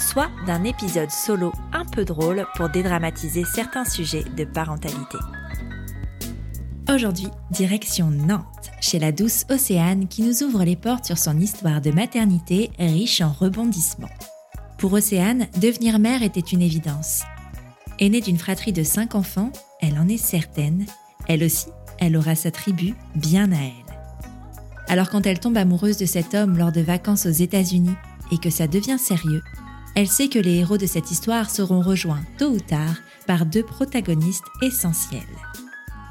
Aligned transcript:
soit 0.00 0.30
d'un 0.46 0.64
épisode 0.64 1.10
solo 1.10 1.52
un 1.72 1.84
peu 1.84 2.04
drôle 2.04 2.46
pour 2.56 2.68
dédramatiser 2.68 3.44
certains 3.44 3.84
sujets 3.84 4.24
de 4.36 4.44
parentalité. 4.44 5.18
Aujourd'hui, 6.92 7.28
direction 7.52 8.10
Nantes, 8.10 8.72
chez 8.80 8.98
la 8.98 9.12
douce 9.12 9.44
Océane 9.48 10.08
qui 10.08 10.22
nous 10.22 10.42
ouvre 10.42 10.64
les 10.64 10.74
portes 10.74 11.04
sur 11.04 11.18
son 11.18 11.38
histoire 11.38 11.80
de 11.80 11.92
maternité 11.92 12.70
riche 12.78 13.20
en 13.20 13.30
rebondissements. 13.30 14.08
Pour 14.78 14.94
Océane, 14.94 15.46
devenir 15.60 15.98
mère 15.98 16.22
était 16.22 16.40
une 16.40 16.62
évidence. 16.62 17.22
Aînée 18.00 18.22
d'une 18.22 18.38
fratrie 18.38 18.72
de 18.72 18.82
cinq 18.82 19.14
enfants, 19.14 19.52
elle 19.80 19.98
en 19.98 20.08
est 20.08 20.16
certaine. 20.16 20.86
Elle 21.28 21.44
aussi, 21.44 21.66
elle 21.98 22.16
aura 22.16 22.34
sa 22.34 22.50
tribu 22.50 22.94
bien 23.14 23.52
à 23.52 23.56
elle. 23.56 23.90
Alors 24.88 25.10
quand 25.10 25.26
elle 25.26 25.38
tombe 25.38 25.58
amoureuse 25.58 25.98
de 25.98 26.06
cet 26.06 26.34
homme 26.34 26.58
lors 26.58 26.72
de 26.72 26.80
vacances 26.80 27.26
aux 27.26 27.30
États-Unis 27.30 27.94
et 28.32 28.38
que 28.38 28.50
ça 28.50 28.66
devient 28.66 28.98
sérieux, 28.98 29.42
elle 29.94 30.08
sait 30.08 30.28
que 30.28 30.38
les 30.38 30.56
héros 30.56 30.78
de 30.78 30.86
cette 30.86 31.10
histoire 31.10 31.50
seront 31.50 31.80
rejoints 31.80 32.22
tôt 32.38 32.50
ou 32.50 32.60
tard 32.60 32.96
par 33.26 33.46
deux 33.46 33.62
protagonistes 33.62 34.44
essentiels. 34.62 35.22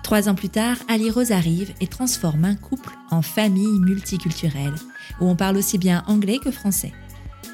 Trois 0.04 0.28
ans 0.28 0.36
plus 0.36 0.50
tard, 0.50 0.78
Ali 0.88 1.12
Rose 1.12 1.32
arrive 1.32 1.74
et 1.82 1.88
transforme 1.88 2.46
un 2.46 2.56
couple 2.56 2.92
en 3.12 3.22
famille 3.22 3.80
multiculturelle, 3.80 4.74
où 5.22 5.28
on 5.28 5.36
parle 5.36 5.58
aussi 5.58 5.78
bien 5.78 6.04
anglais 6.08 6.40
que 6.44 6.52
français. 6.52 6.94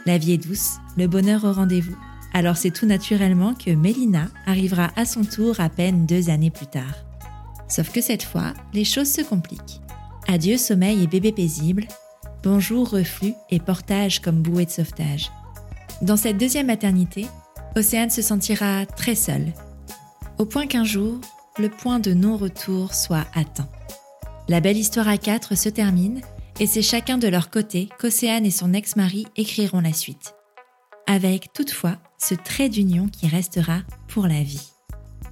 La 0.06 0.18
vie 0.18 0.34
est 0.34 0.38
douce, 0.38 0.78
le 0.98 1.08
bonheur 1.08 1.44
au 1.44 1.52
rendez-vous. 1.52 1.98
Alors 2.34 2.58
c'est 2.58 2.72
tout 2.72 2.86
naturellement 2.86 3.54
que 3.54 3.72
Mélina 3.72 4.28
arrivera 4.46 4.92
à 4.96 5.06
son 5.06 5.24
tour 5.24 5.60
à 5.60 5.70
peine 5.70 6.06
deux 6.06 6.30
années 6.30 6.52
plus 6.52 6.68
tard. 6.68 6.96
Sauf 7.68 7.92
que 7.92 8.02
cette 8.02 8.24
fois, 8.24 8.54
les 8.74 8.86
choses 8.86 9.12
se 9.12 9.22
compliquent. 9.22 9.82
Adieu 10.28 10.58
sommeil 10.58 11.04
et 11.04 11.08
bébé 11.08 11.32
paisible, 11.32 11.88
bonjour 12.44 12.90
reflux 12.90 13.34
et 13.50 13.60
portage 13.60 14.22
comme 14.22 14.42
bouée 14.42 14.66
de 14.66 14.72
sauvetage. 14.72 15.32
Dans 16.02 16.18
cette 16.18 16.38
deuxième 16.38 16.68
maternité, 16.68 17.26
Océane 17.76 18.10
se 18.10 18.22
sentira 18.22 18.86
très 18.86 19.16
seule, 19.16 19.54
au 20.38 20.46
point 20.46 20.68
qu'un 20.68 20.84
jour, 20.84 21.20
le 21.58 21.70
point 21.70 22.00
de 22.00 22.14
non-retour 22.14 22.94
soit 22.94 23.26
atteint. 23.34 23.70
La 24.50 24.60
belle 24.60 24.78
histoire 24.78 25.08
à 25.08 25.18
quatre 25.18 25.56
se 25.56 25.70
termine 25.70 26.22
et 26.60 26.68
c'est 26.68 26.82
chacun 26.82 27.18
de 27.18 27.28
leur 27.28 27.50
côté 27.50 27.90
qu'Océane 28.00 28.46
et 28.46 28.52
son 28.52 28.74
ex-mari 28.74 29.26
écriront 29.38 29.80
la 29.80 29.94
suite. 29.94 30.36
Avec 31.08 31.54
toutefois 31.54 31.98
ce 32.18 32.36
trait 32.36 32.70
d'union 32.70 33.08
qui 33.08 33.28
restera 33.28 33.80
pour 34.08 34.28
la 34.28 34.44
vie. 34.44 34.72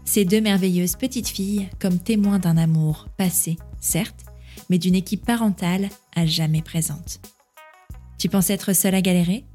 Ces 0.05 0.25
deux 0.25 0.41
merveilleuses 0.41 0.95
petites 0.95 1.29
filles 1.29 1.69
comme 1.79 1.99
témoins 1.99 2.39
d'un 2.39 2.57
amour 2.57 3.07
passé, 3.17 3.57
certes, 3.79 4.25
mais 4.69 4.77
d'une 4.77 4.95
équipe 4.95 5.25
parentale 5.25 5.89
à 6.15 6.25
jamais 6.25 6.61
présente. 6.61 7.19
Tu 8.17 8.29
penses 8.29 8.49
être 8.49 8.73
seule 8.73 8.95
à 8.95 9.01
galérer? 9.01 9.45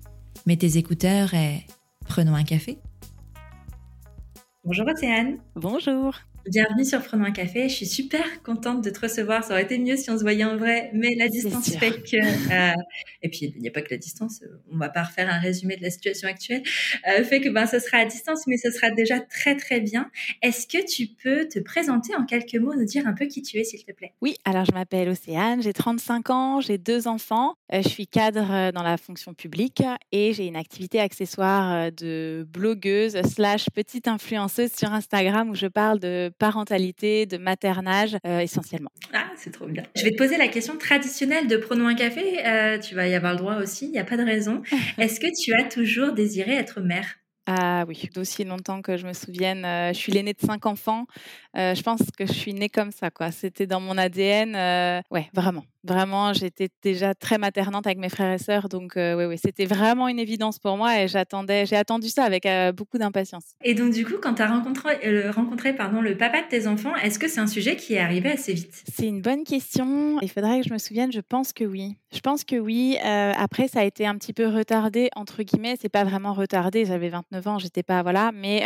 Mets 0.47 0.57
tes 0.57 0.79
écouteurs 0.79 1.35
et 1.35 1.67
prenons 2.07 2.35
un 2.35 2.45
café. 2.45 2.79
Bonjour 4.65 4.87
Océane. 4.87 5.39
Bonjour. 5.55 6.15
Bienvenue 6.51 6.85
sur 6.85 7.03
Prenons 7.03 7.27
un 7.27 7.31
café. 7.31 7.69
Je 7.69 7.75
suis 7.75 7.87
super 7.87 8.43
contente 8.43 8.83
de 8.83 8.89
te 8.89 9.01
recevoir. 9.01 9.45
Ça 9.45 9.53
aurait 9.53 9.65
été 9.65 9.79
mieux 9.79 9.97
si 9.97 10.11
on 10.11 10.17
se 10.17 10.23
voyait 10.23 10.45
en 10.45 10.57
vrai, 10.57 10.91
mais 10.95 11.15
la 11.19 11.29
distance 11.29 11.77
fait 11.77 11.91
que. 11.91 12.17
Euh, 12.49 12.73
et 13.23 13.29
puis, 13.29 13.53
il 13.55 13.61
n'y 13.61 13.69
a 13.69 13.71
pas 13.71 13.83
que 13.83 13.91
la 13.91 13.99
distance. 13.99 14.43
On 14.73 14.79
va 14.79 14.89
pas 14.89 15.03
refaire 15.03 15.29
un 15.29 15.39
résumé 15.39 15.77
de 15.77 15.83
la 15.83 15.91
situation 15.91 16.27
actuelle. 16.27 16.63
Euh, 17.09 17.23
fait 17.23 17.43
que 17.43 17.51
ben, 17.51 17.67
ce 17.67 17.79
sera 17.79 17.99
à 17.99 18.07
distance, 18.07 18.47
mais 18.47 18.57
ce 18.57 18.71
sera 18.71 18.91
déjà 18.91 19.21
très 19.21 19.57
très 19.57 19.81
bien. 19.81 20.11
Est-ce 20.41 20.67
que 20.67 20.85
tu 20.87 21.09
peux 21.23 21.47
te 21.47 21.59
présenter 21.59 22.15
en 22.15 22.25
quelques 22.25 22.55
mots, 22.55 22.75
nous 22.75 22.87
dire 22.87 23.07
un 23.07 23.13
peu 23.13 23.27
qui 23.27 23.43
tu 23.43 23.59
es, 23.59 23.65
s'il 23.65 23.85
te 23.85 23.93
plaît? 23.93 24.15
Oui, 24.23 24.37
alors 24.47 24.65
je 24.65 24.73
m'appelle 24.73 25.11
Océane, 25.11 25.63
j'ai 25.63 25.75
35 25.75 26.31
ans, 26.31 26.61
j'ai 26.63 26.79
deux 26.79 27.09
enfants. 27.09 27.57
Euh, 27.75 27.83
je 27.83 27.89
suis 27.89 28.07
cadre 28.07 28.73
dans 28.73 28.83
la 28.83 28.97
fonction 28.97 29.35
publique 29.35 29.83
et 30.13 30.33
j'ai 30.33 30.47
une 30.47 30.57
activité 30.57 31.01
accessoire 31.01 31.93
de 31.93 32.47
blogueuse 32.51 33.21
slash 33.23 33.67
petite 33.75 34.09
influenceuse 34.09 34.71
sur 34.73 34.93
Instagram 34.93 35.51
où 35.51 35.55
je 35.55 35.67
parle 35.67 35.99
de 35.99 36.33
parentalité, 36.39 37.27
de 37.27 37.37
maternage 37.37 38.17
euh, 38.27 38.41
essentiellement. 38.41 38.91
Ah, 39.13 39.31
c'est 39.37 39.51
trop 39.51 39.67
bien. 39.67 39.83
Je 39.97 40.05
vais 40.05 40.13
te 40.13 40.17
poser 40.17 40.37
la 40.37 40.49
question 40.49 40.77
traditionnelle 40.79 41.47
de 41.47 41.57
prenons 41.57 41.87
un 41.87 41.95
café. 41.95 42.47
Euh, 42.47 42.79
tu 42.79 42.95
vas 42.95 43.09
y 43.09 43.15
avoir 43.15 43.33
le 43.33 43.39
droit 43.39 43.57
aussi, 43.57 43.87
il 43.87 43.93
n'y 43.93 43.99
a 43.99 44.05
pas 44.05 44.17
de 44.17 44.25
raison. 44.25 44.63
Est-ce 44.99 45.21
que 45.21 45.27
tu 45.43 45.55
as 45.55 45.65
toujours 45.65 46.13
désiré 46.13 46.55
être 46.55 46.81
mère? 46.81 47.17
Ah 47.47 47.87
oui, 47.89 48.11
d'aussi 48.15 48.45
longtemps 48.45 48.83
que 48.83 48.99
je 48.99 49.07
me 49.07 49.15
souvienne. 49.15 49.65
Euh, 49.65 49.93
je 49.95 49.99
suis 49.99 50.13
l'aînée 50.13 50.35
de 50.35 50.47
cinq 50.47 50.67
enfants. 50.67 51.07
je 51.55 51.83
pense 51.83 52.03
que 52.17 52.27
je 52.27 52.33
suis 52.33 52.53
née 52.53 52.69
comme 52.69 52.93
ça, 52.93 53.11
quoi. 53.11 53.31
C'était 53.31 53.67
dans 53.67 53.81
mon 53.81 53.97
ADN. 53.97 55.03
ouais, 55.11 55.29
vraiment. 55.33 55.65
Vraiment, 55.85 56.33
j'étais 56.33 56.69
déjà 56.83 57.15
très 57.15 57.39
maternante 57.39 57.87
avec 57.87 57.99
mes 57.99 58.09
frères 58.09 58.33
et 58.33 58.39
sœurs, 58.39 58.69
donc 58.69 58.93
oui, 58.97 59.25
oui, 59.25 59.39
c'était 59.43 59.65
vraiment 59.65 60.09
une 60.09 60.19
évidence 60.19 60.59
pour 60.59 60.77
moi 60.77 61.01
et 61.01 61.09
j'attendais, 61.09 61.67
j'ai 61.67 61.77
attendu 61.77 62.09
ça 62.09 62.25
avec 62.25 62.47
euh, 62.47 62.73
beaucoup 62.73 62.99
d'impatience. 62.99 63.45
Et 63.63 63.75
donc 63.75 63.93
du 63.93 64.05
coup, 64.05 64.15
quand 64.21 64.35
tu 64.35 64.43
as 64.43 64.49
rencontré, 64.49 64.99
euh, 65.05 65.31
rencontré 65.31 65.75
pardon, 65.75 66.01
le 66.01 66.17
papa 66.17 66.43
de 66.43 66.49
tes 66.49 66.67
enfants, 66.67 66.95
est-ce 66.97 67.19
que 67.19 67.29
c'est 67.29 67.41
un 67.41 67.47
sujet 67.47 67.77
qui 67.77 67.95
est 67.95 67.99
arrivé 67.99 68.31
assez 68.31 68.55
vite? 68.55 68.85
C'est 68.93 69.07
une 69.07 69.21
bonne 69.21 69.45
question. 69.45 70.21
Il 70.21 70.31
faudrait 70.31 70.61
que 70.61 70.69
je 70.69 70.73
me 70.73 70.79
souvienne. 70.79 71.13
Je 71.13 71.21
pense 71.21 71.53
que 71.53 71.65
oui. 71.65 71.97
Je 72.13 72.21
pense 72.21 72.45
que 72.45 72.57
oui. 72.57 72.97
après, 73.03 73.69
ça 73.69 73.81
a 73.81 73.85
été 73.85 74.07
un 74.07 74.17
petit 74.17 74.33
peu 74.33 74.47
retardé 74.47 75.11
entre 75.15 75.43
guillemets. 75.43 75.77
C'est 75.81 75.89
pas 75.89 76.05
vraiment 76.05 76.33
retardé. 76.33 76.85
J'avais 76.85 77.09
29 77.09 77.47
ans, 77.47 77.59
j'étais 77.59 77.83
pas 77.83 78.03
voilà, 78.03 78.33
mais 78.33 78.65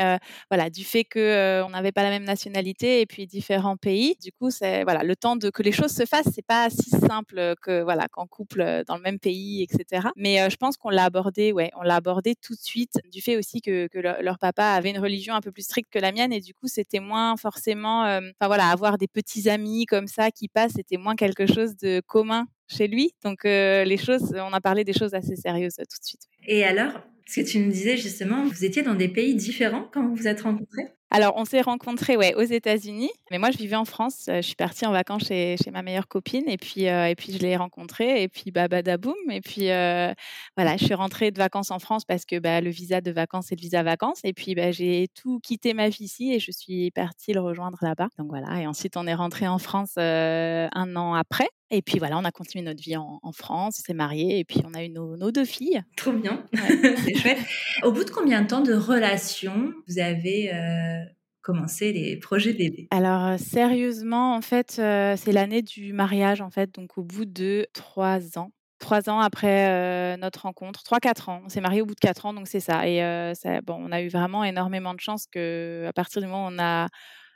voilà, 0.51 0.71
du 0.71 0.85
fait 0.85 1.05
que 1.05 1.63
on 1.65 1.71
n'avait 1.71 1.93
pas 1.93 2.03
la 2.03 2.11
même 2.11 2.25
nationalité 2.25 3.01
et 3.01 3.07
puis 3.07 3.27
différents 3.27 3.77
pays, 3.77 4.17
du 4.23 4.31
coup, 4.33 4.51
c'est 4.51 4.85
voilà, 4.85 5.03
le 5.03 5.17
temps 5.17 5.37
de 5.37 5.51
que 5.51 5.63
les 5.63 5.73
choses 5.73 5.93
se 5.93 6.05
fassent, 6.05 6.29
c'est 6.33 6.47
pas 6.47 6.71
si 6.71 6.91
simple 7.07 7.55
que 7.63 7.83
voilà 7.83 8.09
qu'en 8.09 8.27
couple 8.27 8.83
dans 8.87 8.97
le 8.97 9.03
même 9.03 9.19
pays, 9.19 9.63
etc. 9.63 10.09
Mais 10.17 10.49
je 10.51 10.57
pense 10.57 10.77
qu'on 10.77 10.91
l'a 10.91 11.05
abordé, 11.05 11.53
ouais, 11.53 11.71
on 11.77 11.83
l'a 11.83 11.97
abordé 11.97 12.35
tout 12.35 12.55
de 12.55 12.61
suite 12.61 12.99
du 13.11 13.21
fait 13.21 13.37
aussi 13.37 13.61
que, 13.61 13.87
que 13.89 13.99
leur, 13.99 14.39
papa 14.39 14.65
avait 14.65 14.91
une 14.91 14.99
religion 14.99 15.35
un 15.35 15.41
peu 15.41 15.53
plus 15.53 15.63
stricte 15.63 15.93
que 15.93 15.99
la 15.99 16.13
mienne 16.13 16.33
et 16.33 16.41
du 16.41 16.55
coup 16.55 16.67
c'était 16.67 17.01
moins 17.01 17.37
forcément, 17.37 18.03
enfin 18.03 18.47
voilà, 18.47 18.69
avoir 18.69 18.99
des 18.99 19.09
petits 19.09 19.49
amis 19.49 19.87
comme 19.87 20.07
ça 20.07 20.31
qui 20.31 20.49
passent, 20.49 20.73
c'était 20.77 20.97
moins 20.97 21.17
quelque 21.17 21.47
chose 21.47 21.77
de 21.77 22.01
commun 22.07 22.47
chez 22.69 22.89
lui. 22.89 23.13
Donc 23.25 23.45
les 23.45 23.97
choses, 23.97 24.35
on 24.35 24.53
a 24.53 24.61
parlé 24.61 24.85
des 24.85 24.93
choses 24.93 25.15
assez 25.15 25.37
sérieuses 25.37 25.77
tout 25.77 25.83
de 25.83 26.05
suite. 26.05 26.23
Et 26.47 26.65
alors, 26.65 27.01
ce 27.27 27.41
que 27.41 27.47
tu 27.47 27.59
nous 27.59 27.71
disais 27.71 27.97
justement, 27.97 28.45
vous 28.45 28.65
étiez 28.65 28.83
dans 28.83 28.95
des 28.95 29.09
pays 29.09 29.35
différents 29.35 29.89
quand 29.93 30.07
vous 30.07 30.15
vous 30.15 30.29
êtes 30.29 30.43
rencontrés? 30.43 30.89
Alors, 31.15 31.35
on 31.37 31.45
s'est 31.45 31.61
rencontrés 31.61 32.17
ouais, 32.17 32.35
aux 32.37 32.43
États-Unis, 32.43 33.11
mais 33.31 33.37
moi, 33.37 33.51
je 33.51 33.59
vivais 33.59 33.77
en 33.77 33.85
France. 33.85 34.25
Je 34.29 34.41
suis 34.41 34.55
partie 34.55 34.87
en 34.87 34.93
vacances 34.93 35.27
chez, 35.27 35.57
chez 35.63 35.71
ma 35.71 35.83
meilleure 35.83 36.09
copine, 36.09 36.49
et 36.49 36.57
puis, 36.57 36.89
euh, 36.89 37.05
et 37.05 37.15
puis 37.15 37.35
je 37.35 37.39
l'ai 37.39 37.55
rencontré, 37.55 38.23
et 38.23 38.29
puis 38.29 38.51
bah, 38.51 38.67
badaboum. 38.67 39.15
Et 39.31 39.43
puis, 39.43 39.71
euh, 39.71 40.15
voilà, 40.57 40.79
je 40.79 40.87
suis 40.87 40.95
rentrée 40.95 41.31
de 41.31 41.37
vacances 41.37 41.71
en 41.71 41.79
France 41.79 42.07
parce 42.07 42.25
que 42.25 42.39
bah, 42.39 42.63
le 42.63 42.71
visa 42.71 43.03
de 43.03 43.11
vacances, 43.11 43.49
c'est 43.51 43.57
le 43.57 43.61
visa 43.61 43.83
vacances. 43.83 44.21
Et 44.25 44.33
puis, 44.33 44.55
bah, 44.55 44.73
j'ai 44.73 45.09
tout 45.15 45.39
quitté 45.41 45.75
ma 45.75 45.91
vie 45.91 46.05
ici, 46.05 46.33
et 46.33 46.39
je 46.39 46.51
suis 46.51 46.91
partie 46.93 47.35
le 47.35 47.41
rejoindre 47.41 47.77
là-bas. 47.83 48.09
Donc 48.17 48.29
voilà, 48.31 48.63
et 48.63 48.67
ensuite, 48.67 48.97
on 48.97 49.07
est 49.07 49.15
rentré 49.15 49.47
en 49.47 49.59
France 49.59 49.93
euh, 49.99 50.67
un 50.73 50.97
an 50.97 51.13
après. 51.13 51.51
Et 51.75 51.81
puis 51.81 51.99
voilà, 51.99 52.19
on 52.19 52.25
a 52.25 52.31
continué 52.31 52.63
notre 52.63 52.83
vie 52.83 52.99
en, 52.99 53.19
France, 53.33 53.79
on 53.81 53.83
s'est 53.83 53.95
mariés 53.95 54.39
et 54.39 54.45
puis 54.45 54.61
on 54.67 54.75
a 54.75 54.85
eu 54.85 54.91
nos, 54.91 55.17
nos 55.17 55.33
deux 55.33 55.47
filles. 55.47 55.83
Trop 55.97 56.13
bien, 56.13 56.45
c'est 56.53 57.15
chouette. 57.15 57.39
Au 57.83 57.93
bout 57.93 58.05
de 58.05 58.11
combien 58.11 58.43
de 58.43 58.47
temps 58.47 58.61
de 58.61 58.75
relation 58.75 59.73
vous 59.89 59.99
avez 59.99 60.53
euh, 60.55 61.03
commencé 61.41 61.95
les 61.95 62.19
projets 62.19 62.53
bébés 62.53 62.89
Alors 62.91 63.25
euh, 63.25 63.37
sérieusement, 63.39 64.35
en 64.35 64.43
fait, 64.43 64.77
euh, 64.79 65.17
c'est 65.17 65.33
l'année 65.33 65.63
du 65.63 65.95
mariage 65.95 66.43
en 66.43 66.51
fait, 66.51 66.75
donc 66.75 66.99
au 66.99 67.03
bout 67.03 67.25
de 67.25 67.67
trois 67.73 68.39
ans 68.39 68.53
trois 68.79 69.09
ans 69.09 69.21
après 69.21 70.17
notre 70.17 70.43
rencontre, 70.43 70.83
trois 70.83 70.99
quatre 70.99 71.29
ans. 71.29 71.43
On 71.45 71.49
s'est 71.49 71.61
mariés 71.61 71.83
au 71.83 71.87
bout 71.87 71.95
de 71.95 72.01
quatre 72.01 72.27
ans, 72.27 72.35
donc 72.35 72.49
c'est 72.49 72.59
ça. 72.59 72.89
Et 72.89 72.99
ça, 73.37 73.61
bon, 73.61 73.77
on 73.79 73.93
a 73.93 74.03
eu 74.03 74.09
vraiment 74.09 74.43
énormément 74.43 74.93
de 74.93 74.99
chance 74.99 75.27
que 75.31 75.87
à 75.89 75.93
partir 75.93 76.21
du 76.21 76.27
moment 76.27 76.47
où 76.47 76.51
on 76.53 76.59
a 76.59 76.89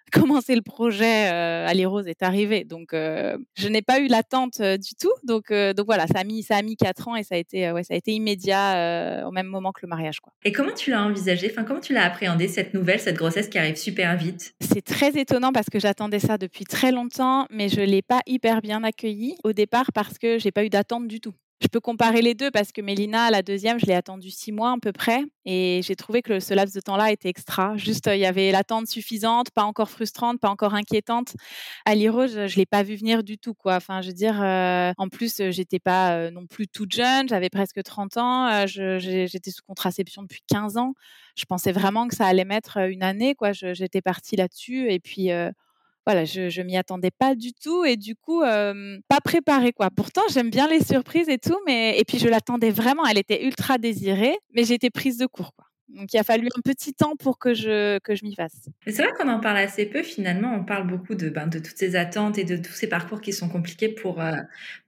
commencer 0.13 0.55
le 0.55 0.63
projet 0.63 1.31
euh, 1.33 1.67
Ali 1.67 1.85
Rose 1.87 2.07
est 2.07 2.23
arrivé. 2.23 2.65
Donc, 2.65 2.93
euh, 2.93 3.37
je 3.55 3.69
n'ai 3.69 3.83
pas 3.83 4.01
eu 4.01 4.07
l'attente 4.07 4.61
euh, 4.61 4.77
du 4.77 4.95
tout. 4.95 5.13
Donc, 5.25 5.51
euh, 5.51 5.73
donc 5.73 5.87
voilà, 5.87 6.07
ça 6.07 6.21
a 6.21 6.25
mis 6.25 6.43
ça 6.43 6.57
a 6.57 6.63
mis 6.63 6.77
quatre 6.77 7.09
ans 7.09 7.17
et 7.17 7.23
ça 7.23 7.35
a 7.35 7.39
été 7.39 7.71
ouais, 7.73 7.83
ça 7.83 7.95
a 7.95 7.97
été 7.97 8.13
immédiat 8.13 9.25
au 9.27 9.31
même 9.31 9.47
moment 9.47 9.73
que 9.73 9.81
le 9.83 9.89
mariage. 9.89 10.21
Quoi. 10.21 10.33
Et 10.45 10.53
comment 10.53 10.73
tu 10.73 10.91
l'as 10.91 11.03
envisagé? 11.03 11.49
Enfin, 11.51 11.65
comment 11.65 11.81
tu 11.81 11.93
l'as 11.93 12.05
appréhendé 12.05 12.49
cette 12.49 12.75
nouvelle, 12.75 13.01
cette 13.01 13.17
grossesse 13.17 13.49
qui 13.49 13.59
arrive 13.59 13.77
super 13.77 14.17
vite? 14.17 14.55
C'est 14.61 14.85
très 14.85 15.19
étonnant 15.19 15.53
parce 15.53 15.69
que 15.71 15.79
j'attendais 15.79 16.21
ça 16.21 16.39
depuis 16.39 16.65
très 16.65 16.93
longtemps, 16.93 17.47
mais 17.51 17.69
je 17.69 17.81
l'ai 17.81 18.03
pas 18.03 18.21
hyper 18.27 18.63
bien 18.63 18.85
accueilli 18.85 19.37
au 19.45 19.53
départ 19.53 19.93
parce 19.93 20.19
que 20.19 20.39
j'ai 20.39 20.53
pas 20.53 20.65
eu 20.65 20.69
d'attente 20.69 21.09
du 21.09 21.21
tout. 21.21 21.35
Je 21.63 21.69
peux 21.69 21.81
comparer 21.81 22.21
les 22.21 22.35
deux 22.35 22.51
parce 22.51 22.71
que 22.71 22.83
Mélina, 22.83 23.31
la 23.31 23.41
deuxième, 23.41 23.81
je 23.81 23.87
l'ai 23.87 23.95
attendue 23.95 24.31
six 24.31 24.53
mois 24.53 24.73
à 24.73 24.77
peu 24.81 24.93
près 24.93 25.25
et 25.47 25.81
j'ai 25.83 25.97
trouvé 25.97 26.21
que 26.21 26.39
ce 26.39 26.53
laps 26.53 26.75
de 26.75 26.81
temps-là 26.81 27.13
était 27.13 27.31
extra. 27.31 27.79
Juste, 27.79 28.11
il 28.13 28.19
y 28.19 28.27
avait 28.27 28.53
l'attente 28.53 28.89
suffisante, 28.89 29.51
pas 29.53 29.63
encore 29.63 29.89
frustrante, 29.89 30.39
pas 30.39 30.51
encore 30.51 30.75
inquiétante. 30.75 31.35
À 31.87 31.95
Liro, 31.95 32.27
je, 32.27 32.41
ne 32.41 32.57
l'ai 32.57 32.67
pas 32.67 32.83
vu 32.83 32.97
venir 32.97 33.25
du 33.25 33.39
tout, 33.39 33.55
quoi. 33.55 33.77
Enfin, 33.77 34.03
je 34.03 34.09
veux 34.09 34.13
dire, 34.13 34.43
euh, 34.43 34.93
en 34.99 35.09
plus, 35.09 35.41
j'étais 35.51 35.79
pas 35.79 36.13
euh, 36.13 36.31
non 36.31 36.47
plus 36.47 36.69
toute 36.69 36.95
jeune, 36.95 37.27
j'avais 37.27 37.49
presque 37.49 37.83
30 37.83 38.19
ans, 38.19 38.49
euh, 38.49 38.67
j'étais 38.67 39.51
sous 39.51 39.63
contraception 39.67 40.21
depuis 40.21 40.43
15 40.49 40.77
ans. 40.77 40.93
Je 41.37 41.47
pensais 41.47 41.73
vraiment 41.73 42.07
que 42.07 42.15
ça 42.15 42.27
allait 42.27 42.45
mettre 42.45 42.77
une 42.77 43.03
année, 43.03 43.35
quoi. 43.35 43.53
J'étais 43.53 44.03
partie 44.03 44.37
là-dessus 44.37 44.93
et 44.93 45.01
puis 45.01 45.31
voilà, 46.07 46.25
je, 46.25 46.49
je 46.49 46.63
m'y 46.63 46.77
attendais 46.77 47.11
pas 47.11 47.35
du 47.35 47.53
tout 47.53 47.85
et 47.85 47.97
du 47.97 48.15
coup, 48.17 48.41
pas 48.41 49.21
préparée 49.25 49.73
quoi. 49.73 49.91
Pourtant, 49.91 50.23
j'aime 50.31 50.51
bien 50.51 50.69
les 50.69 50.83
surprises 50.85 51.29
et 51.29 51.39
tout, 51.39 51.59
mais 51.67 51.99
et 51.99 52.05
puis 52.05 52.19
je 52.19 52.29
l'attendais 52.29 52.71
vraiment. 52.71 53.05
Elle 53.07 53.19
était 53.19 53.45
ultra 53.45 53.79
désirée, 53.79 54.37
mais 54.55 54.65
j'étais 54.65 54.91
prise 54.91 55.19
de 55.19 55.27
court 55.27 55.53
quoi. 55.57 55.66
Donc 55.89 56.13
il 56.13 56.19
a 56.19 56.25
fallu 56.25 56.49
un 56.57 56.61
petit 56.63 56.95
temps 56.95 57.15
pour 57.17 57.39
que 57.39 57.55
je, 57.55 57.99
que 58.01 58.17
je 58.17 58.25
m'y 58.25 58.35
fasse. 58.35 58.69
C'est 58.87 59.03
vrai 59.03 59.13
qu'on 59.17 59.29
en 59.29 59.39
parle 59.39 59.59
assez 59.59 59.87
peu 59.87 60.03
finalement. 60.03 60.53
On 60.55 60.65
parle 60.65 60.87
beaucoup 60.87 61.15
de, 61.15 61.29
ben, 61.29 61.47
de 61.47 61.59
toutes 61.61 61.77
ces 61.77 61.95
attentes 61.95 62.39
et 62.39 62.45
de 62.45 62.57
tous 62.57 62.73
ces 62.73 62.89
parcours 62.89 63.21
qui 63.21 63.33
sont 63.33 63.49
compliqués 63.49 63.89
pour, 63.89 64.21
euh, 64.21 64.33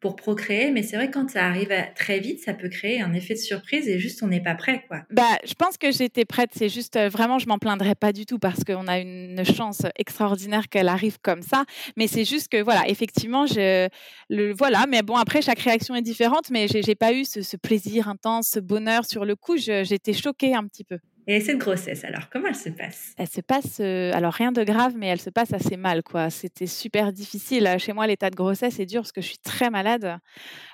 pour 0.00 0.16
procréer. 0.16 0.72
Mais 0.72 0.82
c'est 0.82 0.96
vrai 0.96 1.08
que 1.08 1.14
quand 1.14 1.30
ça 1.30 1.46
arrive 1.46 1.72
très 1.94 2.18
vite, 2.18 2.40
ça 2.40 2.52
peut 2.52 2.68
créer 2.68 3.00
un 3.00 3.12
effet 3.12 3.34
de 3.34 3.38
surprise 3.38 3.88
et 3.88 3.98
juste 4.00 4.22
on 4.24 4.26
n'est 4.26 4.42
pas 4.42 4.56
prêt. 4.56 4.84
Quoi. 4.88 5.02
Bah, 5.10 5.38
je 5.44 5.54
pense 5.54 5.78
que 5.78 5.92
j'étais 5.92 6.24
prête. 6.24 6.50
C'est 6.54 6.68
juste 6.68 6.96
euh, 6.96 7.08
vraiment, 7.08 7.38
je 7.38 7.46
m'en 7.46 7.58
plaindrais 7.58 7.94
pas 7.94 8.12
du 8.12 8.26
tout 8.26 8.40
parce 8.40 8.64
qu'on 8.64 8.88
a 8.88 8.98
une 8.98 9.44
chance 9.44 9.82
extraordinaire 9.96 10.68
qu'elle 10.68 10.88
arrive 10.88 11.18
comme 11.22 11.42
ça. 11.42 11.64
Mais 11.96 12.08
c'est 12.08 12.24
juste 12.24 12.48
que 12.48 12.60
voilà, 12.60 12.88
effectivement, 12.88 13.46
je, 13.46 13.88
le, 14.30 14.52
voilà. 14.52 14.86
Mais 14.88 15.02
bon, 15.02 15.14
après, 15.14 15.42
chaque 15.42 15.60
réaction 15.60 15.94
est 15.94 16.02
différente. 16.02 16.50
Mais 16.50 16.66
j'ai 16.66 16.94
pas 16.96 17.12
eu 17.12 17.24
ce, 17.24 17.42
ce 17.42 17.56
plaisir 17.56 18.08
intense, 18.08 18.48
ce 18.48 18.60
bonheur 18.60 19.04
sur 19.04 19.24
le 19.24 19.36
coup. 19.36 19.56
J'étais 19.56 20.12
choquée 20.12 20.54
un 20.54 20.66
petit 20.66 20.82
peu. 20.82 20.87
Et 21.30 21.40
cette 21.40 21.58
grossesse, 21.58 22.04
alors, 22.04 22.30
comment 22.30 22.48
elle 22.48 22.54
se 22.54 22.70
passe? 22.70 23.12
Elle 23.18 23.28
se 23.28 23.42
passe, 23.42 23.80
euh, 23.80 24.10
alors 24.14 24.32
rien 24.32 24.50
de 24.50 24.64
grave, 24.64 24.94
mais 24.96 25.08
elle 25.08 25.20
se 25.20 25.28
passe 25.28 25.52
assez 25.52 25.76
mal, 25.76 26.02
quoi. 26.02 26.30
C'était 26.30 26.66
super 26.66 27.12
difficile. 27.12 27.68
Chez 27.78 27.92
moi, 27.92 28.06
l'état 28.06 28.30
de 28.30 28.34
grossesse 28.34 28.80
est 28.80 28.86
dur 28.86 29.02
parce 29.02 29.12
que 29.12 29.20
je 29.20 29.26
suis 29.26 29.38
très 29.38 29.68
malade. 29.68 30.16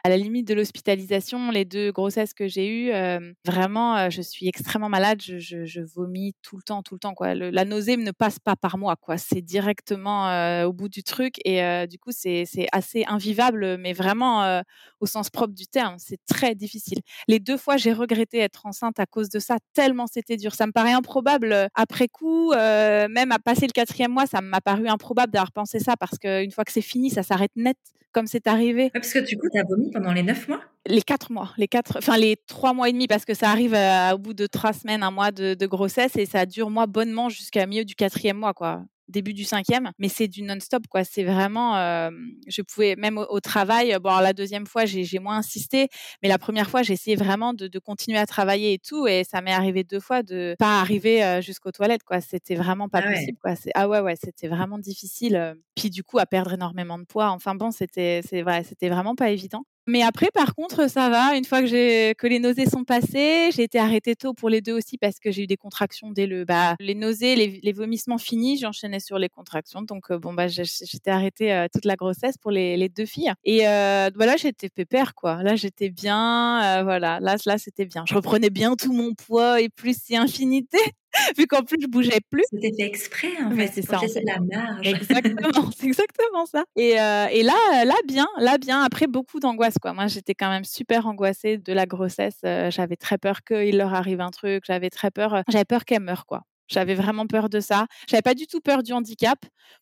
À 0.05 0.09
la 0.09 0.17
limite 0.17 0.47
de 0.47 0.55
l'hospitalisation, 0.55 1.51
les 1.51 1.65
deux 1.65 1.91
grossesses 1.91 2.35
que 2.35 2.47
j'ai 2.47 2.69
eues, 2.69 2.93
euh, 2.93 3.33
vraiment, 3.45 3.97
euh, 3.97 4.11
je 4.11 4.23
suis 4.23 4.47
extrêmement 4.47 4.89
malade. 4.89 5.21
Je, 5.21 5.81
vomis 5.93 6.37
tout 6.41 6.57
le 6.57 6.63
temps, 6.63 6.85
tout 6.85 6.95
le 6.95 7.01
temps, 7.01 7.15
quoi. 7.15 7.35
la 7.35 7.65
nausée 7.65 7.97
ne 7.97 8.13
passe 8.13 8.39
pas 8.39 8.55
par 8.55 8.79
moi, 8.79 8.95
quoi. 8.95 9.19
C'est 9.19 9.43
directement 9.43 10.63
au 10.65 10.73
bout 10.73 10.89
du 10.89 11.03
truc 11.03 11.35
et 11.45 11.87
du 11.89 11.99
coup, 11.99 12.11
c'est 12.13 12.47
assez 12.71 13.05
invivable, 13.09 13.77
mais 13.79 13.93
vraiment 13.93 14.63
au 15.01 15.07
sens 15.07 15.31
propre 15.31 15.53
du 15.53 15.67
terme. 15.67 15.97
C'est 15.99 16.25
très 16.27 16.55
difficile. 16.55 17.01
Les 17.27 17.41
deux 17.41 17.57
fois, 17.57 17.77
j'ai 17.77 17.93
regretté 17.93 18.39
être 18.39 18.67
enceinte 18.67 19.01
à 19.01 19.07
cause 19.07 19.29
de 19.29 19.41
ça, 19.41 19.57
tellement 19.75 20.07
c'était 20.07 20.37
dur 20.37 20.44
ça 20.53 20.67
me 20.67 20.73
paraît 20.73 20.93
improbable 20.93 21.53
euh, 21.53 21.67
après 21.75 22.09
coup, 22.09 22.53
euh, 22.53 23.09
même 23.09 23.33
à 23.33 23.39
passer 23.39 23.67
le 23.67 23.73
quatrième 23.73 24.13
mois, 24.13 24.27
ça 24.27 24.41
m'a 24.41 24.61
paru 24.61 24.89
improbable 24.89 25.33
d'avoir 25.33 25.53
pensé 25.53 25.79
ça 25.79 25.97
parce 25.97 26.19
qu'une 26.19 26.51
fois 26.51 26.65
que 26.65 26.73
c'est 26.73 26.83
fini, 26.83 27.09
ça 27.11 27.23
s'arrête 27.23 27.53
net 27.57 27.79
comme 28.13 28.27
c'est 28.27 28.47
arrivé. 28.47 28.91
parce 28.91 29.13
que 29.13 29.19
du 29.19 29.37
coup, 29.37 29.49
tu 29.53 29.59
as 29.59 29.65
vomi 29.65 29.91
pendant 29.91 30.13
les 30.13 30.23
neuf 30.23 30.47
mois? 30.47 30.61
Les 30.87 31.03
quatre 31.03 31.33
mois, 31.33 31.53
les 31.57 31.67
quatre, 31.67 31.99
enfin 31.99 32.17
les 32.17 32.37
trois 32.47 32.73
mois 32.73 32.89
et 32.89 32.93
demi 32.93 33.07
parce 33.09 33.25
que 33.25 33.35
ça 33.35 33.51
arrive 33.51 33.75
euh, 33.75 34.13
au 34.13 34.19
bout 34.19 34.35
de 34.35 34.47
trois 34.47 34.73
semaines, 34.73 35.03
un 35.03 35.11
mois 35.11 35.33
de, 35.33 35.55
de 35.55 35.67
grossesse 35.67 36.15
et 36.17 36.27
ça 36.27 36.47
dure 36.47 36.71
moi 36.71 36.87
bonnement 36.87 37.29
jusqu'à 37.29 37.67
milieu 37.67 37.85
du 37.85 37.95
quatrième 37.95 38.37
mois 38.37 38.55
quoi 38.55 38.83
début 39.09 39.35
du 39.35 39.45
cinquième, 39.45 39.91
mais 39.99 40.09
c'est 40.09 40.29
du 40.29 40.43
non-stop, 40.43 40.87
quoi. 40.89 41.05
C'est 41.05 41.25
vraiment, 41.25 41.77
euh, 41.77 42.11
je 42.47 42.63
pouvais 42.63 42.97
même 42.97 43.19
au, 43.19 43.41
travail. 43.41 43.97
Bon, 44.03 44.19
la 44.19 44.33
deuxième 44.33 44.67
fois, 44.67 44.85
j'ai 44.85 45.19
moins 45.19 45.39
insisté, 45.39 45.89
mais 46.23 46.29
la 46.29 46.39
première 46.39 46.71
fois, 46.71 46.83
j'ai 46.83 46.95
essayé 46.95 47.17
vraiment 47.17 47.53
de, 47.53 47.69
de, 47.69 47.79
continuer 47.79 48.19
à 48.19 48.27
travailler 48.27 48.75
et 48.75 48.79
tout, 48.79 49.07
et 49.07 49.25
ça 49.25 49.41
m'est 49.41 49.53
arrivé 49.53 49.85
deux 49.85 50.01
fois 50.01 50.23
de 50.23 50.57
pas 50.59 50.81
arriver 50.81 51.23
euh, 51.25 51.41
jusqu'aux 51.41 51.73
toilettes, 51.73 52.05
quoi. 52.05 52.21
C'était 52.21 52.55
vraiment 52.55 52.89
pas 52.89 53.03
ah 53.05 53.13
possible, 53.13 53.39
quoi. 53.41 53.55
Ah 53.75 53.89
ouais, 53.89 54.01
ouais, 54.01 54.17
c'était 54.17 54.49
vraiment 54.49 54.79
difficile. 54.79 55.37
Euh. 55.37 55.55
Puis 55.75 55.91
du 55.91 56.03
coup, 56.03 56.19
à 56.19 56.27
perdre 56.27 56.55
énormément 56.55 56.99
de 56.99 57.05
poids. 57.05 57.31
Enfin 57.31 57.55
bon, 57.55 57.71
c'était, 57.71 58.21
c'est 58.29 58.43
vrai, 58.43 58.65
c'était 58.65 58.89
vraiment 58.89 59.15
pas 59.15 59.31
évident. 59.31 59.65
Mais 59.87 60.03
après, 60.03 60.29
par 60.33 60.55
contre, 60.55 60.89
ça 60.89 61.11
va. 61.11 61.37
Une 61.37 61.45
fois 61.45 61.63
que 61.63 62.13
que 62.15 62.27
les 62.27 62.39
nausées 62.39 62.67
sont 62.67 62.85
passées, 62.85 63.51
j'ai 63.55 63.65
été 63.65 63.79
arrêtée 63.79 64.17
tôt 64.17 64.33
pour 64.33 64.49
les 64.49 64.61
deux 64.61 64.73
aussi 64.73 64.99
parce 64.99 65.19
que 65.19 65.31
j'ai 65.31 65.43
eu 65.43 65.47
des 65.47 65.57
contractions 65.57 66.11
dès 66.11 66.27
le 66.27 66.45
bah 66.45 66.77
les 66.81 66.95
nausées, 66.95 67.37
les, 67.37 67.73
vomissements 67.73 68.19
finis, 68.19 68.57
j'enchaînais 68.59 69.01
sur 69.01 69.19
les 69.19 69.29
contractions. 69.29 69.83
Donc 69.83 70.11
euh, 70.11 70.19
bon 70.19 70.33
bah 70.33 70.49
j'étais 70.49 71.11
arrêtée 71.11 71.53
euh, 71.53 71.67
toute 71.73 71.85
la 71.85 71.97
grossesse 71.97 72.39
pour 72.39 72.51
les, 72.51 72.77
les 72.77 72.89
deux 72.89 73.07
filles. 73.07 73.33
Et 73.45 73.69
euh, 73.69 74.11
voilà, 74.15 74.37
j'étais 74.37 74.69
pépère 74.69 75.15
quoi. 75.15 75.43
Là 75.43 75.57
j'étais 75.57 75.91
bien, 75.91 76.83
voilà. 76.85 77.21
Là 77.21 77.37
là 77.45 77.59
c'était 77.59 77.87
bien. 77.87 78.05
Je 78.07 78.15
reprenais 78.15 78.51
bien 78.51 78.77
tout 78.77 78.93
mon 78.93 79.15
poids 79.15 79.61
et 79.61 79.69
plus 79.69 80.01
si 80.01 80.17
infinité. 80.17 80.79
vu 81.39 81.47
qu'en 81.47 81.63
plus 81.63 81.79
je 81.81 81.87
bougeais 81.87 82.21
plus. 82.31 82.43
C'était 82.51 82.73
fait 82.77 82.87
exprès 82.87 83.33
en 83.43 83.51
fait, 83.51 83.69
c'est 83.69 83.83
ça. 83.83 84.01
C'est 84.07 84.25
la 84.25 84.39
marge. 84.41 84.87
Exactement, 84.87 85.71
c'est 85.77 85.87
exactement 85.87 86.47
ça. 86.47 86.65
Et, 86.77 87.01
euh, 87.01 87.27
et, 87.31 87.43
là, 87.43 87.85
là 87.85 87.95
bien, 88.07 88.27
là 88.39 88.59
bien. 88.59 88.83
Après 88.83 89.07
beaucoup 89.07 89.41
d'angoisse 89.41 89.79
quoi. 89.81 89.93
Moi 89.93 90.07
j'étais 90.07 90.35
quand 90.35 90.51
même 90.51 90.65
super 90.65 91.07
angoissée 91.07 91.59
de 91.59 91.73
la 91.73 91.87
grossesse. 91.87 92.39
Euh, 92.45 92.71
j'avais 92.71 92.97
très 92.97 93.19
peur 93.19 93.43
qu'il 93.43 93.77
leur 93.77 93.95
arrive 93.95 94.21
un 94.21 94.31
truc. 94.31 94.65
J'avais 94.67 94.91
très 94.91 95.11
peur. 95.11 95.35
Euh, 95.35 95.43
j'avais 95.49 95.65
peur 95.65 95.85
qu'elle 95.85 96.03
meure 96.03 96.27
quoi. 96.27 96.43
J'avais 96.69 96.95
vraiment 96.95 97.27
peur 97.27 97.49
de 97.49 97.61
ça. 97.61 97.87
J'avais 98.09 98.23
pas 98.23 98.35
du 98.35 98.47
tout 98.47 98.61
peur 98.61 98.83
du 98.83 98.93
handicap. 98.93 99.39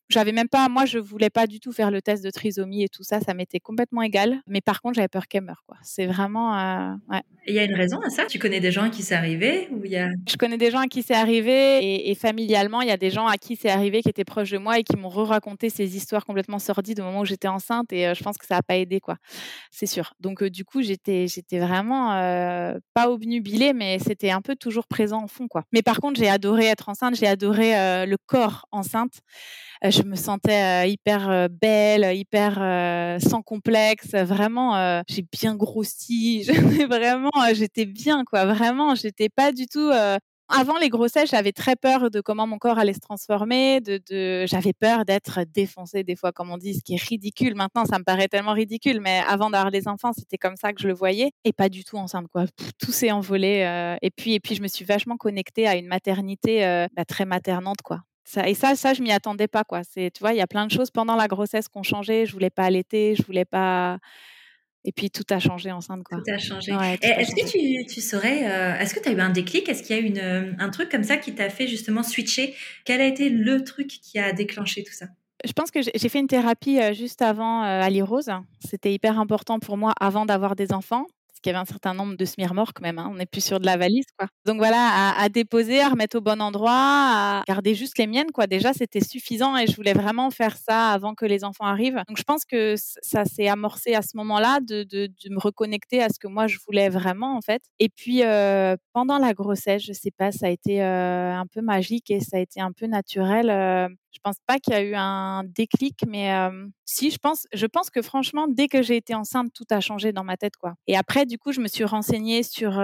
J'avais 0.08 0.32
même 0.32 0.48
pas, 0.48 0.68
moi, 0.68 0.84
je 0.84 0.98
voulais 0.98 1.30
pas 1.30 1.46
du 1.46 1.58
tout 1.58 1.72
faire 1.72 1.90
le 1.90 2.02
test 2.02 2.22
de 2.22 2.30
trisomie 2.30 2.82
et 2.84 2.88
tout 2.88 3.02
ça. 3.02 3.20
Ça 3.20 3.34
m'était 3.34 3.60
complètement 3.60 4.02
égal. 4.02 4.40
Mais 4.46 4.60
par 4.60 4.82
contre, 4.82 4.96
j'avais 4.96 5.08
peur 5.08 5.26
qu'elle 5.26 5.42
meure, 5.42 5.62
quoi. 5.66 5.76
C'est 5.82 6.06
vraiment, 6.06 6.58
euh, 6.58 6.94
ouais. 7.10 7.22
Il 7.46 7.54
y 7.54 7.58
a 7.58 7.64
une 7.64 7.74
raison 7.74 7.98
à 8.00 8.10
ça? 8.10 8.26
Tu 8.26 8.38
connais 8.38 8.60
des 8.60 8.70
gens 8.70 8.84
à 8.84 8.90
qui 8.90 9.02
c'est 9.02 9.14
arrivé 9.14 9.68
ou 9.72 9.84
il 9.84 9.90
y 9.90 9.96
a... 9.96 10.10
Je 10.28 10.36
connais 10.36 10.58
des 10.58 10.70
gens 10.70 10.78
à 10.78 10.86
qui 10.86 11.02
c'est 11.02 11.14
arrivé 11.14 12.08
et, 12.10 12.14
familialement, 12.14 12.82
il 12.82 12.88
y 12.88 12.92
a 12.92 12.96
des 12.96 13.10
gens 13.10 13.26
à 13.26 13.36
qui 13.36 13.56
c'est 13.56 13.70
arrivé 13.70 14.02
qui 14.02 14.08
étaient 14.08 14.24
proches 14.24 14.50
de 14.50 14.58
moi 14.58 14.78
et 14.78 14.84
qui 14.84 14.96
m'ont 14.96 15.08
re-raconté 15.08 15.70
ces 15.70 15.96
histoires 15.96 16.24
complètement 16.24 16.58
sordides 16.58 17.00
au 17.00 17.04
moment 17.04 17.20
où 17.20 17.24
j'étais 17.24 17.48
enceinte 17.48 17.92
et 17.92 18.06
euh, 18.06 18.14
je 18.14 18.22
pense 18.22 18.38
que 18.38 18.46
ça 18.46 18.58
a 18.58 18.62
pas 18.62 18.76
aidé, 18.76 19.00
quoi. 19.00 19.16
C'est 19.70 19.86
sûr. 19.86 20.14
Donc, 20.20 20.42
euh, 20.42 20.50
du 20.50 20.64
coup, 20.64 20.82
j'étais, 20.82 21.26
j'étais 21.26 21.58
vraiment 21.58 22.10
pas 22.94 23.10
obnubilée, 23.10 23.72
mais 23.72 23.98
c'était 23.98 24.30
un 24.30 24.40
peu 24.40 24.54
toujours 24.54 24.86
présent 24.86 25.22
en 25.22 25.28
fond, 25.28 25.48
quoi. 25.48 25.64
Mais 25.72 25.82
par 25.82 26.00
contre, 26.00 26.20
j'ai 26.20 26.28
adoré 26.28 26.70
enceinte. 26.88 27.14
J'ai 27.16 27.26
adoré 27.26 28.06
le 28.06 28.16
corps 28.26 28.66
enceinte. 28.72 29.20
Euh, 29.84 29.90
je 29.90 30.02
me 30.02 30.14
sentais 30.14 30.84
euh, 30.84 30.86
hyper 30.86 31.28
euh, 31.28 31.48
belle, 31.48 32.16
hyper 32.16 32.54
sans 33.20 33.42
complexe. 33.42 34.10
Vraiment, 34.14 35.02
j'ai 35.08 35.24
bien 35.32 35.54
grossi. 35.56 36.44
vraiment, 36.88 37.30
j'étais 37.54 37.86
bien, 37.86 38.24
quoi. 38.24 38.46
Vraiment, 38.46 38.94
j'étais 38.94 39.28
pas 39.28 39.52
du 39.52 39.66
tout 39.66 39.90
avant 40.52 40.78
les 40.78 40.88
grossesses, 40.88 41.30
j'avais 41.30 41.52
très 41.52 41.76
peur 41.76 42.10
de 42.10 42.20
comment 42.20 42.46
mon 42.46 42.58
corps 42.58 42.78
allait 42.78 42.92
se 42.92 43.00
transformer. 43.00 43.80
J'avais 44.46 44.72
peur 44.72 45.04
d'être 45.04 45.40
défoncée 45.52 46.04
des 46.04 46.16
fois, 46.16 46.32
comme 46.32 46.50
on 46.50 46.58
dit, 46.58 46.74
ce 46.74 46.82
qui 46.82 46.94
est 46.94 47.02
ridicule. 47.02 47.54
Maintenant, 47.54 47.84
ça 47.84 47.98
me 47.98 48.04
paraît 48.04 48.28
tellement 48.28 48.52
ridicule, 48.52 49.00
mais 49.00 49.22
avant 49.28 49.50
d'avoir 49.50 49.70
des 49.70 49.88
enfants, 49.88 50.12
c'était 50.12 50.38
comme 50.38 50.56
ça 50.56 50.72
que 50.72 50.80
je 50.82 50.88
le 50.88 50.94
voyais, 50.94 51.32
et 51.44 51.52
pas 51.52 51.68
du 51.68 51.84
tout 51.84 51.96
enceinte, 51.96 52.28
quoi. 52.32 52.44
tout 52.78 52.92
s'est 52.92 53.10
envolé. 53.10 53.96
et 54.02 54.10
puis, 54.10 54.34
et 54.34 54.40
puis, 54.40 54.54
je 54.54 54.62
me 54.62 54.68
suis 54.68 54.84
vachement 54.84 55.16
connectée 55.16 55.66
à 55.66 55.76
une 55.76 55.86
maternité 55.86 56.86
bah, 56.96 57.04
très 57.04 57.24
maternante, 57.24 57.82
quoi 57.82 58.00
et 58.46 58.54
ça, 58.54 58.74
ça, 58.76 58.94
je 58.94 59.02
m'y 59.02 59.12
attendais 59.12 59.48
pas, 59.48 59.64
quoi. 59.64 59.82
C'est, 59.84 60.10
tu 60.10 60.20
vois, 60.20 60.32
il 60.32 60.38
y 60.38 60.40
a 60.40 60.46
plein 60.46 60.66
de 60.66 60.70
choses 60.70 60.90
pendant 60.90 61.16
la 61.16 61.28
grossesse 61.28 61.68
qui 61.68 61.78
ont 61.78 61.82
changé. 61.82 62.26
Je 62.26 62.32
voulais 62.32 62.50
pas 62.50 62.64
allaiter, 62.64 63.14
je 63.14 63.22
voulais 63.24 63.44
pas. 63.44 63.98
Et 64.84 64.92
puis 64.92 65.10
tout 65.10 65.24
a 65.30 65.38
changé 65.38 65.70
enceinte, 65.70 66.02
quoi. 66.02 66.18
Tout 66.18 66.32
a 66.32 66.38
changé. 66.38 66.72
est-ce 66.72 67.34
que 67.34 67.48
tu, 67.48 67.86
tu 67.86 68.00
saurais, 68.00 68.50
euh, 68.50 68.78
est-ce 68.78 68.94
que 68.94 69.00
tu 69.00 69.08
as 69.08 69.12
eu 69.12 69.20
un 69.20 69.30
déclic? 69.30 69.68
Est-ce 69.68 69.82
qu'il 69.82 69.96
y 69.96 69.98
a 69.98 70.02
une, 70.02 70.18
euh, 70.18 70.52
un 70.58 70.70
truc 70.70 70.90
comme 70.90 71.04
ça 71.04 71.16
qui 71.16 71.34
t'a 71.34 71.50
fait 71.50 71.68
justement 71.68 72.02
switcher? 72.02 72.54
Quel 72.84 73.00
a 73.00 73.06
été 73.06 73.28
le 73.28 73.62
truc 73.62 73.86
qui 73.86 74.18
a 74.18 74.32
déclenché 74.32 74.82
tout 74.82 74.92
ça? 74.92 75.06
Je 75.44 75.52
pense 75.52 75.70
que 75.70 75.80
j'ai 75.82 76.08
fait 76.08 76.18
une 76.18 76.26
thérapie 76.26 76.80
euh, 76.80 76.92
juste 76.92 77.22
avant 77.22 77.62
Ali 77.62 78.02
Rose. 78.02 78.30
C'était 78.60 78.92
hyper 78.92 79.18
important 79.18 79.60
pour 79.60 79.76
moi 79.76 79.92
avant 80.00 80.26
d'avoir 80.26 80.56
des 80.56 80.72
enfants 80.72 81.06
qu'il 81.42 81.52
y 81.52 81.54
avait 81.54 81.62
un 81.62 81.66
certain 81.66 81.94
nombre 81.94 82.16
de 82.16 82.24
smirmorques 82.24 82.80
même. 82.80 82.98
Hein. 82.98 83.08
On 83.10 83.16
n'est 83.16 83.26
plus 83.26 83.44
sur 83.44 83.60
de 83.60 83.66
la 83.66 83.76
valise, 83.76 84.06
quoi. 84.18 84.28
Donc 84.46 84.58
voilà, 84.58 85.14
à, 85.16 85.28
déposer, 85.28 85.80
à 85.80 85.88
remettre 85.88 86.16
au 86.16 86.20
bon 86.20 86.40
endroit, 86.40 86.72
à 86.72 87.42
garder 87.46 87.74
juste 87.74 87.98
les 87.98 88.06
miennes, 88.06 88.30
quoi. 88.32 88.46
Déjà, 88.46 88.72
c'était 88.72 89.00
suffisant 89.00 89.56
et 89.56 89.66
je 89.66 89.76
voulais 89.76 89.92
vraiment 89.92 90.30
faire 90.30 90.56
ça 90.56 90.90
avant 90.90 91.14
que 91.14 91.26
les 91.26 91.44
enfants 91.44 91.64
arrivent. 91.64 92.02
Donc 92.08 92.16
je 92.16 92.22
pense 92.22 92.44
que 92.44 92.74
ça 92.76 93.24
s'est 93.24 93.48
amorcé 93.48 93.94
à 93.94 94.02
ce 94.02 94.16
moment-là 94.16 94.60
de, 94.60 94.84
de, 94.84 95.08
me 95.30 95.38
reconnecter 95.38 96.02
à 96.02 96.08
ce 96.08 96.18
que 96.18 96.28
moi 96.28 96.46
je 96.46 96.58
voulais 96.66 96.88
vraiment, 96.88 97.36
en 97.36 97.40
fait. 97.40 97.62
Et 97.78 97.88
puis 97.88 98.22
euh, 98.22 98.76
pendant 98.92 99.18
la 99.18 99.32
grossesse, 99.34 99.82
je 99.82 99.92
sais 99.92 100.10
pas, 100.10 100.32
ça 100.32 100.46
a 100.46 100.50
été 100.50 100.82
euh, 100.82 101.34
un 101.34 101.46
peu 101.46 101.60
magique 101.60 102.10
et 102.10 102.20
ça 102.20 102.36
a 102.36 102.40
été 102.40 102.60
un 102.60 102.72
peu 102.72 102.86
naturel. 102.86 103.98
Euh, 104.12 104.14
je 104.14 104.18
pense 104.22 104.36
pas 104.46 104.58
qu'il 104.58 104.72
y 104.74 104.76
a 104.76 104.82
eu 104.82 104.94
un 104.94 105.44
déclic, 105.44 106.00
mais 106.08 106.30
si, 106.84 107.10
je 107.10 107.18
pense, 107.18 107.46
je 107.52 107.66
pense 107.66 107.90
que 107.90 108.02
franchement, 108.02 108.46
dès 108.48 108.68
que 108.68 108.82
j'ai 108.82 108.96
été 108.96 109.14
enceinte, 109.14 109.52
tout 109.54 109.64
a 109.70 109.80
changé 109.80 110.12
dans 110.12 110.24
ma 110.24 110.36
tête, 110.36 110.56
quoi. 110.56 110.74
Et 110.86 110.96
après, 110.96 111.26
du 111.26 111.38
coup, 111.38 111.52
je 111.52 111.60
me 111.60 111.68
suis 111.68 111.84
renseignée 111.84 112.42
sur 112.42 112.78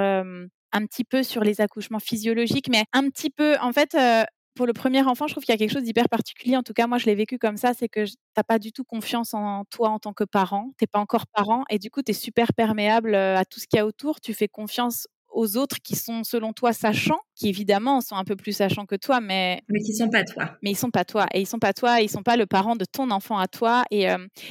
un 0.73 0.85
petit 0.87 1.05
peu 1.05 1.23
sur 1.23 1.43
les 1.45 1.61
accouchements 1.61 1.99
physiologiques, 2.01 2.69
mais 2.71 2.85
un 2.93 3.09
petit 3.11 3.31
peu, 3.31 3.57
en 3.61 3.73
fait, 3.73 3.97
pour 4.55 4.67
le 4.67 4.73
premier 4.73 5.03
enfant, 5.03 5.27
je 5.29 5.35
trouve 5.35 5.45
qu'il 5.45 5.53
y 5.53 5.57
a 5.57 5.59
quelque 5.59 5.73
chose 5.73 5.85
d'hyper 5.85 6.09
particulier. 6.09 6.57
En 6.57 6.63
tout 6.65 6.73
cas, 6.73 6.87
moi, 6.89 6.99
je 6.99 7.07
l'ai 7.07 7.15
vécu 7.15 7.39
comme 7.39 7.57
ça, 7.57 7.75
c'est 7.75 7.89
que 7.89 8.05
tu 8.07 8.15
n'as 8.37 8.43
pas 8.43 8.59
du 8.59 8.73
tout 8.73 8.85
confiance 8.85 9.35
en 9.35 9.65
toi 9.67 9.91
en 9.91 9.99
tant 10.01 10.13
que 10.13 10.25
parent. 10.25 10.71
Tu 10.79 10.83
n'es 10.85 10.89
pas 10.89 10.99
encore 10.99 11.27
parent 11.29 11.65
et 11.71 11.79
du 11.79 11.91
coup, 11.91 12.03
tu 12.03 12.11
es 12.11 12.15
super 12.15 12.53
perméable 12.55 13.15
à 13.15 13.45
tout 13.45 13.61
ce 13.61 13.67
qu'il 13.69 13.77
y 13.79 13.81
a 13.81 13.87
autour. 13.87 14.21
Tu 14.21 14.35
fais 14.35 14.49
confiance 14.49 15.07
aux 15.31 15.57
autres 15.57 15.77
qui 15.83 15.97
sont 15.97 16.25
selon 16.25 16.53
toi 16.53 16.73
sachants, 16.73 17.21
qui 17.35 17.49
évidemment 17.49 18.01
sont 18.01 18.17
un 18.17 18.25
peu 18.25 18.37
plus 18.37 18.53
sachants 18.53 18.87
que 18.87 18.97
toi, 18.97 19.21
mais 19.21 19.63
mais 19.69 19.81
qui 19.81 19.95
sont 19.95 20.09
pas 20.09 20.25
toi. 20.25 20.57
Mais 20.63 20.71
ils 20.71 20.77
sont 20.77 20.91
pas 20.91 21.05
toi 21.05 21.27
et 21.33 21.41
ils 21.41 21.47
sont 21.47 21.59
pas 21.59 21.73
toi, 21.73 22.01
et 22.01 22.05
ils 22.05 22.11
sont 22.11 22.23
pas 22.23 22.37
le 22.37 22.47
parent 22.47 22.77
de 22.77 22.85
ton 22.85 23.11
enfant 23.11 23.39
à 23.39 23.49
toi 23.49 23.85
et 23.91 24.07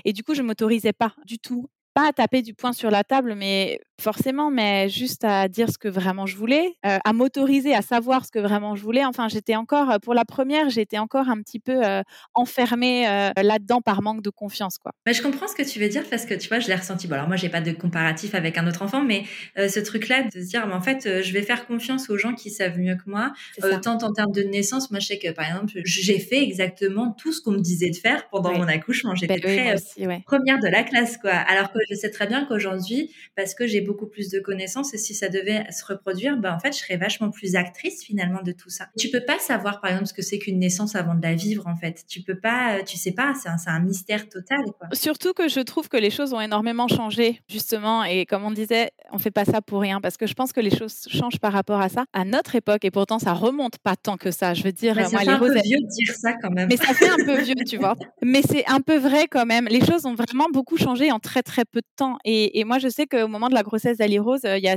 et 0.06 0.14
du 0.14 0.24
coup 0.24 0.34
je 0.34 0.42
m'autorisais 0.42 0.94
pas 0.94 1.14
du 1.26 1.40
tout 1.40 1.68
pas 1.94 2.10
à 2.10 2.14
taper 2.14 2.44
du 2.44 2.54
poing 2.54 2.74
sur 2.74 2.92
la 2.92 3.04
table, 3.04 3.34
mais 3.34 3.82
forcément, 4.02 4.52
mais 4.52 4.90
juste 4.90 5.24
à 5.24 5.48
dire 5.48 5.70
ce 5.70 5.78
que 5.78 5.88
vraiment 5.88 6.26
je 6.26 6.38
voulais, 6.38 6.76
euh, 6.86 6.98
à 7.04 7.14
m'autoriser 7.14 7.74
à 7.74 7.82
savoir 7.82 8.26
ce 8.26 8.32
que 8.32 8.40
vraiment 8.40 8.76
je 8.76 8.84
voulais. 8.84 9.04
Enfin, 9.06 9.28
j'étais 9.28 9.56
encore, 9.56 10.00
pour 10.02 10.14
la 10.14 10.26
première, 10.26 10.70
j'étais 10.70 10.98
encore 10.98 11.30
un 11.30 11.42
petit 11.42 11.60
peu 11.60 11.86
euh, 11.86 12.04
enfermée 12.34 13.08
euh, 13.08 13.32
là-dedans 13.42 13.82
par 13.82 14.02
manque 14.02 14.22
de 14.22 14.30
confiance. 14.30 14.78
Quoi. 14.78 14.92
je 15.08 15.22
comprends 15.22 15.48
ce 15.48 15.56
que 15.56 15.68
tu 15.68 15.80
veux 15.80 15.90
dire 15.90 16.04
parce 16.10 16.26
que 16.26 16.36
tu 16.36 16.48
vois, 16.48 16.60
je 16.60 16.68
l'ai 16.68 16.76
ressenti. 16.76 17.08
Bon, 17.08 17.16
alors 17.16 17.28
moi, 17.28 17.38
j'ai 17.38 17.50
pas 17.50 17.62
de 17.62 17.72
comparatif 17.72 18.36
avec 18.36 18.58
un 18.58 18.68
autre 18.68 18.84
enfant, 18.84 19.04
mais 19.04 19.24
ce 19.56 19.80
truc-là 19.80 20.24
de 20.24 20.32
se 20.42 20.48
dire, 20.48 20.68
en 20.72 20.82
fait, 20.82 21.22
je 21.24 21.34
vais 21.34 21.42
faire 21.42 21.66
confiance 21.66 22.10
aux 22.10 22.18
gens 22.18 22.34
qui 22.34 22.52
savent 22.52 22.78
mieux 22.78 22.96
que 22.96 23.10
moi. 23.10 23.34
tant 23.82 23.98
en 23.98 24.14
termes 24.14 24.32
de 24.32 24.44
naissance, 24.44 24.92
moi, 24.92 25.00
je 25.00 25.08
sais 25.08 25.20
que 25.20 25.32
par 25.32 25.46
exemple, 25.46 25.72
j'ai 25.84 26.20
fait 26.20 26.44
exactement 26.44 27.12
tout 27.12 27.32
ce 27.32 27.42
qu'on 27.42 27.52
me 27.52 27.62
disait 27.62 27.90
de 27.90 27.96
faire 27.96 28.30
pendant 28.30 28.54
mon 28.54 28.68
accouchement. 28.68 29.16
J'étais 29.16 29.40
ben 29.40 29.76
très 29.76 30.22
première 30.26 30.60
de 30.60 30.68
la 30.68 30.84
classe, 30.84 31.18
quoi. 31.18 31.32
Alors 31.32 31.72
que 31.72 31.80
je 31.90 31.96
sais 31.96 32.12
très 32.12 32.28
bien 32.28 32.46
qu'aujourd'hui, 32.46 33.12
parce 33.36 33.56
que 33.56 33.66
j'ai 33.66 33.82
beaucoup 33.88 34.06
plus 34.06 34.30
de 34.30 34.40
connaissances 34.40 34.94
et 34.94 34.98
si 34.98 35.16
ça 35.16 35.30
devait 35.30 35.66
se 35.72 35.84
reproduire, 35.86 36.38
ben 36.38 36.54
en 36.54 36.60
fait, 36.60 36.74
je 36.74 36.80
serais 36.80 36.98
vachement 36.98 37.32
plus 37.32 37.56
actrice 37.56 38.04
finalement 38.04 38.44
de 38.44 38.52
tout 38.52 38.70
ça. 38.70 38.90
Tu 38.98 39.10
peux 39.10 39.24
pas 39.26 39.40
savoir 39.40 39.82
par 39.82 39.92
exemple 39.92 40.08
ce 40.08 40.14
que 40.14 40.22
c'est 40.22 40.38
qu'une 40.38 40.60
naissance 40.60 40.96
avant 40.96 41.16
de 41.16 41.24
la 41.24 41.34
vivre 41.34 41.66
en 41.68 41.76
fait. 41.76 42.04
Tu 42.08 42.22
peux 42.22 42.40
pas, 42.40 42.84
tu 42.84 42.98
sais 42.98 43.14
pas, 43.14 43.34
c'est 43.34 43.50
un, 43.50 43.58
un, 43.66 43.80
mystère 43.80 44.30
total. 44.30 44.60
Quoi. 44.78 44.90
Surtout 44.94 45.34
que 45.34 45.48
je 45.48 45.62
trouve 45.62 45.90
que 45.90 45.98
les 45.98 46.10
choses 46.10 46.34
ont 46.34 46.42
énormément 46.42 46.88
changé 46.88 47.42
justement 47.48 48.04
et 48.04 48.26
comme 48.26 48.44
on 48.44 48.52
disait, 48.52 48.92
on 49.12 49.18
fait 49.18 49.32
pas 49.32 49.46
ça 49.46 49.62
pour 49.62 49.82
rien 49.82 50.02
parce 50.02 50.18
que 50.18 50.28
je 50.28 50.34
pense 50.34 50.52
que 50.52 50.60
les 50.60 50.76
choses 50.76 51.08
changent 51.08 51.40
par 51.40 51.54
rapport 51.54 51.80
à 51.80 51.90
ça 51.90 52.06
à 52.14 52.26
notre 52.26 52.56
époque 52.56 52.84
et 52.86 52.92
pourtant 52.92 53.20
ça 53.20 53.34
remonte 53.34 53.78
pas 53.80 53.96
tant 53.96 54.18
que 54.18 54.32
ça. 54.32 54.54
Je 54.54 54.64
veux 54.64 54.72
dire, 54.72 54.96
moi, 54.96 55.24
les 55.24 55.30
un 55.30 55.40
peu 55.40 55.54
vieux 55.54 55.80
de 55.80 55.88
dire 55.88 56.16
ça 56.16 56.34
quand 56.34 56.52
même. 56.52 56.68
Mais 56.70 56.78
ça 56.78 56.94
fait 56.94 57.10
un 57.10 57.26
peu 57.26 57.42
vieux, 57.42 57.56
tu 57.68 57.78
vois. 57.78 57.96
Mais 58.22 58.42
c'est 58.42 58.68
un 58.68 58.82
peu 58.82 58.98
vrai 58.98 59.28
quand 59.30 59.46
même. 59.46 59.68
Les 59.70 59.84
choses 59.86 60.06
ont 60.06 60.16
vraiment 60.16 60.48
beaucoup 60.52 60.78
changé 60.78 61.12
en 61.12 61.20
très 61.20 61.44
très 61.44 61.64
peu 61.66 61.80
de 61.80 61.88
temps 61.96 62.18
et, 62.26 62.60
et 62.60 62.64
moi 62.64 62.80
je 62.80 62.90
sais 62.90 63.06
qu'au 63.06 63.28
moment 63.28 63.50
de 63.50 63.54
la 63.54 63.64
grossesse 63.64 63.77
d'Ali 63.98 64.20
Rose, 64.20 64.42
il 64.44 64.64
y 64.64 64.68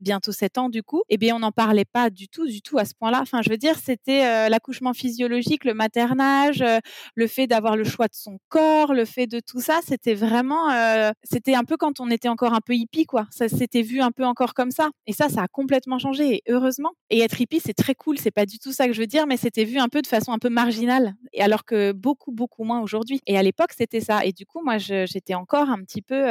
bientôt 0.00 0.32
7 0.32 0.58
ans 0.58 0.68
du 0.68 0.82
coup, 0.82 1.02
eh 1.08 1.16
bien 1.16 1.36
on 1.36 1.40
n'en 1.40 1.52
parlait 1.52 1.84
pas 1.84 2.10
du 2.10 2.28
tout, 2.28 2.46
du 2.46 2.62
tout 2.62 2.78
à 2.78 2.84
ce 2.84 2.94
point-là. 2.94 3.20
Enfin, 3.22 3.42
je 3.42 3.50
veux 3.50 3.56
dire, 3.56 3.76
c'était 3.78 4.24
euh, 4.26 4.48
l'accouchement 4.48 4.92
physiologique, 4.94 5.64
le 5.64 5.74
maternage, 5.74 6.62
euh, 6.62 6.78
le 7.14 7.26
fait 7.26 7.46
d'avoir 7.46 7.76
le 7.76 7.84
choix 7.84 8.06
de 8.06 8.14
son 8.14 8.38
corps, 8.48 8.94
le 8.94 9.04
fait 9.04 9.26
de 9.26 9.40
tout 9.40 9.60
ça, 9.60 9.80
c'était 9.86 10.14
vraiment, 10.14 10.70
euh, 10.70 11.10
c'était 11.22 11.54
un 11.54 11.64
peu 11.64 11.76
quand 11.76 12.00
on 12.00 12.10
était 12.10 12.28
encore 12.28 12.54
un 12.54 12.60
peu 12.60 12.74
hippie, 12.74 13.04
quoi. 13.04 13.26
Ça 13.30 13.48
s'était 13.48 13.82
vu 13.82 14.00
un 14.00 14.10
peu 14.10 14.24
encore 14.24 14.54
comme 14.54 14.70
ça. 14.70 14.90
Et 15.06 15.12
ça, 15.12 15.28
ça 15.28 15.42
a 15.42 15.48
complètement 15.48 15.98
changé, 15.98 16.36
et 16.36 16.42
heureusement. 16.48 16.92
Et 17.10 17.20
être 17.20 17.40
hippie, 17.40 17.60
c'est 17.60 17.74
très 17.74 17.94
cool, 17.94 18.18
c'est 18.18 18.30
pas 18.30 18.46
du 18.46 18.58
tout 18.58 18.72
ça 18.72 18.86
que 18.86 18.92
je 18.92 19.00
veux 19.00 19.06
dire, 19.06 19.26
mais 19.26 19.36
c'était 19.36 19.64
vu 19.64 19.78
un 19.78 19.88
peu 19.88 20.02
de 20.02 20.06
façon 20.06 20.32
un 20.32 20.38
peu 20.38 20.48
marginale, 20.48 21.14
et 21.32 21.42
alors 21.42 21.64
que 21.64 21.92
beaucoup, 21.92 22.32
beaucoup 22.32 22.64
moins 22.64 22.80
aujourd'hui. 22.80 23.20
Et 23.26 23.36
à 23.36 23.42
l'époque, 23.42 23.72
c'était 23.76 24.00
ça. 24.00 24.24
Et 24.24 24.32
du 24.32 24.46
coup, 24.46 24.62
moi, 24.64 24.78
j'étais 24.78 25.34
encore 25.34 25.68
un 25.70 25.82
petit 25.82 26.02
peu, 26.02 26.24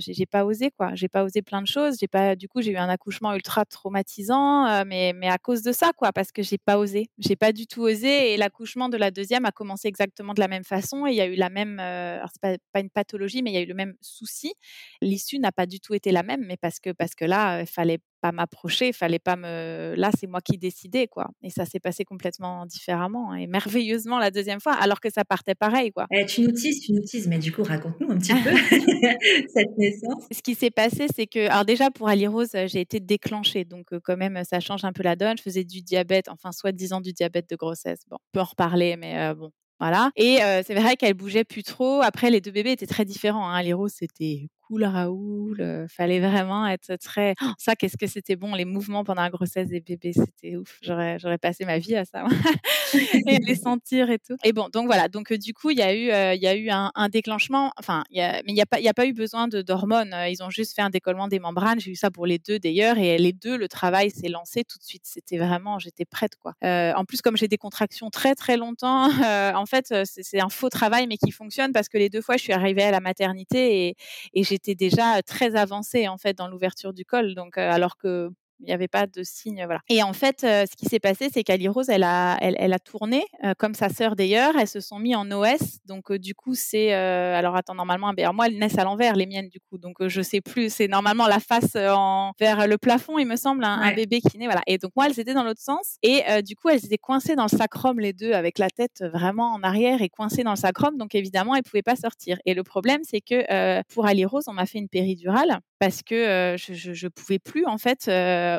j'ai 0.00 0.26
pas 0.26 0.44
osé, 0.44 0.70
quoi. 0.70 0.94
J'ai 0.94 1.08
pas 1.08 1.24
osé 1.24 1.42
plein 1.42 1.62
de 1.62 1.66
choses. 1.66 1.96
J'ai 2.00 2.08
pas, 2.08 2.36
du 2.36 2.48
coup, 2.48 2.62
j'ai 2.62 2.72
eu 2.72 2.76
un 2.76 2.88
accouchement 2.88 3.11
ultra 3.34 3.64
traumatisant, 3.64 4.66
euh, 4.66 4.84
mais, 4.86 5.12
mais 5.12 5.28
à 5.28 5.38
cause 5.38 5.62
de 5.62 5.72
ça, 5.72 5.92
quoi, 5.96 6.12
parce 6.12 6.32
que 6.32 6.42
j'ai 6.42 6.58
pas 6.58 6.78
osé. 6.78 7.10
J'ai 7.18 7.36
pas 7.36 7.52
du 7.52 7.66
tout 7.66 7.82
osé 7.82 8.32
et 8.32 8.36
l'accouchement 8.36 8.88
de 8.88 8.96
la 8.96 9.10
deuxième 9.10 9.44
a 9.44 9.52
commencé 9.52 9.88
exactement 9.88 10.34
de 10.34 10.40
la 10.40 10.48
même 10.48 10.64
façon 10.64 11.06
et 11.06 11.10
il 11.10 11.16
y 11.16 11.20
a 11.20 11.26
eu 11.26 11.34
la 11.34 11.50
même, 11.50 11.78
euh, 11.80 12.18
c'est 12.32 12.40
pas, 12.40 12.56
pas, 12.72 12.80
une 12.80 12.90
pathologie, 12.90 13.42
mais 13.42 13.50
il 13.50 13.54
y 13.54 13.58
a 13.58 13.62
eu 13.62 13.66
le 13.66 13.74
même 13.74 13.94
souci. 14.00 14.54
L'issue 15.00 15.38
n'a 15.38 15.52
pas 15.52 15.66
du 15.66 15.80
tout 15.80 15.94
été 15.94 16.12
la 16.12 16.22
même, 16.22 16.44
mais 16.46 16.56
parce 16.56 16.80
que, 16.80 16.90
parce 16.90 17.14
que 17.14 17.24
là, 17.24 17.60
il 17.60 17.66
fallait 17.66 17.98
pas 18.22 18.32
m'approcher, 18.32 18.88
il 18.88 18.92
fallait 18.92 19.18
pas 19.18 19.36
me. 19.36 19.94
Là, 19.96 20.10
c'est 20.18 20.28
moi 20.28 20.40
qui 20.40 20.56
décidais, 20.56 21.08
quoi. 21.08 21.28
Et 21.42 21.50
ça 21.50 21.66
s'est 21.66 21.80
passé 21.80 22.04
complètement 22.04 22.64
différemment 22.66 23.34
et 23.34 23.46
merveilleusement 23.46 24.18
la 24.18 24.30
deuxième 24.30 24.60
fois, 24.60 24.74
alors 24.74 25.00
que 25.00 25.10
ça 25.10 25.24
partait 25.24 25.56
pareil, 25.56 25.90
quoi. 25.90 26.06
Eh, 26.12 26.24
tu 26.24 26.42
nous 26.42 26.52
tises, 26.52 26.80
tu 26.80 26.92
nous 26.92 27.02
tises, 27.02 27.26
mais 27.26 27.38
du 27.38 27.52
coup, 27.52 27.64
raconte-nous 27.64 28.10
un 28.10 28.18
petit 28.18 28.32
peu 28.32 28.50
cette 29.54 29.76
naissance. 29.76 30.24
Ce 30.30 30.40
qui 30.40 30.54
s'est 30.54 30.70
passé, 30.70 31.06
c'est 31.14 31.26
que, 31.26 31.50
alors 31.50 31.64
déjà 31.64 31.90
pour 31.90 32.08
Ali 32.08 32.26
Rose, 32.26 32.52
j'ai 32.52 32.80
été 32.80 33.00
déclenchée, 33.00 33.64
donc 33.64 33.86
quand 34.04 34.16
même, 34.16 34.40
ça 34.44 34.60
change 34.60 34.84
un 34.84 34.92
peu 34.92 35.02
la 35.02 35.16
donne. 35.16 35.36
Je 35.36 35.42
faisais 35.42 35.64
du 35.64 35.82
diabète, 35.82 36.28
enfin, 36.28 36.52
soit 36.52 36.72
10 36.72 36.92
ans 36.92 37.00
du 37.00 37.12
diabète 37.12 37.50
de 37.50 37.56
grossesse. 37.56 38.02
Bon, 38.08 38.16
on 38.16 38.30
peut 38.32 38.40
en 38.40 38.44
reparler, 38.44 38.96
mais 38.96 39.34
bon, 39.34 39.50
voilà. 39.80 40.12
Et 40.14 40.38
c'est 40.64 40.74
vrai 40.74 40.94
qu'elle 40.96 41.14
bougeait 41.14 41.44
plus 41.44 41.64
trop. 41.64 42.02
Après, 42.02 42.30
les 42.30 42.40
deux 42.40 42.52
bébés 42.52 42.70
étaient 42.72 42.86
très 42.86 43.04
différents. 43.04 43.48
Hein. 43.48 43.62
Les 43.62 43.72
roses, 43.72 43.94
c'était 43.98 44.48
cool 44.72 44.84
Raoul. 44.84 45.60
Euh, 45.60 45.86
fallait 45.88 46.20
vraiment 46.20 46.66
être 46.66 46.96
très. 46.96 47.34
Oh, 47.42 47.52
ça, 47.58 47.76
qu'est-ce 47.76 47.98
que 47.98 48.06
c'était 48.06 48.36
bon 48.36 48.54
les 48.54 48.64
mouvements 48.64 49.04
pendant 49.04 49.22
la 49.22 49.30
grossesse 49.30 49.68
des 49.68 49.80
bébés, 49.80 50.12
c'était 50.14 50.56
ouf. 50.56 50.78
J'aurais, 50.82 51.18
j'aurais 51.18 51.38
passé 51.38 51.66
ma 51.66 51.78
vie 51.78 51.94
à 51.94 52.04
ça 52.06 52.24
et 53.26 53.38
les 53.38 53.54
sentir 53.54 54.10
et 54.10 54.18
tout. 54.18 54.36
Et 54.44 54.52
bon, 54.52 54.68
donc 54.72 54.86
voilà. 54.86 55.08
Donc 55.08 55.32
du 55.32 55.52
coup, 55.52 55.70
il 55.70 55.78
y 55.78 55.82
a 55.82 55.94
eu, 55.94 56.36
il 56.36 56.42
y 56.42 56.46
a 56.46 56.56
eu 56.56 56.70
un, 56.70 57.08
déclenchement. 57.08 57.72
Enfin, 57.78 58.04
y 58.10 58.20
a, 58.20 58.34
mais 58.44 58.52
il 58.52 58.54
n'y 58.54 58.62
a 58.62 58.66
pas, 58.66 58.80
il 58.80 58.88
a 58.88 58.94
pas 58.94 59.06
eu 59.06 59.12
besoin 59.12 59.48
d'hormones. 59.48 60.14
Ils 60.28 60.42
ont 60.42 60.50
juste 60.50 60.74
fait 60.74 60.82
un 60.82 60.90
décollement 60.90 61.28
des 61.28 61.38
membranes. 61.38 61.80
J'ai 61.80 61.90
eu 61.90 61.96
ça 61.96 62.10
pour 62.10 62.26
les 62.26 62.38
deux 62.38 62.58
d'ailleurs, 62.58 62.98
et 62.98 63.18
les 63.18 63.32
deux, 63.32 63.56
le 63.56 63.68
travail 63.68 64.10
s'est 64.10 64.28
lancé 64.28 64.64
tout 64.64 64.78
de 64.78 64.84
suite. 64.84 65.02
C'était 65.04 65.38
vraiment, 65.38 65.78
j'étais 65.78 66.04
prête 66.04 66.36
quoi. 66.36 66.54
en 66.62 67.04
plus, 67.04 67.20
comme 67.20 67.36
j'ai 67.36 67.48
des 67.48 67.58
contractions 67.58 68.10
très 68.10 68.34
très 68.34 68.56
longtemps, 68.56 69.08
en 69.56 69.66
fait, 69.66 69.94
c'est, 70.04 70.40
un 70.40 70.48
faux 70.48 70.70
travail 70.70 71.06
mais 71.06 71.18
qui 71.18 71.30
fonctionne 71.30 71.72
parce 71.72 71.88
que 71.88 71.98
les 71.98 72.08
deux 72.08 72.22
fois, 72.22 72.36
je 72.36 72.42
suis 72.42 72.52
arrivée 72.52 72.82
à 72.82 72.90
la 72.90 73.00
maternité 73.00 73.88
et, 73.88 73.96
et 74.34 74.44
j'ai 74.44 74.58
était 74.62 74.74
déjà 74.76 75.22
très 75.22 75.56
avancée 75.56 76.06
en 76.08 76.18
fait 76.18 76.36
dans 76.36 76.48
l'ouverture 76.48 76.92
du 76.92 77.04
col. 77.04 77.34
Donc 77.34 77.58
alors 77.58 77.96
que 77.96 78.30
il 78.62 78.66
n'y 78.66 78.72
avait 78.72 78.88
pas 78.88 79.06
de 79.06 79.22
signe. 79.22 79.62
Voilà. 79.64 79.80
Et 79.88 80.02
en 80.02 80.12
fait, 80.12 80.44
euh, 80.44 80.64
ce 80.70 80.76
qui 80.76 80.86
s'est 80.86 81.00
passé, 81.00 81.28
c'est 81.32 81.42
qu'Ali 81.42 81.68
Rose, 81.68 81.88
elle 81.88 82.04
a, 82.04 82.36
elle, 82.40 82.54
elle 82.58 82.72
a 82.72 82.78
tourné, 82.78 83.24
euh, 83.44 83.54
comme 83.58 83.74
sa 83.74 83.88
sœur 83.88 84.16
d'ailleurs. 84.16 84.54
Elles 84.56 84.68
se 84.68 84.80
sont 84.80 84.98
mis 84.98 85.14
en 85.14 85.30
OS. 85.30 85.80
Donc, 85.86 86.10
euh, 86.10 86.18
du 86.18 86.34
coup, 86.34 86.54
c'est. 86.54 86.92
alors, 86.92 87.56
attends, 87.56 87.74
normalement, 87.74 88.12
ben, 88.12 88.32
moi, 88.32 88.46
elles 88.46 88.58
naissent 88.58 88.78
à 88.78 88.84
l'envers, 88.84 89.16
les 89.16 89.26
miennes, 89.26 89.48
du 89.48 89.58
coup. 89.60 89.78
Donc, 89.78 89.96
je 90.06 90.22
sais 90.22 90.40
plus. 90.40 90.72
C'est 90.72 90.88
normalement 90.88 91.26
la 91.26 91.40
face 91.40 91.76
en, 91.76 92.32
vers 92.38 92.66
le 92.66 92.78
plafond, 92.78 93.18
il 93.18 93.26
me 93.26 93.36
semble, 93.36 93.64
un, 93.64 93.92
bébé 93.94 94.20
qui 94.20 94.38
naît. 94.38 94.46
Voilà. 94.46 94.62
Et 94.66 94.78
donc, 94.78 94.92
moi, 94.96 95.06
elles 95.06 95.18
étaient 95.18 95.34
dans 95.34 95.44
l'autre 95.44 95.60
sens. 95.60 95.96
Et 96.02 96.22
du 96.42 96.54
coup, 96.54 96.68
elles 96.68 96.84
étaient 96.84 96.98
coincées 96.98 97.34
dans 97.34 97.46
le 97.50 97.56
sacrum, 97.56 97.98
les 97.98 98.12
deux, 98.12 98.32
avec 98.32 98.58
la 98.58 98.70
tête 98.70 99.04
vraiment 99.12 99.52
en 99.52 99.62
arrière 99.62 100.02
et 100.02 100.08
coincées 100.08 100.44
dans 100.44 100.50
le 100.50 100.56
sacrum. 100.56 100.96
Donc, 100.96 101.14
évidemment, 101.14 101.54
elles 101.54 101.62
ne 101.64 101.68
pouvaient 101.68 101.82
pas 101.82 101.96
sortir. 101.96 102.38
Et 102.46 102.54
le 102.54 102.62
problème, 102.62 103.00
c'est 103.02 103.20
que 103.20 103.82
pour 103.92 104.06
Ali 104.06 104.24
Rose, 104.24 104.44
on 104.46 104.52
m'a 104.52 104.66
fait 104.66 104.78
une 104.78 104.88
péridurale 104.88 105.60
parce 105.78 106.02
que 106.02 106.54
je 106.56 107.06
ne 107.06 107.08
pouvais 107.08 107.40
plus, 107.40 107.66
en 107.66 107.78
fait, 107.78 108.08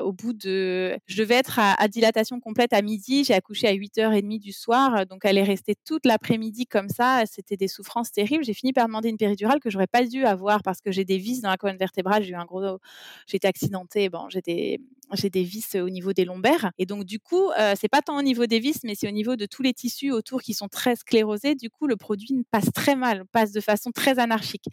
au 0.01 0.13
bout 0.13 0.33
de. 0.33 0.97
Je 1.05 1.17
devais 1.17 1.35
être 1.35 1.59
à, 1.59 1.87
dilatation 1.87 2.39
complète 2.39 2.73
à 2.73 2.81
midi. 2.81 3.23
J'ai 3.23 3.33
accouché 3.33 3.67
à 3.67 3.73
8h30 3.73 4.39
du 4.39 4.51
soir. 4.51 5.05
Donc, 5.05 5.21
elle 5.23 5.37
est 5.37 5.43
restée 5.43 5.75
toute 5.85 6.05
l'après-midi 6.05 6.65
comme 6.65 6.89
ça. 6.89 7.23
C'était 7.25 7.57
des 7.57 7.67
souffrances 7.67 8.11
terribles. 8.11 8.43
J'ai 8.43 8.53
fini 8.53 8.73
par 8.73 8.87
demander 8.87 9.09
une 9.09 9.17
péridurale 9.17 9.59
que 9.59 9.69
j'aurais 9.69 9.87
pas 9.87 10.05
dû 10.05 10.25
avoir 10.25 10.63
parce 10.63 10.81
que 10.81 10.91
j'ai 10.91 11.05
des 11.05 11.17
vis 11.17 11.41
dans 11.41 11.49
la 11.49 11.57
colonne 11.57 11.77
vertébrale. 11.77 12.23
J'ai 12.23 12.31
eu 12.31 12.35
un 12.35 12.45
gros. 12.45 12.79
J'étais 13.27 13.47
accidentée. 13.47 14.09
Bon, 14.09 14.29
j'étais 14.29 14.79
j'ai 15.13 15.29
des 15.29 15.43
vis 15.43 15.75
au 15.75 15.89
niveau 15.89 16.13
des 16.13 16.25
lombaires. 16.25 16.71
Et 16.77 16.85
donc, 16.85 17.03
du 17.05 17.19
coup, 17.19 17.49
euh, 17.51 17.73
c'est 17.79 17.87
pas 17.87 18.01
tant 18.01 18.17
au 18.17 18.21
niveau 18.21 18.45
des 18.45 18.59
vis, 18.59 18.79
mais 18.83 18.95
c'est 18.95 19.07
au 19.07 19.11
niveau 19.11 19.35
de 19.35 19.45
tous 19.45 19.61
les 19.61 19.73
tissus 19.73 20.11
autour 20.11 20.41
qui 20.41 20.53
sont 20.53 20.67
très 20.67 20.95
sclérosés. 20.95 21.55
Du 21.55 21.69
coup, 21.69 21.87
le 21.87 21.95
produit 21.95 22.45
passe 22.51 22.71
très 22.73 22.95
mal, 22.95 23.25
passe 23.31 23.51
de 23.51 23.61
façon 23.61 23.91
très 23.91 24.19
anarchique. 24.19 24.65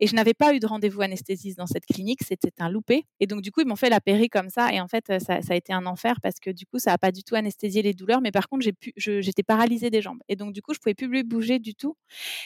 Et 0.00 0.06
je 0.06 0.14
n'avais 0.14 0.34
pas 0.34 0.54
eu 0.54 0.60
de 0.60 0.66
rendez-vous 0.66 1.02
anesthésiste 1.02 1.58
dans 1.58 1.66
cette 1.66 1.86
clinique. 1.86 2.20
C'était 2.26 2.52
un 2.58 2.68
loupé. 2.68 3.04
Et 3.20 3.26
donc, 3.26 3.42
du 3.42 3.50
coup, 3.50 3.60
ils 3.60 3.66
m'ont 3.66 3.76
fait 3.76 3.90
la 3.90 4.00
péri 4.00 4.28
comme 4.28 4.50
ça. 4.50 4.72
Et 4.72 4.80
en 4.80 4.88
fait, 4.88 5.12
ça, 5.20 5.38
a 5.48 5.54
été 5.54 5.72
un 5.72 5.86
enfer 5.86 6.20
parce 6.22 6.40
que 6.40 6.50
du 6.50 6.66
coup, 6.66 6.78
ça 6.78 6.90
n'a 6.90 6.98
pas 6.98 7.12
du 7.12 7.22
tout 7.22 7.34
anesthésié 7.34 7.82
les 7.82 7.94
douleurs. 7.94 8.20
Mais 8.20 8.32
par 8.32 8.48
contre, 8.48 8.66
j'étais 8.96 9.42
paralysée 9.42 9.90
des 9.90 10.02
jambes. 10.02 10.20
Et 10.28 10.36
donc, 10.36 10.52
du 10.52 10.62
coup, 10.62 10.74
je 10.74 10.78
pouvais 10.78 10.94
plus 10.94 11.24
bouger 11.24 11.58
du 11.58 11.74
tout. 11.74 11.96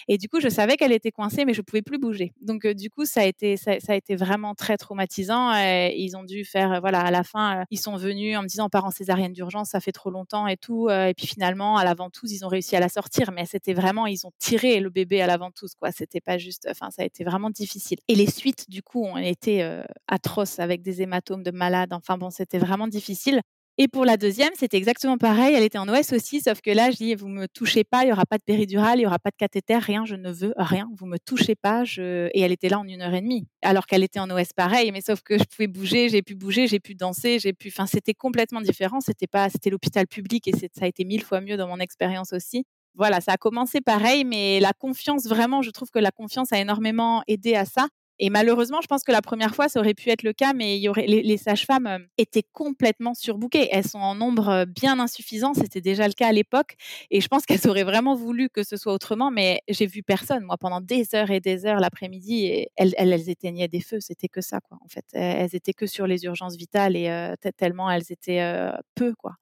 Et 0.09 0.19
du 0.19 0.29
coup, 0.29 0.41
je 0.41 0.49
savais 0.49 0.77
qu'elle 0.77 0.93
était 0.93 1.11
coincée, 1.13 1.45
mais 1.45 1.55
je 1.55 1.63
pouvais 1.63 1.83
plus 1.83 1.99
bouger. 1.99 2.33
Donc, 2.41 2.65
euh, 2.65 2.75
du 2.75 2.91
coup, 2.91 3.05
ça 3.05 3.23
a 3.23 3.25
été, 3.25 3.57
ça, 3.57 3.73
a 3.89 3.95
été 3.95 4.17
vraiment 4.17 4.55
très 4.55 4.77
traumatisant. 4.77 5.53
Ils 5.55 6.17
ont 6.17 6.25
dû 6.25 6.45
faire, 6.45 6.81
voilà, 6.81 7.01
à 7.01 7.11
la 7.11 7.25
euh, 7.41 7.65
ils 7.71 7.79
sont 7.79 7.97
venus 7.97 8.37
en 8.37 8.43
me 8.43 8.47
disant, 8.49 8.69
part 8.69 8.85
en 8.85 8.91
césarienne 8.91 9.33
d'urgence, 9.33 9.71
ça 9.71 9.81
fait 9.81 9.93
trop 9.93 10.11
longtemps 10.11 10.47
et 10.47 10.57
tout. 10.57 10.89
Euh, 10.89 11.07
et 11.07 11.15
puis 11.15 11.27
finalement, 11.27 11.77
à 11.77 11.85
la 11.85 11.95
ventouse, 11.95 12.33
ils 12.33 12.45
ont 12.45 12.49
réussi 12.49 12.77
à 12.77 12.81
la 12.81 12.89
sortir, 12.89 13.33
mais 13.33 13.47
c'était 13.47 13.75
vraiment, 13.75 14.07
ils 14.07 14.27
ont 14.27 14.33
tiré 14.39 14.81
le 14.81 14.91
bébé 14.91 15.21
à 15.23 15.27
la 15.27 15.37
ventouse, 15.37 15.75
quoi. 15.75 15.93
C'était 15.93 16.21
pas 16.21 16.39
juste, 16.39 16.67
enfin, 16.71 16.91
ça 16.91 17.03
a 17.03 17.05
été 17.05 17.25
vraiment 17.25 17.51
difficile. 17.51 17.99
Et 18.09 18.15
les 18.15 18.31
suites, 18.31 18.69
du 18.71 18.83
coup, 18.83 19.05
ont 19.05 19.17
été 19.17 19.62
euh, 19.62 19.83
atroces 20.09 20.59
avec 20.59 20.83
des 20.83 21.03
hématomes 21.03 21.43
de 21.43 21.51
malades. 21.51 21.93
Enfin 21.93 22.19
bon, 22.19 22.31
c'était 22.31 22.59
vraiment 22.59 22.89
difficile. 22.89 23.41
Et 23.83 23.89
pour 23.89 24.05
la 24.05 24.17
deuxième, 24.17 24.53
c'était 24.57 24.77
exactement 24.77 25.19
pareil. 25.19 25.57
Elle 25.57 25.65
était 25.65 25.77
en 25.77 25.89
OS 25.89 26.12
aussi, 26.12 26.41
sauf 26.41 26.61
que 26.61 26.71
là, 26.71 26.93
je 26.93 26.99
dis, 26.99 27.17
vous 27.17 27.27
me 27.27 27.49
touchez 27.49 27.83
pas, 27.83 28.05
il 28.05 28.11
y 28.11 28.12
aura 28.12 28.25
pas 28.25 28.39
de 28.39 28.45
péridurale, 28.45 29.01
il 29.01 29.03
y 29.03 29.07
aura 29.07 29.19
pas 29.19 29.31
de 29.31 29.37
cathéter, 29.37 29.77
rien, 29.77 30.05
je 30.05 30.15
ne 30.15 30.31
veux 30.31 30.55
rien. 30.57 30.89
Vous 30.97 31.07
me 31.07 31.19
touchez 31.19 31.57
pas. 31.57 31.83
Et 31.99 32.41
elle 32.41 32.53
était 32.53 32.69
là 32.69 32.79
en 32.79 32.87
une 32.87 33.03
heure 33.03 33.12
et 33.12 33.21
demie, 33.21 33.49
alors 33.61 33.87
qu'elle 33.87 34.05
était 34.05 34.21
en 34.21 34.31
OS 34.31 34.53
pareil, 34.53 34.93
mais 34.93 35.01
sauf 35.01 35.23
que 35.23 35.37
je 35.37 35.43
pouvais 35.43 35.67
bouger, 35.67 36.09
j'ai 36.11 36.23
pu 36.23 36.37
bouger, 36.37 36.69
j'ai 36.69 36.79
pu 36.79 36.95
danser, 36.95 37.41
j'ai 37.41 37.53
pu. 37.53 37.71
Enfin, 37.75 37.87
c'était 37.87 38.15
complètement 38.15 38.61
différent. 38.61 39.01
C'était 39.01 39.27
pas, 39.27 39.51
c'était 39.51 39.71
l'hôpital 39.71 40.07
public 40.07 40.47
et 40.47 40.53
ça 40.53 40.85
a 40.85 40.87
été 40.87 41.05
mille 41.05 41.25
fois 41.25 41.41
mieux 41.41 41.57
dans 41.57 41.67
mon 41.67 41.81
expérience 41.81 42.33
aussi 42.33 42.65
voilà, 42.95 43.23
ça 43.23 43.33
a 43.33 43.37
commencé 43.39 43.81
pareil, 43.81 44.25
mais 44.25 44.61
la 44.61 44.75
confiance, 44.75 45.27
vraiment, 45.27 45.62
je 45.62 45.71
trouve 45.71 45.91
que 45.91 45.99
la 45.99 46.11
confiance 46.11 46.53
a 46.53 46.61
énormément 46.61 47.23
aidé 47.27 47.55
à 47.55 47.65
ça. 47.65 47.89
Et 48.25 48.31
malheureusement, 48.31 48.81
je 48.81 48.87
pense 48.87 49.02
que 49.02 49.11
la 49.11 49.21
première 49.21 49.52
fois, 49.52 49.69
ça 49.69 49.81
aurait 49.81 49.95
pu 49.95 50.09
être 50.09 50.23
le 50.23 50.33
cas, 50.33 50.52
mais 50.52 50.81
les, 50.97 51.37
sages-femmes 51.37 51.88
euh, 51.88 51.99
étaient 52.19 52.45
complètement 52.52 53.14
surbookées. 53.14 53.69
Elles 53.73 53.85
sont 53.85 53.99
en 53.99 54.14
nombre 54.14 54.49
euh, 54.49 54.64
bien 54.64 55.00
insuffisant. 55.00 55.55
C'était 55.55 55.81
déjà 55.81 56.07
le 56.07 56.12
cas 56.12 56.29
à 56.29 56.33
l'époque. 56.33 56.76
Et 57.11 57.21
je 57.21 57.26
pense 57.26 57.47
qu'elles 57.47 57.67
auraient 57.67 57.83
vraiment 57.83 58.14
voulu 58.14 58.49
que 58.49 58.62
ce 58.62 58.76
soit 58.76 58.93
autrement, 58.93 59.33
mais 59.33 59.61
j'ai 59.69 59.87
vu 59.87 60.05
personne, 60.05 60.45
moi, 60.45 60.57
pendant 60.57 60.81
des 60.81 61.17
heures 61.17 61.33
et 61.33 61.41
des 61.41 61.67
heures 61.67 61.81
l'après-midi. 61.81 62.69
Elles, 62.76 63.29
éteignaient 63.29 63.67
des 63.67 63.81
feux. 63.81 63.99
C'était 63.99 64.29
que 64.29 64.41
ça, 64.41 64.61
quoi, 64.61 64.79
en 64.85 64.88
fait. 64.88 65.05
Elles 65.14 65.57
étaient 65.57 65.75
que 65.75 65.87
sur 65.87 66.07
les 66.07 66.23
urgences 66.23 66.55
vitales 66.55 66.95
et 66.95 67.11
euh, 67.11 67.35
tellement 67.57 67.91
elles 67.91 68.07
étaient 68.11 68.71
peu, 68.95 69.14
quoi. 69.14 69.33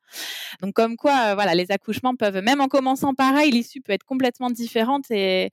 Donc, 0.62 0.72
comme 0.72 0.96
quoi, 0.96 1.34
voilà, 1.34 1.54
les 1.54 1.70
accouchements 1.70 2.16
peuvent, 2.16 2.40
même 2.42 2.62
en 2.62 2.68
commençant 2.68 3.12
pareil, 3.12 3.50
l'issue 3.50 3.82
peut 3.82 3.92
être 3.92 4.04
complètement 4.04 4.48
différente 4.48 5.10
et 5.10 5.50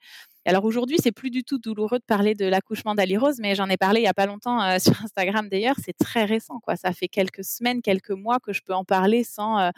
alors 0.47 0.63
aujourd'hui, 0.65 0.97
c'est 1.01 1.11
plus 1.11 1.29
du 1.29 1.43
tout 1.43 1.57
douloureux 1.57 1.99
de 1.99 2.05
parler 2.05 2.33
de 2.33 2.45
l'accouchement 2.45 2.95
d'Ali 2.95 3.17
Rose, 3.17 3.37
mais 3.39 3.53
j'en 3.53 3.67
ai 3.67 3.77
parlé 3.77 3.99
il 3.99 4.05
y 4.05 4.07
a 4.07 4.13
pas 4.13 4.25
longtemps 4.25 4.61
euh, 4.63 4.79
sur 4.79 4.93
Instagram 5.03 5.49
d'ailleurs. 5.49 5.75
C'est 5.83 5.97
très 5.97 6.25
récent, 6.25 6.59
quoi. 6.59 6.75
Ça 6.75 6.93
fait 6.93 7.07
quelques 7.07 7.43
semaines, 7.43 7.81
quelques 7.81 8.11
mois 8.11 8.39
que 8.39 8.53
je 8.53 8.61
peux 8.61 8.73
en 8.73 8.85
parler 8.85 9.23
sans 9.23 9.59
euh, 9.59 9.71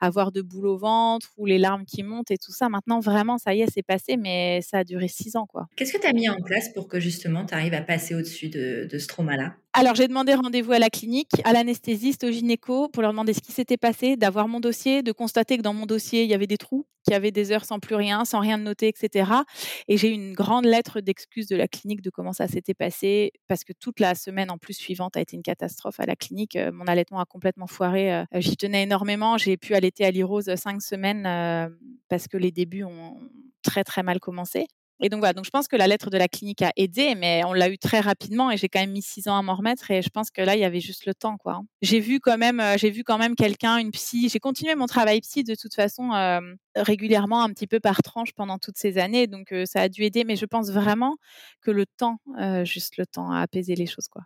avoir 0.00 0.32
de 0.32 0.40
boule 0.40 0.66
au 0.66 0.78
ventre 0.78 1.28
ou 1.36 1.46
les 1.46 1.58
larmes 1.58 1.84
qui 1.84 2.02
montent 2.02 2.30
et 2.30 2.38
tout 2.38 2.52
ça. 2.52 2.68
Maintenant, 2.68 3.00
vraiment, 3.00 3.36
ça 3.38 3.54
y 3.54 3.60
est, 3.60 3.70
c'est 3.70 3.82
passé, 3.82 4.16
mais 4.16 4.60
ça 4.62 4.78
a 4.78 4.84
duré 4.84 5.08
six 5.08 5.36
ans, 5.36 5.46
quoi. 5.46 5.66
Qu'est-ce 5.76 5.92
que 5.92 6.00
tu 6.00 6.06
as 6.06 6.12
mis 6.12 6.28
en 6.28 6.40
place 6.40 6.72
pour 6.72 6.88
que 6.88 7.00
justement 7.00 7.44
tu 7.44 7.54
arrives 7.54 7.74
à 7.74 7.82
passer 7.82 8.14
au-dessus 8.14 8.48
de, 8.48 8.88
de 8.90 8.98
ce 8.98 9.06
trauma-là? 9.08 9.56
Alors, 9.74 9.94
j'ai 9.94 10.08
demandé 10.08 10.34
rendez-vous 10.34 10.72
à 10.72 10.78
la 10.78 10.88
clinique, 10.88 11.30
à 11.44 11.52
l'anesthésiste, 11.52 12.24
au 12.24 12.30
gynéco, 12.30 12.88
pour 12.88 13.02
leur 13.02 13.12
demander 13.12 13.34
ce 13.34 13.40
qui 13.40 13.52
s'était 13.52 13.76
passé, 13.76 14.16
d'avoir 14.16 14.48
mon 14.48 14.60
dossier, 14.60 15.02
de 15.02 15.12
constater 15.12 15.58
que 15.58 15.62
dans 15.62 15.74
mon 15.74 15.84
dossier, 15.84 16.24
il 16.24 16.30
y 16.30 16.34
avait 16.34 16.46
des 16.46 16.56
trous, 16.56 16.86
qu'il 17.04 17.12
y 17.12 17.16
avait 17.16 17.30
des 17.30 17.52
heures 17.52 17.66
sans 17.66 17.78
plus 17.78 17.94
rien, 17.94 18.24
sans 18.24 18.40
rien 18.40 18.56
de 18.56 18.62
noter, 18.62 18.88
etc. 18.88 19.30
Et 19.86 19.98
j'ai 19.98 20.08
eu 20.08 20.12
une 20.14 20.32
grande 20.32 20.64
lettre 20.64 21.00
d'excuse 21.00 21.46
de 21.48 21.54
la 21.54 21.68
clinique 21.68 22.00
de 22.00 22.08
comment 22.10 22.32
ça 22.32 22.48
s'était 22.48 22.74
passé, 22.74 23.30
parce 23.46 23.62
que 23.62 23.74
toute 23.74 24.00
la 24.00 24.14
semaine 24.14 24.50
en 24.50 24.56
plus 24.56 24.74
suivante 24.74 25.16
a 25.18 25.20
été 25.20 25.36
une 25.36 25.42
catastrophe 25.42 26.00
à 26.00 26.06
la 26.06 26.16
clinique. 26.16 26.56
Euh, 26.56 26.72
mon 26.72 26.86
allaitement 26.86 27.20
a 27.20 27.26
complètement 27.26 27.66
foiré. 27.66 28.12
Euh, 28.12 28.24
j'y 28.34 28.56
tenais 28.56 28.84
énormément. 28.84 29.36
J'ai 29.36 29.58
pu 29.58 29.74
allaiter 29.74 30.04
à 30.04 30.10
l'Irose 30.10 30.52
cinq 30.56 30.80
semaines 30.80 31.26
euh, 31.26 31.68
parce 32.08 32.26
que 32.26 32.38
les 32.38 32.50
débuts 32.50 32.84
ont 32.84 33.20
très 33.62 33.84
très 33.84 34.02
mal 34.02 34.18
commencé. 34.18 34.66
Et 35.00 35.08
donc 35.08 35.20
voilà, 35.20 35.32
donc 35.32 35.44
je 35.44 35.50
pense 35.50 35.68
que 35.68 35.76
la 35.76 35.86
lettre 35.86 36.10
de 36.10 36.18
la 36.18 36.28
clinique 36.28 36.62
a 36.62 36.72
aidé, 36.76 37.14
mais 37.14 37.42
on 37.46 37.52
l'a 37.52 37.68
eu 37.68 37.78
très 37.78 38.00
rapidement 38.00 38.50
et 38.50 38.56
j'ai 38.56 38.68
quand 38.68 38.80
même 38.80 38.90
mis 38.90 39.02
six 39.02 39.28
ans 39.28 39.36
à 39.36 39.42
m'en 39.42 39.54
remettre 39.54 39.90
et 39.90 40.02
je 40.02 40.08
pense 40.08 40.30
que 40.30 40.42
là 40.42 40.56
il 40.56 40.60
y 40.60 40.64
avait 40.64 40.80
juste 40.80 41.06
le 41.06 41.14
temps 41.14 41.36
quoi. 41.36 41.60
J'ai 41.82 42.00
vu 42.00 42.18
quand 42.20 42.36
même, 42.38 42.58
euh, 42.60 42.76
j'ai 42.76 42.90
vu 42.90 43.04
quand 43.04 43.18
même 43.18 43.36
quelqu'un, 43.36 43.78
une 43.78 43.92
psy. 43.92 44.28
J'ai 44.28 44.40
continué 44.40 44.74
mon 44.74 44.86
travail 44.86 45.20
psy 45.20 45.44
de 45.44 45.54
toute 45.54 45.74
façon 45.74 46.12
euh, 46.12 46.40
régulièrement, 46.74 47.42
un 47.42 47.50
petit 47.50 47.66
peu 47.66 47.80
par 47.80 48.02
tranche 48.02 48.32
pendant 48.34 48.58
toutes 48.58 48.78
ces 48.78 48.98
années, 48.98 49.26
donc 49.26 49.52
euh, 49.52 49.64
ça 49.66 49.82
a 49.82 49.88
dû 49.88 50.02
aider. 50.02 50.24
Mais 50.24 50.36
je 50.36 50.46
pense 50.46 50.70
vraiment 50.70 51.16
que 51.62 51.70
le 51.70 51.86
temps, 51.86 52.18
juste 52.64 52.96
le 52.96 53.06
temps, 53.06 53.30
a 53.30 53.40
apaisé 53.40 53.74
les 53.74 53.86
choses 53.86 54.08
quoi. 54.08 54.22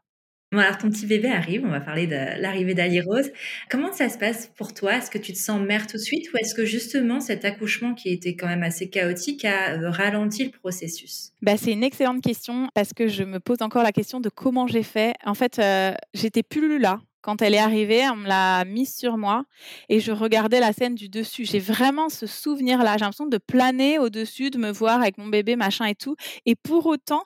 Bon, 0.52 0.58
alors 0.58 0.76
ton 0.76 0.90
petit 0.90 1.06
bébé 1.06 1.30
arrive, 1.30 1.64
on 1.64 1.70
va 1.70 1.80
parler 1.80 2.06
de 2.06 2.40
l'arrivée 2.40 2.74
d'Ali 2.74 3.00
Rose. 3.00 3.30
Comment 3.70 3.90
ça 3.90 4.10
se 4.10 4.18
passe 4.18 4.48
pour 4.54 4.74
toi? 4.74 4.96
Est-ce 4.96 5.10
que 5.10 5.16
tu 5.16 5.32
te 5.32 5.38
sens 5.38 5.58
mère 5.62 5.86
tout 5.86 5.96
de 5.96 6.02
suite 6.02 6.30
ou 6.30 6.36
est-ce 6.36 6.54
que 6.54 6.66
justement 6.66 7.20
cet 7.20 7.46
accouchement 7.46 7.94
qui 7.94 8.10
était 8.10 8.36
quand 8.36 8.48
même 8.48 8.62
assez 8.62 8.90
chaotique 8.90 9.46
a 9.46 9.72
euh, 9.72 9.90
ralenti 9.90 10.44
le 10.44 10.50
processus? 10.50 11.32
Bah, 11.40 11.56
C'est 11.56 11.72
une 11.72 11.82
excellente 11.82 12.22
question 12.22 12.68
parce 12.74 12.92
que 12.92 13.08
je 13.08 13.24
me 13.24 13.40
pose 13.40 13.62
encore 13.62 13.82
la 13.82 13.92
question 13.92 14.20
de 14.20 14.28
comment 14.28 14.66
j'ai 14.66 14.82
fait. 14.82 15.14
En 15.24 15.32
fait, 15.32 15.58
euh, 15.58 15.94
j'étais 16.12 16.42
plus 16.42 16.78
là 16.78 17.00
quand 17.22 17.40
elle 17.40 17.54
est 17.54 17.58
arrivée, 17.58 18.02
on 18.10 18.16
me 18.16 18.28
l'a 18.28 18.64
mise 18.64 18.94
sur 18.94 19.16
moi 19.16 19.44
et 19.88 20.00
je 20.00 20.12
regardais 20.12 20.60
la 20.60 20.72
scène 20.72 20.96
du 20.96 21.08
dessus. 21.08 21.44
J'ai 21.44 21.60
vraiment 21.60 22.08
ce 22.08 22.26
souvenir-là. 22.26 22.94
J'ai 22.94 23.04
l'impression 23.04 23.26
de 23.26 23.38
planer 23.38 23.98
au-dessus, 23.98 24.50
de 24.50 24.58
me 24.58 24.70
voir 24.70 25.00
avec 25.00 25.18
mon 25.18 25.28
bébé, 25.28 25.56
machin 25.56 25.86
et 25.86 25.94
tout. 25.94 26.16
Et 26.46 26.56
pour 26.56 26.86
autant, 26.86 27.22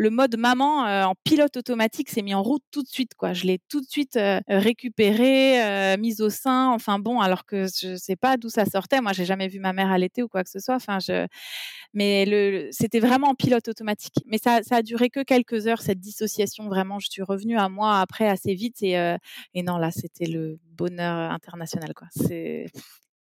le 0.00 0.08
mode 0.08 0.38
maman 0.38 0.86
euh, 0.86 1.04
en 1.04 1.14
pilote 1.24 1.58
automatique 1.58 2.08
s'est 2.08 2.22
mis 2.22 2.32
en 2.32 2.42
route 2.42 2.62
tout 2.70 2.82
de 2.82 2.88
suite. 2.88 3.14
Quoi. 3.14 3.34
Je 3.34 3.44
l'ai 3.44 3.58
tout 3.68 3.82
de 3.82 3.86
suite 3.86 4.16
euh, 4.16 4.40
récupéré, 4.48 5.62
euh, 5.62 5.98
mise 5.98 6.22
au 6.22 6.30
sein. 6.30 6.70
Enfin 6.70 6.98
bon, 6.98 7.20
alors 7.20 7.44
que 7.44 7.66
je 7.66 7.96
sais 7.96 8.16
pas 8.16 8.38
d'où 8.38 8.48
ça 8.48 8.64
sortait. 8.64 9.02
Moi, 9.02 9.12
j'ai 9.12 9.26
jamais 9.26 9.46
vu 9.46 9.60
ma 9.60 9.74
mère 9.74 9.90
allaiter 9.90 10.22
ou 10.22 10.28
quoi 10.28 10.42
que 10.42 10.48
ce 10.48 10.58
soit. 10.58 10.76
Enfin, 10.76 11.00
je... 11.00 11.26
Mais 11.92 12.24
le, 12.24 12.68
c'était 12.70 12.98
vraiment 12.98 13.28
en 13.28 13.34
pilote 13.34 13.68
automatique. 13.68 14.14
Mais 14.24 14.38
ça, 14.38 14.62
ça 14.62 14.76
a 14.76 14.82
duré 14.82 15.10
que 15.10 15.22
quelques 15.22 15.66
heures, 15.66 15.82
cette 15.82 16.00
dissociation. 16.00 16.66
Vraiment, 16.68 16.98
je 16.98 17.08
suis 17.10 17.22
revenue 17.22 17.58
à 17.58 17.68
moi 17.68 18.00
après 18.00 18.26
assez 18.26 18.54
vite. 18.54 18.82
Et, 18.82 18.92
et 19.52 19.62
non, 19.62 19.76
là, 19.76 19.90
c'était 19.90 20.26
le 20.26 20.58
bonheur 20.78 21.30
international. 21.30 21.92
Quoi. 21.92 22.08
C'est 22.16 22.68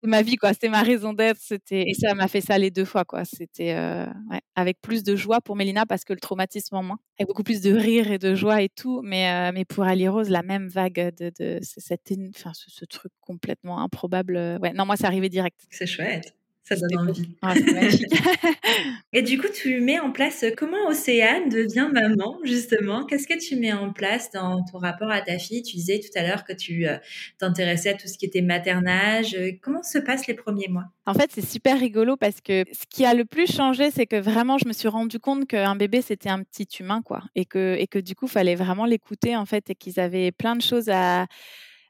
ma 0.02 0.22
vie 0.22 0.36
quoi. 0.36 0.52
C'était 0.52 0.68
ma 0.68 0.82
raison 0.82 1.12
d'être. 1.12 1.38
C'était 1.40 1.88
et 1.88 1.94
ça 1.94 2.14
m'a 2.14 2.28
fait 2.28 2.40
ça 2.40 2.58
les 2.58 2.70
deux 2.70 2.84
fois 2.84 3.04
quoi. 3.04 3.24
C'était 3.24 3.74
euh, 3.74 4.06
ouais, 4.30 4.40
avec 4.54 4.80
plus 4.80 5.02
de 5.02 5.16
joie 5.16 5.40
pour 5.40 5.56
Mélina 5.56 5.86
parce 5.86 6.04
que 6.04 6.12
le 6.12 6.20
traumatisme 6.20 6.76
en 6.76 6.82
moins 6.82 6.98
avec 7.18 7.28
beaucoup 7.28 7.42
plus 7.42 7.60
de 7.60 7.72
rire 7.72 8.10
et 8.10 8.18
de 8.18 8.34
joie 8.34 8.62
et 8.62 8.68
tout. 8.68 9.00
Mais 9.02 9.30
euh, 9.30 9.52
mais 9.52 9.64
pour 9.64 9.84
Ali 9.84 10.08
Rose 10.08 10.28
la 10.30 10.42
même 10.42 10.68
vague 10.68 11.14
de, 11.18 11.32
de 11.38 11.58
cette 11.62 12.12
enfin 12.36 12.52
ce, 12.54 12.70
ce, 12.70 12.84
truc 12.84 13.12
complètement 13.20 13.80
improbable 13.80 14.36
euh, 14.36 14.58
ouais. 14.58 14.72
Non 14.72 14.86
moi 14.86 14.96
c'est 14.96 15.06
arrivé 15.06 15.28
direct. 15.28 15.60
C'est 15.70 15.86
chouette 15.86 16.37
ça 16.68 16.76
donne 16.76 17.08
envie. 17.08 17.30
Ah, 17.42 17.54
et 19.12 19.22
du 19.22 19.38
coup, 19.38 19.48
tu 19.52 19.80
mets 19.80 19.98
en 19.98 20.10
place 20.10 20.44
comment 20.56 20.88
Océane 20.88 21.48
devient 21.48 21.88
maman, 21.92 22.38
justement? 22.44 23.06
Qu'est-ce 23.06 23.26
que 23.26 23.38
tu 23.38 23.56
mets 23.56 23.72
en 23.72 23.92
place 23.92 24.30
dans 24.30 24.64
ton 24.64 24.78
rapport 24.78 25.10
à 25.10 25.20
ta 25.20 25.38
fille? 25.38 25.62
Tu 25.62 25.76
disais 25.76 26.00
tout 26.00 26.16
à 26.18 26.22
l'heure 26.22 26.44
que 26.44 26.52
tu 26.52 26.86
euh, 26.86 26.96
t'intéressais 27.38 27.90
à 27.90 27.94
tout 27.94 28.08
ce 28.08 28.18
qui 28.18 28.26
était 28.26 28.42
maternage. 28.42 29.36
Comment 29.62 29.82
se 29.82 29.98
passent 29.98 30.26
les 30.26 30.34
premiers 30.34 30.68
mois? 30.68 30.84
En 31.06 31.14
fait, 31.14 31.30
c'est 31.32 31.46
super 31.46 31.80
rigolo 31.80 32.16
parce 32.16 32.40
que 32.42 32.64
ce 32.70 32.84
qui 32.90 33.06
a 33.06 33.14
le 33.14 33.24
plus 33.24 33.50
changé, 33.50 33.90
c'est 33.90 34.06
que 34.06 34.16
vraiment, 34.16 34.58
je 34.58 34.68
me 34.68 34.74
suis 34.74 34.88
rendu 34.88 35.18
compte 35.18 35.46
qu'un 35.46 35.74
bébé, 35.74 36.02
c'était 36.02 36.28
un 36.28 36.42
petit 36.42 36.68
humain, 36.80 37.00
quoi. 37.02 37.22
Et 37.34 37.46
que, 37.46 37.76
et 37.78 37.86
que 37.86 37.98
du 37.98 38.14
coup, 38.14 38.26
il 38.26 38.32
fallait 38.32 38.56
vraiment 38.56 38.84
l'écouter, 38.84 39.34
en 39.36 39.46
fait, 39.46 39.70
et 39.70 39.74
qu'ils 39.74 40.00
avaient 40.00 40.32
plein 40.32 40.54
de 40.54 40.62
choses 40.62 40.90
à 40.90 41.26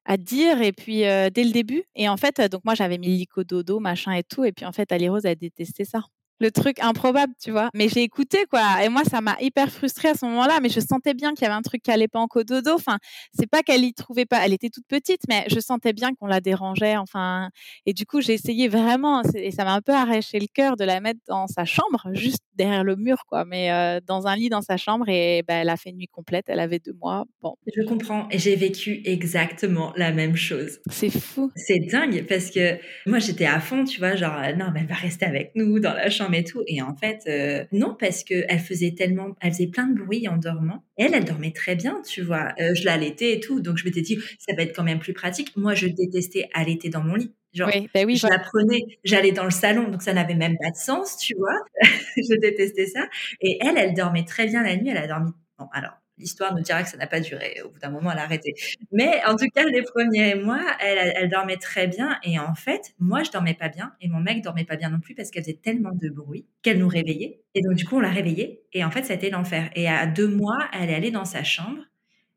à 0.09 0.17
dire 0.19 0.63
et 0.63 0.73
puis 0.73 1.01
dès 1.03 1.45
le 1.45 1.53
début. 1.53 1.85
Et 1.97 2.09
en 2.09 2.17
fait, 2.19 2.41
donc 2.53 2.65
moi 2.65 2.75
j'avais 2.75 2.99
mis 2.99 3.09
lico 3.09 3.45
dodo, 3.45 3.81
machin 3.81 4.13
et 4.15 4.25
tout. 4.25 4.45
Et 4.45 4.53
puis 4.53 4.67
en 4.67 4.73
fait, 4.73 4.93
Ali 4.93 5.09
Rose 5.11 5.27
a 5.27 5.37
détesté 5.37 5.85
ça 5.87 6.03
le 6.41 6.51
truc 6.51 6.79
improbable, 6.81 7.33
tu 7.43 7.51
vois. 7.51 7.71
Mais 7.75 7.89
j'ai 7.89 8.03
écouté, 8.03 8.45
quoi. 8.51 8.85
Et 8.85 8.89
moi, 8.89 9.03
ça 9.05 9.21
m'a 9.21 9.37
hyper 9.41 9.71
frustrée 9.71 10.09
à 10.09 10.15
ce 10.15 10.25
moment-là. 10.27 10.61
Mais 10.63 10.69
je 10.69 10.81
sentais 10.81 11.15
bien 11.15 11.35
qu'il 11.35 11.43
y 11.43 11.47
avait 11.47 11.57
un 11.57 11.63
truc 11.63 11.83
qui 11.83 11.91
allait 11.91 12.09
pas 12.09 12.21
en 12.21 12.27
cododo. 12.27 12.75
Enfin, 12.75 12.99
c'est 13.37 13.49
pas 13.49 13.63
qu'elle 13.63 13.85
y 13.85 13.93
trouvait 13.93 14.27
pas. 14.27 14.45
Elle 14.45 14.53
était 14.53 14.71
toute 14.71 14.87
petite, 14.87 15.23
mais 15.29 15.45
je 15.49 15.59
sentais 15.61 15.93
bien 15.93 16.15
qu'on 16.15 16.27
la 16.27 16.41
dérangeait. 16.41 16.97
Enfin, 16.97 17.51
et 17.87 17.93
du 17.93 18.07
coup, 18.07 18.21
j'ai 18.21 18.35
essayé 18.35 18.69
vraiment. 18.69 19.23
Et 19.35 19.51
ça 19.51 19.65
m'a 19.65 19.75
un 19.75 19.81
peu 19.81 19.93
arraché 19.93 20.39
le 20.39 20.47
cœur 20.53 20.77
de 20.77 20.85
la 20.85 21.01
mettre 21.01 21.21
dans 21.27 21.47
sa 21.47 21.65
chambre, 21.65 22.09
juste 22.13 22.43
derrière 22.55 22.85
le 22.85 22.97
mur, 22.97 23.25
quoi. 23.27 23.45
Mais 23.45 23.73
euh, 23.73 24.01
dans 24.07 24.27
un 24.27 24.37
lit 24.37 24.49
dans 24.49 24.63
sa 24.63 24.77
chambre. 24.77 25.09
Et 25.09 25.43
ben, 25.47 25.57
elle 25.63 25.69
a 25.69 25.77
fait 25.77 25.91
une 25.91 25.97
nuit 25.97 26.09
complète. 26.09 26.47
Elle 26.49 26.61
avait 26.61 26.79
deux 26.79 26.95
mois. 26.95 27.25
Bon. 27.43 27.57
Je 27.67 27.83
comprends. 27.83 28.29
Et 28.31 28.39
j'ai 28.39 28.57
vécu 28.57 29.03
exactement 29.05 29.93
la 29.97 30.13
même 30.13 30.37
chose. 30.37 30.79
C'est 30.91 31.11
fou. 31.11 31.51
C'est 31.57 31.81
dingue 31.91 32.27
parce 32.29 32.51
que 32.51 32.79
moi, 33.07 33.19
j'étais 33.19 33.47
à 33.47 33.61
fond, 33.61 33.85
tu 33.85 33.99
vois, 33.99 34.15
genre, 34.15 34.37
non, 34.57 34.67
mais 34.73 34.81
elle 34.81 34.87
va 34.87 34.95
rester 34.95 35.25
avec 35.25 35.53
nous 35.55 35.81
dans 35.81 35.93
la 35.93 36.11
chambre 36.11 36.28
et 36.35 36.45
tout. 36.45 36.63
Et 36.67 36.83
en 36.83 36.97
fait, 36.97 37.23
euh, 37.27 37.65
non, 37.73 37.97
parce 37.99 38.25
que 38.25 38.45
elle 38.49 38.61
faisait 38.61 38.93
tellement, 38.93 39.37
elle 39.41 39.53
faisait 39.53 39.67
plein 39.67 39.87
de 39.87 39.99
bruit 39.99 40.29
en 40.29 40.37
dormant. 40.37 40.85
Elle, 40.97 41.15
elle 41.15 41.25
dormait 41.25 41.53
très 41.53 41.75
bien, 41.75 42.03
tu 42.07 42.23
vois. 42.23 42.53
Euh, 42.61 42.75
je 42.75 42.85
l'allaitais 42.85 43.35
et 43.35 43.41
tout, 43.41 43.61
donc 43.61 43.77
je 43.77 43.85
m'étais 43.85 44.03
dit, 44.03 44.19
ça 44.39 44.55
va 44.55 44.63
être 44.63 44.75
quand 44.75 44.85
même 44.85 44.99
plus 44.99 45.15
pratique. 45.15 45.57
Moi, 45.57 45.75
je 45.75 45.87
détestais 45.87 46.49
allaiter 46.55 46.89
dans 46.89 47.03
mon 47.03 47.15
lit. 47.15 47.35
Genre, 47.55 47.71
oui, 47.73 47.89
bah 47.95 48.03
oui, 48.05 48.17
je 48.17 48.27
la 48.27 48.39
prenais, 48.39 48.81
j'allais 49.05 49.33
dans 49.33 49.45
le 49.45 49.51
salon, 49.51 49.89
donc 49.89 50.03
ça 50.03 50.13
n'avait 50.13 50.35
même 50.35 50.57
pas 50.63 50.71
de 50.71 50.77
sens, 50.77 51.17
tu 51.17 51.35
vois. 51.35 51.59
je 52.17 52.39
détestais 52.39 52.87
ça. 52.87 53.09
Et 53.41 53.59
elle, 53.63 53.79
elle 53.79 53.95
dormait 53.95 54.25
très 54.25 54.47
bien 54.47 54.63
la 54.63 54.77
nuit. 54.77 54.91
Elle 54.91 54.99
a 54.99 55.07
dormi. 55.07 55.31
Bon, 55.59 55.67
alors, 55.73 55.95
l'histoire 56.19 56.55
nous 56.55 56.63
dira 56.63 56.83
que 56.83 56.89
ça 56.89 56.97
n'a 56.97 57.07
pas 57.07 57.21
duré. 57.21 57.61
Au 57.65 57.71
bout 57.71 57.79
d'un 57.79 57.91
moment, 57.91 58.11
elle 58.13 58.19
a 58.19 58.23
arrêté. 58.23 58.55
Mais 58.93 59.21
en 59.27 59.37
tout 59.37 59.47
cas, 59.55 59.65
les 59.65 59.83
premiers 59.83 60.35
mois, 60.35 60.65
elle, 60.81 61.29
dormait 61.31 61.57
très 61.57 61.87
bien. 61.87 62.19
Et 62.23 62.39
en 62.39 62.55
fait, 62.55 62.95
moi, 62.99 63.23
je 63.23 63.31
dormais 63.31 63.55
pas 63.55 63.69
bien. 63.69 63.93
Et 64.01 64.09
mon 64.09 64.21
mec 64.21 64.43
dormait 64.43 64.65
pas 64.65 64.77
bien 64.77 64.91
non 64.91 65.01
plus 65.01 65.15
parce 65.15 65.31
qu'elle 65.31 65.45
faisait 65.45 65.59
tellement 65.63 65.93
de 65.93 66.09
bruit 66.09 66.47
qu'elle 66.63 66.79
nous 66.79 66.89
réveillait. 66.89 67.43
Et 67.55 67.63
donc, 67.63 67.75
du 67.75 67.85
coup, 67.85 67.97
on 67.97 68.01
l'a 68.01 68.11
réveillée. 68.11 68.63
Et 68.73 68.85
en 68.85 68.91
fait, 68.91 69.05
ça 69.05 69.13
a 69.13 69.17
été 69.17 69.31
l'enfer. 69.31 69.71
Et 69.75 69.89
à 69.89 70.07
deux 70.07 70.29
mois, 70.29 70.69
elle 70.73 70.91
est 70.91 70.95
allée 70.95 71.11
dans 71.11 71.25
sa 71.25 71.45
chambre. 71.45 71.83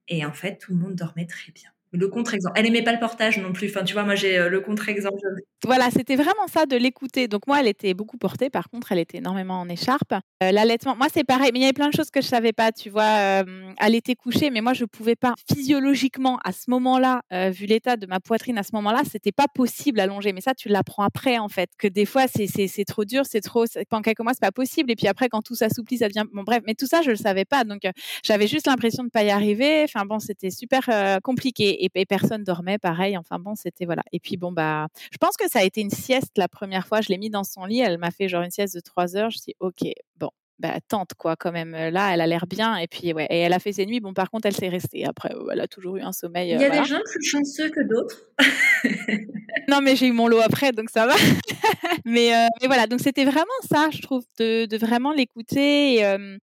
Et 0.07 0.25
en 0.25 0.33
fait, 0.33 0.57
tout 0.57 0.73
le 0.73 0.79
monde 0.79 0.95
dormait 0.95 1.25
très 1.25 1.51
bien. 1.51 1.69
Le 1.91 2.07
contre-exemple. 2.07 2.53
Elle 2.57 2.65
aimait 2.67 2.83
pas 2.83 2.93
le 2.93 2.99
portage 2.99 3.37
non 3.37 3.51
plus. 3.51 3.69
Enfin, 3.69 3.83
tu 3.83 3.93
vois, 3.93 4.03
moi 4.03 4.15
j'ai 4.15 4.37
euh, 4.37 4.49
le 4.49 4.61
contre-exemple. 4.61 5.19
Voilà, 5.65 5.91
c'était 5.91 6.15
vraiment 6.15 6.47
ça 6.47 6.65
de 6.65 6.77
l'écouter. 6.77 7.27
Donc 7.27 7.47
moi, 7.47 7.59
elle 7.59 7.67
était 7.67 7.93
beaucoup 7.93 8.17
portée. 8.17 8.49
Par 8.49 8.69
contre, 8.69 8.91
elle 8.91 8.99
était 8.99 9.17
énormément 9.17 9.59
en 9.59 9.67
écharpe. 9.67 10.13
Euh, 10.13 10.51
l'allaitement, 10.51 10.95
moi 10.95 11.07
c'est 11.13 11.25
pareil. 11.25 11.51
Mais 11.53 11.59
il 11.59 11.61
y 11.63 11.65
avait 11.65 11.73
plein 11.73 11.89
de 11.89 11.93
choses 11.93 12.09
que 12.09 12.21
je 12.21 12.27
savais 12.27 12.53
pas. 12.53 12.71
Tu 12.71 12.89
vois, 12.89 13.43
euh, 13.43 13.73
elle 13.79 13.95
était 13.95 14.15
couchée, 14.15 14.49
mais 14.51 14.61
moi 14.61 14.73
je 14.73 14.85
pouvais 14.85 15.17
pas 15.17 15.33
physiologiquement 15.51 16.39
à 16.45 16.53
ce 16.53 16.69
moment-là, 16.69 17.21
vu 17.51 17.65
l'état 17.65 17.97
de 17.97 18.05
ma 18.05 18.19
poitrine 18.19 18.57
à 18.57 18.63
ce 18.63 18.71
moment-là, 18.73 19.01
c'était 19.09 19.31
pas 19.31 19.47
possible 19.53 19.99
allonger. 19.99 20.31
Mais 20.31 20.41
ça, 20.41 20.53
tu 20.53 20.69
l'apprends 20.69 21.03
après 21.03 21.37
en 21.39 21.49
fait. 21.49 21.69
Que 21.77 21.87
des 21.87 22.05
fois 22.05 22.25
c'est 22.27 22.47
c'est 22.47 22.85
trop 22.85 23.03
dur, 23.03 23.23
c'est 23.25 23.41
trop. 23.41 23.65
Pendant 23.89 24.01
quelques 24.01 24.19
mois, 24.21 24.33
c'est 24.33 24.41
pas 24.41 24.51
possible. 24.51 24.91
Et 24.91 24.95
puis 24.95 25.07
après, 25.07 25.27
quand 25.29 25.41
tout 25.41 25.55
s'assouplit, 25.55 25.97
ça 25.97 26.07
devient. 26.07 26.25
Bon 26.33 26.43
bref, 26.43 26.63
mais 26.65 26.73
tout 26.73 26.87
ça, 26.87 27.01
je 27.01 27.09
le 27.09 27.15
savais 27.17 27.45
pas. 27.45 27.63
Donc 27.63 27.81
j'avais 28.23 28.47
juste 28.47 28.67
l'impression 28.67 29.03
de 29.03 29.09
pas 29.09 29.23
y 29.23 29.29
arriver. 29.29 29.83
Enfin 29.83 30.05
bon, 30.05 30.19
c'était 30.19 30.51
super 30.51 30.89
compliqué 31.23 31.80
et, 31.81 32.05
personne 32.05 32.43
dormait, 32.43 32.77
pareil. 32.77 33.17
Enfin 33.17 33.39
bon, 33.39 33.55
c'était 33.55 33.85
voilà. 33.85 34.03
Et 34.11 34.19
puis 34.19 34.37
bon 34.37 34.51
bah, 34.51 34.87
je 35.11 35.17
pense 35.17 35.37
que 35.37 35.49
ça 35.49 35.59
a 35.59 35.63
été 35.63 35.81
une 35.81 35.89
sieste 35.89 36.37
la 36.37 36.47
première 36.47 36.87
fois. 36.87 37.01
Je 37.01 37.09
l'ai 37.09 37.17
mis 37.17 37.29
dans 37.29 37.43
son 37.43 37.65
lit. 37.65 37.79
Elle 37.79 37.97
m'a 37.97 38.11
fait 38.11 38.27
genre 38.27 38.43
une 38.43 38.51
sieste 38.51 38.75
de 38.75 38.79
trois 38.79 39.15
heures. 39.15 39.31
Je 39.31 39.39
dis 39.39 39.55
ok, 39.59 39.81
bon. 40.17 40.29
Bah, 40.59 40.75
tente 40.87 41.15
quoi 41.17 41.35
quand 41.35 41.51
même 41.51 41.71
là 41.71 42.13
elle 42.13 42.21
a 42.21 42.27
l'air 42.27 42.45
bien 42.45 42.77
et 42.77 42.85
puis 42.85 43.13
ouais 43.13 43.25
et 43.31 43.39
elle 43.39 43.53
a 43.53 43.57
fait 43.57 43.73
ses 43.73 43.87
nuits 43.87 43.99
bon 43.99 44.13
par 44.13 44.29
contre 44.29 44.45
elle 44.45 44.55
s'est 44.55 44.69
restée 44.69 45.05
après 45.07 45.33
elle 45.51 45.59
a 45.59 45.67
toujours 45.67 45.97
eu 45.97 46.01
un 46.01 46.11
sommeil 46.11 46.51
il 46.51 46.61
y 46.61 46.63
a 46.63 46.69
des 46.69 46.85
gens 46.85 46.99
plus 47.03 47.23
chanceux 47.23 47.71
que 47.71 47.79
d'autres 47.89 48.27
non 49.67 49.81
mais 49.81 49.95
j'ai 49.95 50.05
eu 50.05 50.11
mon 50.11 50.27
lot 50.27 50.37
après 50.37 50.71
donc 50.71 50.91
ça 50.91 51.07
va 51.07 51.15
mais, 52.05 52.29
mais, 52.61 52.67
voilà 52.67 52.85
donc 52.85 52.99
c'était 52.99 53.25
vraiment 53.25 53.47
ça 53.67 53.89
je 53.91 54.03
trouve 54.03 54.23
de, 54.37 54.67
de 54.67 54.77
vraiment 54.77 55.13
l'écouter 55.13 56.05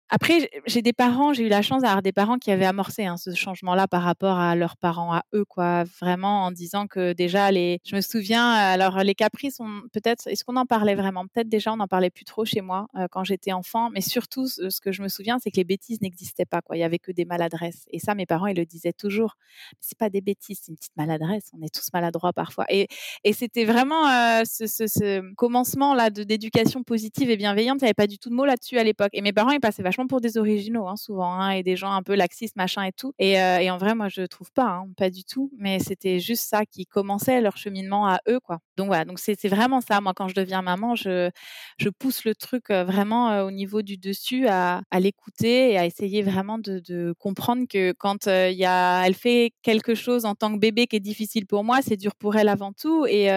après, 0.09 0.49
j'ai 0.65 0.81
des 0.81 0.93
parents, 0.93 1.33
j'ai 1.33 1.45
eu 1.45 1.49
la 1.49 1.61
chance 1.61 1.81
d'avoir 1.81 2.01
des 2.01 2.13
parents 2.13 2.37
qui 2.37 2.49
avaient 2.49 2.65
amorcé 2.65 3.05
hein, 3.05 3.17
ce 3.17 3.33
changement-là 3.33 3.87
par 3.87 4.03
rapport 4.03 4.37
à 4.37 4.55
leurs 4.55 4.77
parents, 4.77 5.13
à 5.13 5.23
eux, 5.33 5.43
quoi. 5.43 5.83
Vraiment 5.99 6.45
en 6.45 6.51
disant 6.51 6.87
que 6.87 7.11
déjà, 7.11 7.51
les, 7.51 7.79
je 7.83 7.95
me 7.95 8.01
souviens, 8.01 8.49
alors 8.49 8.99
les 8.99 9.15
caprices, 9.15 9.57
peut-être, 9.91 10.27
est-ce 10.27 10.45
qu'on 10.45 10.55
en 10.55 10.65
parlait 10.65 10.95
vraiment? 10.95 11.25
Peut-être 11.27 11.49
déjà, 11.49 11.73
on 11.73 11.77
n'en 11.77 11.87
parlait 11.87 12.09
plus 12.09 12.23
trop 12.23 12.45
chez 12.45 12.61
moi 12.61 12.87
euh, 12.95 13.07
quand 13.11 13.25
j'étais 13.25 13.51
enfant, 13.51 13.89
mais 13.89 13.99
surtout, 13.99 14.47
ce 14.47 14.79
que 14.79 14.93
je 14.93 15.01
me 15.01 15.09
souviens, 15.09 15.39
c'est 15.43 15.51
que 15.51 15.57
les 15.57 15.65
bêtises 15.65 16.01
n'existaient 16.01 16.45
pas, 16.45 16.61
quoi. 16.61 16.77
Il 16.77 16.79
y 16.79 16.83
avait 16.83 16.99
que 16.99 17.11
des 17.11 17.25
maladresses. 17.25 17.83
Et 17.91 17.99
ça, 17.99 18.15
mes 18.15 18.25
parents, 18.25 18.47
ils 18.47 18.57
le 18.57 18.65
disaient 18.65 18.93
toujours. 18.93 19.35
C'est 19.81 19.97
pas 19.97 20.09
des 20.09 20.21
bêtises, 20.21 20.61
c'est 20.63 20.71
une 20.71 20.77
petite 20.77 20.95
maladresse. 20.95 21.49
On 21.57 21.61
est 21.61 21.73
tous 21.73 21.89
maladroits 21.93 22.31
parfois. 22.31 22.65
Et, 22.69 22.87
et 23.25 23.33
c'était 23.33 23.65
vraiment 23.65 24.07
euh, 24.07 24.43
ce, 24.45 24.67
ce, 24.67 24.87
ce 24.87 25.33
commencement-là 25.35 26.11
d'éducation 26.11 26.83
positive 26.83 27.29
et 27.29 27.35
bienveillante. 27.35 27.79
Il 27.81 27.83
n'y 27.85 27.87
avait 27.87 27.93
pas 27.93 28.07
du 28.07 28.19
tout 28.19 28.29
de 28.29 28.35
mots 28.35 28.45
là-dessus 28.45 28.77
à 28.77 28.85
l'époque. 28.85 29.09
Et 29.11 29.21
mes 29.21 29.33
parents, 29.33 29.51
ils 29.51 29.59
passaient 29.59 29.83
vachement 29.83 29.96
pour 30.05 30.21
des 30.21 30.37
originaux, 30.37 30.87
hein, 30.87 30.95
souvent, 30.95 31.33
hein, 31.33 31.51
et 31.51 31.63
des 31.63 31.75
gens 31.75 31.91
un 31.91 32.03
peu 32.03 32.13
laxistes, 32.13 32.55
machin 32.55 32.83
et 32.83 32.91
tout. 32.91 33.13
Et, 33.17 33.41
euh, 33.41 33.57
et 33.59 33.71
en 33.71 33.77
vrai, 33.77 33.95
moi, 33.95 34.09
je 34.09 34.21
trouve 34.23 34.51
pas, 34.51 34.65
hein, 34.65 34.87
pas 34.97 35.09
du 35.09 35.23
tout. 35.23 35.51
Mais 35.57 35.79
c'était 35.79 36.19
juste 36.19 36.43
ça 36.43 36.65
qui 36.65 36.85
commençait 36.85 37.41
leur 37.41 37.57
cheminement 37.57 38.07
à 38.07 38.19
eux, 38.29 38.39
quoi. 38.39 38.59
Donc 38.75 38.87
voilà, 38.87 39.05
donc 39.05 39.17
c'est 39.19 39.47
vraiment 39.47 39.81
ça. 39.81 40.01
Moi, 40.01 40.13
quand 40.15 40.27
je 40.27 40.35
deviens 40.35 40.61
maman, 40.61 40.95
je, 40.95 41.31
je 41.79 41.89
pousse 41.89 42.25
le 42.25 42.35
truc 42.35 42.69
euh, 42.69 42.83
vraiment 42.83 43.31
euh, 43.31 43.45
au 43.45 43.51
niveau 43.51 43.81
du 43.81 43.97
dessus 43.97 44.47
à, 44.47 44.81
à 44.91 44.99
l'écouter 44.99 45.71
et 45.71 45.77
à 45.77 45.85
essayer 45.85 46.21
vraiment 46.21 46.57
de, 46.59 47.13
comprendre 47.19 47.65
que 47.69 47.93
quand 47.93 48.27
il 48.27 48.57
y 48.57 48.65
a, 48.65 49.03
elle 49.05 49.13
fait 49.15 49.53
quelque 49.61 49.95
chose 49.95 50.25
en 50.25 50.35
tant 50.35 50.53
que 50.53 50.59
bébé 50.59 50.87
qui 50.87 50.95
est 50.97 50.99
difficile 50.99 51.45
pour 51.47 51.63
moi, 51.63 51.79
c'est 51.81 51.97
dur 51.97 52.15
pour 52.15 52.35
elle 52.35 52.49
avant 52.49 52.73
tout. 52.73 53.05
Et 53.07 53.29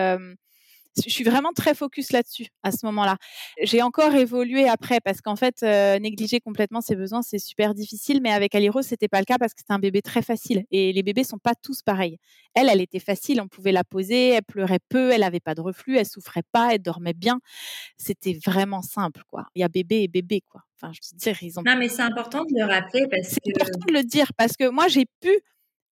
je 1.05 1.13
suis 1.13 1.25
vraiment 1.25 1.53
très 1.53 1.75
focus 1.75 2.13
là-dessus 2.13 2.47
à 2.63 2.73
ce 2.73 2.85
moment-là. 2.87 3.17
J'ai 3.63 3.83
encore 3.83 4.15
évolué 4.15 4.69
après 4.69 5.01
parce 5.01 5.21
qu'en 5.21 5.37
fait, 5.37 5.63
euh, 5.63 5.99
négliger 5.99 6.41
complètement 6.41 6.81
ses 6.81 6.97
besoins, 6.97 7.23
c'est 7.23 7.39
super 7.39 7.75
difficile. 7.75 8.21
Mais 8.23 8.31
avec 8.31 8.55
Aliro, 8.55 8.83
c'était 8.83 9.09
pas 9.09 9.19
le 9.19 9.25
cas 9.25 9.39
parce 9.39 9.55
que 9.55 9.61
c'était 9.61 9.73
un 9.73 9.79
bébé 9.79 10.03
très 10.03 10.23
facile. 10.23 10.65
Et 10.71 10.93
les 10.93 11.03
bébés 11.03 11.25
sont 11.25 11.39
pas 11.39 11.55
tous 11.55 11.83
pareils. 11.83 12.19
Elle, 12.55 12.69
elle 12.69 12.81
était 12.81 13.01
facile. 13.01 13.41
On 13.41 13.49
pouvait 13.49 13.73
la 13.73 13.85
poser. 13.85 14.31
Elle 14.31 14.43
pleurait 14.43 14.81
peu. 14.89 15.11
Elle 15.11 15.23
avait 15.23 15.41
pas 15.41 15.55
de 15.55 15.61
reflux. 15.61 15.97
Elle 15.97 16.07
souffrait 16.07 16.45
pas. 16.53 16.75
Elle 16.75 16.83
dormait 16.83 17.15
bien. 17.15 17.41
C'était 17.97 18.39
vraiment 18.45 18.83
simple, 18.83 19.23
quoi. 19.29 19.47
Il 19.55 19.61
y 19.61 19.65
a 19.65 19.69
bébé 19.69 20.03
et 20.03 20.09
bébé, 20.09 20.43
quoi. 20.49 20.63
Enfin, 20.77 20.93
je 20.93 21.01
veux 21.13 21.19
dire, 21.19 21.43
ils 21.43 21.59
ont. 21.59 21.63
Non, 21.65 21.77
mais 21.77 21.89
c'est 21.89 22.03
important 22.03 22.45
de 22.45 22.59
le 22.59 22.65
rappeler 22.65 23.07
parce 23.11 23.35
que. 23.35 23.41
C'est 23.45 23.63
important 23.63 23.87
de 23.87 23.93
le 23.93 24.03
dire 24.03 24.33
parce 24.37 24.57
que 24.57 24.69
moi, 24.69 24.89
j'ai 24.89 25.07
pu 25.21 25.31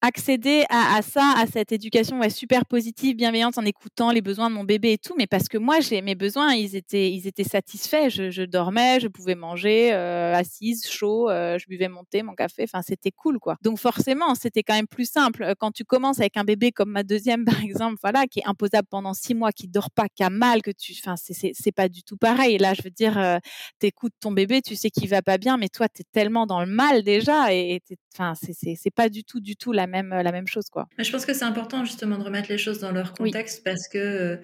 accéder 0.00 0.64
à, 0.70 0.96
à, 0.96 1.02
ça, 1.02 1.34
à 1.36 1.46
cette 1.46 1.72
éducation 1.72 2.20
ouais, 2.20 2.30
super 2.30 2.64
positive, 2.66 3.16
bienveillante, 3.16 3.58
en 3.58 3.64
écoutant 3.64 4.12
les 4.12 4.20
besoins 4.20 4.48
de 4.48 4.54
mon 4.54 4.64
bébé 4.64 4.92
et 4.92 4.98
tout, 4.98 5.14
mais 5.18 5.26
parce 5.26 5.48
que 5.48 5.58
moi, 5.58 5.80
j'ai 5.80 6.02
mes 6.02 6.14
besoins, 6.14 6.54
ils 6.54 6.76
étaient, 6.76 7.10
ils 7.10 7.26
étaient 7.26 7.44
satisfaits. 7.44 8.08
Je, 8.08 8.30
je 8.30 8.42
dormais, 8.42 9.00
je 9.00 9.08
pouvais 9.08 9.34
manger 9.34 9.92
euh, 9.92 10.34
assise, 10.34 10.88
chaud, 10.88 11.28
euh, 11.30 11.58
je 11.58 11.66
buvais 11.66 11.88
mon 11.88 12.04
thé, 12.04 12.22
mon 12.22 12.34
café. 12.34 12.62
Enfin, 12.64 12.82
c'était 12.82 13.10
cool, 13.10 13.38
quoi. 13.40 13.56
Donc 13.62 13.78
forcément, 13.78 14.34
c'était 14.34 14.62
quand 14.62 14.74
même 14.74 14.86
plus 14.86 15.10
simple 15.10 15.42
euh, 15.42 15.54
quand 15.58 15.72
tu 15.72 15.84
commences 15.84 16.20
avec 16.20 16.36
un 16.36 16.44
bébé 16.44 16.70
comme 16.70 16.90
ma 16.90 17.02
deuxième, 17.02 17.44
par 17.58 17.60
exemple, 17.60 17.96
voilà, 18.00 18.26
qui 18.26 18.38
est 18.40 18.46
imposable 18.46 18.86
pendant 18.88 19.14
six 19.14 19.34
mois, 19.34 19.50
qui 19.50 19.66
dort 19.66 19.90
pas, 19.90 20.08
qui 20.08 20.22
a 20.22 20.30
mal, 20.30 20.62
que 20.62 20.70
tu, 20.70 20.94
enfin, 21.04 21.14
c'est 21.16 21.72
pas 21.72 21.88
du 21.88 22.02
tout 22.04 22.16
pareil. 22.16 22.58
Là, 22.58 22.74
je 22.74 22.82
veux 22.82 22.90
dire, 22.90 23.18
euh, 23.18 23.38
t'écoutes 23.80 24.14
ton 24.20 24.30
bébé, 24.30 24.62
tu 24.62 24.76
sais 24.76 24.90
qu'il 24.90 25.08
va 25.08 25.22
pas 25.22 25.38
bien, 25.38 25.56
mais 25.56 25.68
toi, 25.68 25.88
t'es 25.88 26.04
tellement 26.12 26.46
dans 26.46 26.60
le 26.60 26.66
mal 26.66 27.02
déjà, 27.02 27.52
et, 27.52 27.80
enfin, 28.14 28.34
c'est 28.36 28.90
pas 28.90 29.08
du 29.08 29.24
tout, 29.24 29.40
du 29.40 29.56
tout 29.56 29.72
la 29.72 29.87
même, 29.88 30.10
la 30.10 30.32
même 30.32 30.46
chose, 30.46 30.66
quoi. 30.70 30.86
Je 30.98 31.10
pense 31.10 31.26
que 31.26 31.34
c'est 31.34 31.44
important 31.44 31.84
justement 31.84 32.18
de 32.18 32.22
remettre 32.22 32.48
les 32.48 32.58
choses 32.58 32.78
dans 32.78 32.92
leur 32.92 33.12
contexte 33.12 33.64
parce 33.64 33.88
que 33.88 34.40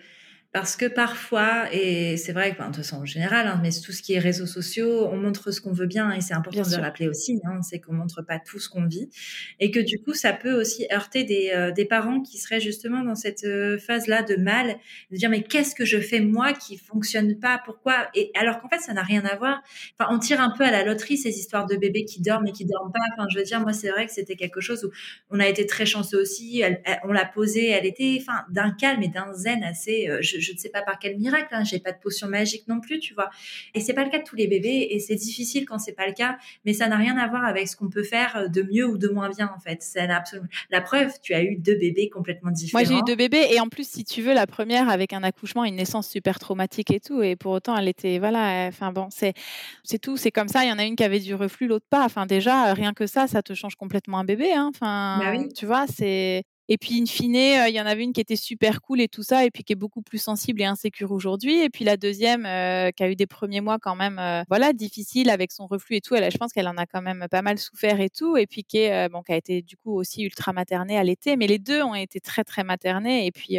parce 0.55 0.77
que 0.77 0.87
parfois, 0.87 1.65
et 1.73 2.17
c'est 2.17 2.33
vrai 2.33 2.55
que, 2.55 2.61
de 2.61 2.67
toute 2.67 2.77
façon, 2.77 2.99
en 2.99 3.05
général, 3.05 3.49
hein, 3.49 3.59
mais 3.61 3.71
tout 3.71 3.91
ce 3.91 4.01
qui 4.01 4.13
est 4.13 4.21
réseaux 4.21 4.47
sociaux, 4.47 5.09
on 5.11 5.17
montre 5.17 5.51
ce 5.51 5.61
qu'on 5.61 5.73
veut 5.73 5.87
bien, 5.87 6.13
et 6.13 6.21
c'est 6.21 6.33
important 6.33 6.63
de 6.63 6.77
le 6.77 6.81
rappeler 6.81 7.09
aussi, 7.09 7.41
hein, 7.45 7.61
c'est 7.61 7.81
qu'on 7.81 7.93
montre 7.93 8.23
pas 8.23 8.39
tout 8.39 8.61
ce 8.61 8.69
qu'on 8.69 8.87
vit, 8.87 9.11
et 9.59 9.73
que 9.73 9.81
du 9.81 9.99
coup, 9.99 10.15
ça 10.15 10.33
peut 10.33 10.53
aussi 10.53 10.87
heurter 10.93 11.25
des, 11.25 11.51
euh, 11.53 11.73
des 11.73 11.85
parents 11.85 12.21
qui 12.21 12.39
seraient 12.39 12.61
justement 12.61 13.03
dans 13.03 13.17
cette 13.17 13.43
euh, 13.43 13.79
phase-là 13.79 14.23
de 14.23 14.37
mal, 14.37 14.77
de 15.11 15.17
dire 15.17 15.29
mais 15.29 15.43
qu'est-ce 15.43 15.75
que 15.75 15.85
je 15.85 15.99
fais 15.99 16.21
moi 16.21 16.53
qui 16.53 16.79
fonctionne 16.79 17.37
pas, 17.41 17.61
pourquoi? 17.65 18.09
Et 18.15 18.31
alors 18.39 18.61
qu'en 18.61 18.69
fait, 18.69 18.79
ça 18.79 18.93
n'a 18.93 19.03
rien 19.03 19.25
à 19.25 19.35
voir. 19.35 19.61
Enfin, 19.99 20.15
on 20.15 20.21
tire 20.21 20.41
un 20.41 20.55
peu 20.57 20.63
à 20.63 20.71
la 20.71 20.85
loterie 20.85 21.19
ces 21.19 21.37
histoires 21.37 21.67
de 21.67 21.75
bébés 21.75 22.05
qui 22.05 22.23
dorment 22.23 22.47
et 22.47 22.53
qui 22.53 22.65
dorment 22.65 22.93
pas. 22.93 23.01
Enfin, 23.19 23.27
je 23.29 23.39
veux 23.39 23.45
dire, 23.45 23.61
moi, 23.61 23.73
c'est 23.73 23.91
vrai 23.91 24.07
que 24.07 24.13
c'était 24.13 24.37
quelque 24.37 24.61
chose 24.61 24.85
où 24.85 24.91
on 25.31 25.41
a 25.41 25.49
été 25.49 25.67
très 25.67 25.85
chanceux 25.85 26.21
aussi. 26.21 26.63
on 27.03 27.11
l'a 27.11 27.25
posée, 27.25 27.71
elle 27.71 27.87
était, 27.87 28.19
enfin, 28.21 28.45
d'un 28.51 28.71
calme 28.71 29.03
et 29.03 29.09
d'un 29.09 29.33
zen 29.35 29.65
assez. 29.65 30.09
Euh, 30.09 30.19
je, 30.23 30.44
je 30.45 30.53
ne 30.53 30.59
sais 30.59 30.69
pas 30.69 30.83
par 30.83 30.99
quel 30.99 31.17
miracle, 31.17 31.49
hein, 31.53 31.65
j'ai 31.65 31.79
pas 31.79 31.93
de 31.93 31.99
potion 31.99 32.29
magique 32.29 32.69
non 32.69 32.81
plus, 32.81 32.99
tu 33.01 33.15
vois. 33.15 33.31
Et 33.75 33.81
c'est 33.81 33.95
pas 33.95 34.05
le 34.05 34.11
cas 34.11 34.19
de 34.19 34.25
tous 34.25 34.37
les 34.37 34.47
bébés 34.47 34.89
et 34.91 35.01
c'est 35.01 35.15
difficile 35.15 35.65
quand 35.67 35.79
c'est 35.79 35.93
pas 35.93 36.07
le 36.07 36.13
cas, 36.13 36.39
mais 36.65 36.73
ça 36.73 36.89
n'a 36.89 36.97
rien 36.97 37.17
à 37.17 37.27
voir 37.29 37.45
avec 37.45 37.69
ce 37.69 37.77
qu'on 37.77 37.89
peut 37.89 38.03
faire 38.03 38.49
de 38.51 38.63
mieux 38.63 38.87
ou 38.87 38.99
de 38.99 39.09
moins 39.09 39.31
bien 39.31 39.51
en 39.55 39.61
fait. 39.61 39.79
C'est 39.83 40.01
absolument 40.01 40.49
la 40.71 40.81
preuve, 40.81 41.13
tu 41.23 41.35
as 41.35 41.43
eu 41.43 41.57
deux 41.57 41.77
bébés 41.77 42.09
complètement 42.11 42.51
différents. 42.51 42.83
Moi 42.83 42.89
j'ai 42.89 42.99
eu 42.99 43.03
deux 43.07 43.17
bébés 43.17 43.47
et 43.51 43.61
en 43.61 43.69
plus 43.69 43.89
si 43.89 44.05
tu 44.05 44.23
veux 44.23 44.35
la 44.35 44.47
première 44.47 44.89
avec 44.89 45.13
un 45.13 45.23
accouchement, 45.23 45.65
une 45.65 45.77
naissance 45.77 46.09
super 46.09 46.39
traumatique 46.39 46.91
et 46.91 47.01
tout 47.01 47.23
et 47.23 47.37
pour 47.37 47.53
autant 47.53 47.77
elle 47.77 47.89
était 47.89 48.19
voilà, 48.19 48.67
enfin 48.69 48.93
bon, 48.93 49.09
c'est 49.11 49.35
c'est 49.83 49.99
tout, 49.99 50.17
c'est 50.17 50.31
comme 50.31 50.49
ça, 50.49 50.65
il 50.65 50.69
y 50.69 50.73
en 50.73 50.79
a 50.79 50.85
une 50.85 50.97
qui 50.97 51.05
avait 51.05 51.21
du 51.21 51.35
reflux, 51.35 51.67
l'autre 51.67 51.87
pas. 51.89 52.05
Enfin 52.05 52.27
déjà 52.27 52.73
rien 52.75 52.93
que 52.93 53.07
ça, 53.07 53.27
ça 53.27 53.43
te 53.43 53.55
change 53.55 53.77
complètement 53.77 54.19
un 54.19 54.25
bébé 54.25 54.53
hein. 54.53 54.71
Enfin, 54.75 55.19
bah 55.21 55.33
oui. 55.37 55.49
tu 55.55 55.67
vois, 55.67 55.87
c'est 55.87 56.45
et 56.69 56.79
puis, 56.79 56.99
in 57.01 57.05
fine, 57.05 57.37
euh, 57.37 57.69
il 57.69 57.75
y 57.75 57.81
en 57.81 57.85
avait 57.85 58.03
une 58.03 58.15
qui 58.15 58.21
était 58.23 58.37
super 58.37 58.81
cool 58.81 59.01
et 59.03 59.09
tout 59.09 59.23
ça, 59.23 59.45
et 59.45 59.51
puis 59.51 59.65
qui 59.65 59.75
est 59.75 59.77
beaucoup 59.77 60.01
plus 60.01 60.19
sensible 60.19 60.63
et 60.63 60.65
insécure 60.65 61.13
aujourd'hui. 61.13 61.61
Et 61.61 61.69
puis 61.69 61.85
la 61.85 61.99
deuxième, 61.99 62.47
euh, 62.47 62.91
qui 62.91 63.03
a 63.03 63.11
eu 63.11 63.17
des 63.17 63.27
premiers 63.27 63.61
mois 63.61 63.79
quand 63.79 63.95
même, 63.97 64.19
euh, 64.19 64.45
voilà, 64.49 64.73
difficile 64.73 65.29
avec 65.29 65.53
son 65.53 65.67
reflux 65.67 65.97
et 65.97 66.01
tout. 66.01 66.15
Elle, 66.15 66.31
je 66.33 66.39
pense 66.39 66.53
qu'elle 66.55 66.69
en 66.69 66.79
a 66.79 66.87
quand 66.87 67.03
même 67.03 67.27
pas 67.31 67.43
mal 67.43 67.59
souffert 67.59 68.01
et 68.01 68.09
tout. 68.09 68.39
Et 68.39 68.47
puis 68.47 68.65
qui 68.65 68.79
est, 68.79 69.09
bon, 69.11 69.23
qui 69.23 69.33
a 69.33 69.37
été 69.37 69.61
du 69.61 69.77
coup 69.77 69.95
aussi 69.95 70.23
ultra 70.23 70.55
maternée 70.55 70.97
à 70.97 71.05
l'été. 71.05 71.37
Mais 71.37 71.47
les 71.47 71.59
deux 71.59 71.83
ont 71.83 71.95
été 71.95 72.19
très 72.21 72.45
très 72.45 72.65
maternées. 72.65 73.27
Et 73.27 73.33
puis, 73.33 73.59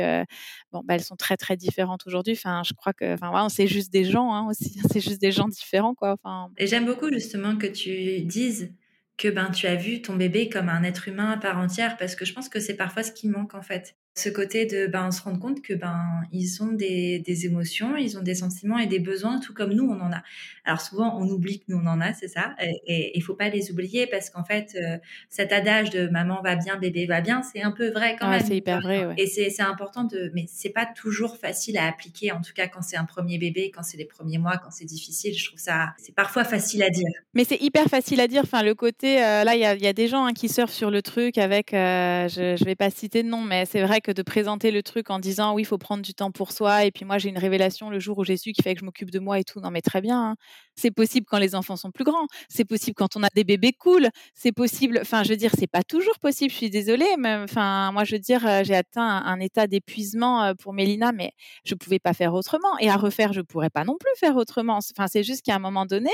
bon, 0.71 0.81
bah, 0.83 0.95
elles 0.95 1.03
sont 1.03 1.15
très 1.15 1.37
très 1.37 1.57
différentes 1.57 2.07
aujourd'hui. 2.07 2.33
Enfin, 2.33 2.63
je 2.65 2.73
crois 2.73 2.93
que, 2.93 3.13
enfin, 3.13 3.29
voilà, 3.29 3.49
c'est 3.49 3.67
juste 3.67 3.91
des 3.93 4.05
gens 4.05 4.33
hein, 4.33 4.47
aussi. 4.49 4.75
C'est 4.95 5.01
juste 5.01 5.19
des 5.19 5.31
gens 5.31 5.47
différents, 5.47 5.93
quoi. 5.93 6.13
Enfin. 6.13 6.49
Et 6.57 6.67
j'aime 6.67 6.85
beaucoup 6.85 7.11
justement 7.11 7.57
que 7.57 7.67
tu 7.67 8.21
dises 8.21 8.71
que 9.17 9.27
ben 9.27 9.51
tu 9.51 9.67
as 9.67 9.75
vu 9.75 10.01
ton 10.01 10.15
bébé 10.15 10.49
comme 10.49 10.69
un 10.69 10.83
être 10.83 11.07
humain 11.07 11.31
à 11.31 11.37
part 11.37 11.57
entière 11.57 11.97
parce 11.97 12.15
que 12.15 12.25
je 12.25 12.33
pense 12.33 12.49
que 12.49 12.59
c'est 12.59 12.75
parfois 12.75 13.03
ce 13.03 13.11
qui 13.11 13.27
manque 13.27 13.53
en 13.53 13.61
fait 13.61 13.95
ce 14.17 14.29
côté 14.29 14.65
de 14.65 14.87
ben, 14.87 15.11
se 15.11 15.21
rendre 15.21 15.39
compte 15.39 15.61
que 15.61 15.73
ben 15.73 16.21
ils 16.31 16.63
ont 16.63 16.71
des, 16.71 17.19
des, 17.19 17.45
émotions, 17.45 17.97
ils 17.97 18.17
ont 18.17 18.21
des 18.21 18.35
sentiments 18.35 18.79
et 18.79 18.87
des 18.87 18.99
besoins, 18.99 19.41
tout 19.41 19.53
comme 19.53 19.73
nous 19.73 19.83
on 19.83 19.99
en 19.99 20.11
a. 20.13 20.23
Alors 20.63 20.79
souvent 20.79 21.19
on 21.19 21.27
oublie 21.27 21.59
que 21.59 21.65
nous 21.67 21.81
on 21.83 21.85
en 21.85 21.99
a, 21.99 22.13
c'est 22.13 22.29
ça, 22.29 22.55
et 22.87 23.11
il 23.17 23.21
faut 23.21 23.35
pas 23.35 23.49
les 23.49 23.71
oublier 23.71 24.07
parce 24.07 24.29
qu'en 24.29 24.45
fait 24.45 24.77
euh, 24.81 24.97
cet 25.29 25.51
adage 25.51 25.89
de 25.89 26.07
maman 26.07 26.41
va 26.41 26.55
bien, 26.55 26.77
bébé 26.77 27.05
va 27.05 27.19
bien, 27.19 27.41
c'est 27.43 27.61
un 27.61 27.71
peu 27.71 27.91
vrai 27.91 28.15
quand 28.17 28.29
même. 28.29 28.41
C'est 28.45 28.55
hyper 28.55 28.79
vrai. 28.79 29.05
Ouais. 29.05 29.15
Et 29.17 29.27
c'est 29.27 29.61
important 29.61 30.05
de, 30.05 30.31
mais 30.33 30.45
c'est 30.47 30.69
pas 30.69 30.85
toujours 30.85 31.35
facile 31.35 31.77
à 31.77 31.85
appliquer, 31.85 32.31
en 32.31 32.39
tout 32.39 32.53
cas 32.55 32.69
quand 32.69 32.81
c'est 32.83 32.97
un 32.97 33.05
premier 33.05 33.37
bébé, 33.37 33.69
quand 33.69 33.83
c'est 33.83 33.97
les 33.97 34.05
premiers 34.05 34.37
mois, 34.37 34.57
quand 34.57 34.71
c'est 34.71 34.85
difficile. 34.85 35.37
Je 35.37 35.45
trouve 35.45 35.59
ça, 35.59 35.93
c'est 35.97 36.15
parfois 36.15 36.45
facile 36.45 36.83
à 36.83 36.89
dire. 36.89 37.09
Mais 37.33 37.43
c'est 37.43 37.61
hyper 37.61 37.87
facile 37.87 38.21
à 38.21 38.29
dire. 38.29 38.43
Enfin 38.45 38.63
le 38.63 38.75
côté, 38.75 39.21
euh, 39.21 39.43
là 39.43 39.55
il 39.55 39.61
y 39.61 39.65
a, 39.65 39.75
y 39.75 39.87
a, 39.87 39.93
des 39.93 40.07
gens 40.07 40.23
hein, 40.25 40.33
qui 40.33 40.47
surfent 40.47 40.71
sur 40.71 40.89
le 40.89 41.01
truc 41.01 41.37
avec, 41.37 41.73
euh, 41.73 42.29
je, 42.29 42.55
je 42.55 42.63
vais 42.63 42.75
pas 42.75 42.89
citer 42.89 43.21
de 43.21 43.27
nom, 43.27 43.41
mais 43.41 43.65
c'est 43.65 43.81
vrai 43.81 43.99
que 44.04 44.04
de 44.11 44.21
présenter 44.21 44.71
le 44.71 44.83
truc 44.83 45.09
en 45.09 45.19
disant 45.19 45.53
oui, 45.53 45.63
il 45.63 45.65
faut 45.65 45.77
prendre 45.77 46.03
du 46.03 46.13
temps 46.13 46.31
pour 46.31 46.51
soi. 46.51 46.85
Et 46.85 46.91
puis 46.91 47.05
moi, 47.05 47.17
j'ai 47.17 47.29
une 47.29 47.37
révélation 47.37 47.89
le 47.89 47.99
jour 47.99 48.17
où 48.17 48.23
j'ai 48.23 48.37
su 48.37 48.51
qu'il 48.51 48.63
fallait 48.63 48.75
que 48.75 48.81
je 48.81 48.85
m'occupe 48.85 49.11
de 49.11 49.19
moi 49.19 49.39
et 49.39 49.43
tout. 49.43 49.59
Non, 49.59 49.71
mais 49.71 49.81
très 49.81 50.01
bien. 50.01 50.31
Hein. 50.31 50.35
C'est 50.75 50.91
possible 50.91 51.25
quand 51.29 51.37
les 51.37 51.55
enfants 51.55 51.75
sont 51.75 51.91
plus 51.91 52.03
grands. 52.03 52.27
C'est 52.49 52.65
possible 52.65 52.95
quand 52.95 53.15
on 53.15 53.23
a 53.23 53.29
des 53.35 53.43
bébés 53.43 53.73
cool. 53.73 54.09
C'est 54.33 54.51
possible. 54.51 54.99
Enfin, 55.01 55.23
je 55.23 55.29
veux 55.29 55.37
dire, 55.37 55.51
c'est 55.57 55.67
pas 55.67 55.83
toujours 55.83 56.19
possible. 56.19 56.51
Je 56.51 56.57
suis 56.57 56.69
désolée. 56.69 57.15
Mais 57.17 57.35
enfin, 57.35 57.91
moi, 57.91 58.03
je 58.03 58.15
veux 58.15 58.19
dire, 58.19 58.45
euh, 58.47 58.63
j'ai 58.63 58.75
atteint 58.75 59.23
un, 59.25 59.39
état 59.39 59.67
d'épuisement 59.67 60.43
euh, 60.43 60.53
pour 60.53 60.73
Mélina, 60.73 61.11
mais 61.11 61.33
je 61.65 61.75
pouvais 61.75 61.99
pas 61.99 62.13
faire 62.13 62.33
autrement. 62.33 62.77
Et 62.79 62.89
à 62.89 62.97
refaire, 62.97 63.33
je 63.33 63.41
pourrais 63.41 63.69
pas 63.69 63.83
non 63.83 63.97
plus 63.99 64.11
faire 64.19 64.35
autrement. 64.35 64.77
Enfin, 64.77 65.07
c'est 65.07 65.23
juste 65.23 65.43
qu'à 65.43 65.55
un 65.55 65.59
moment 65.59 65.85
donné, 65.85 66.11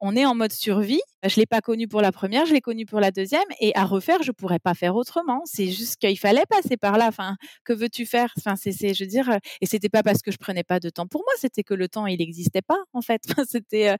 on 0.00 0.14
est 0.16 0.24
en 0.24 0.34
mode 0.34 0.52
survie. 0.52 1.00
Je 1.24 1.36
l'ai 1.36 1.46
pas 1.46 1.60
connu 1.60 1.88
pour 1.88 2.00
la 2.00 2.12
première, 2.12 2.46
je 2.46 2.52
l'ai 2.52 2.60
connu 2.60 2.86
pour 2.86 3.00
la 3.00 3.10
deuxième, 3.10 3.42
et 3.60 3.74
à 3.74 3.84
refaire, 3.84 4.22
je 4.22 4.30
pourrais 4.30 4.60
pas 4.60 4.74
faire 4.74 4.94
autrement. 4.94 5.42
C'est 5.44 5.66
juste 5.66 5.96
qu'il 5.96 6.18
fallait 6.18 6.46
passer 6.48 6.76
par 6.76 6.96
là. 6.96 7.10
Que 7.64 7.72
veux-tu 7.72 8.06
faire? 8.06 8.32
Enfin, 8.38 8.56
c'est, 8.56 8.72
je 8.94 9.04
veux 9.04 9.08
dire, 9.08 9.38
et 9.60 9.66
c'était 9.66 9.88
pas 9.88 10.02
parce 10.02 10.22
que 10.22 10.30
je 10.30 10.36
prenais 10.36 10.64
pas 10.64 10.80
de 10.80 10.90
temps 10.90 11.06
pour 11.06 11.22
moi, 11.22 11.32
c'était 11.38 11.62
que 11.62 11.74
le 11.74 11.88
temps 11.88 12.06
il 12.06 12.18
n'existait 12.18 12.62
pas 12.62 12.78
en 12.92 13.00
fait. 13.02 13.22
c'était, 13.48 13.96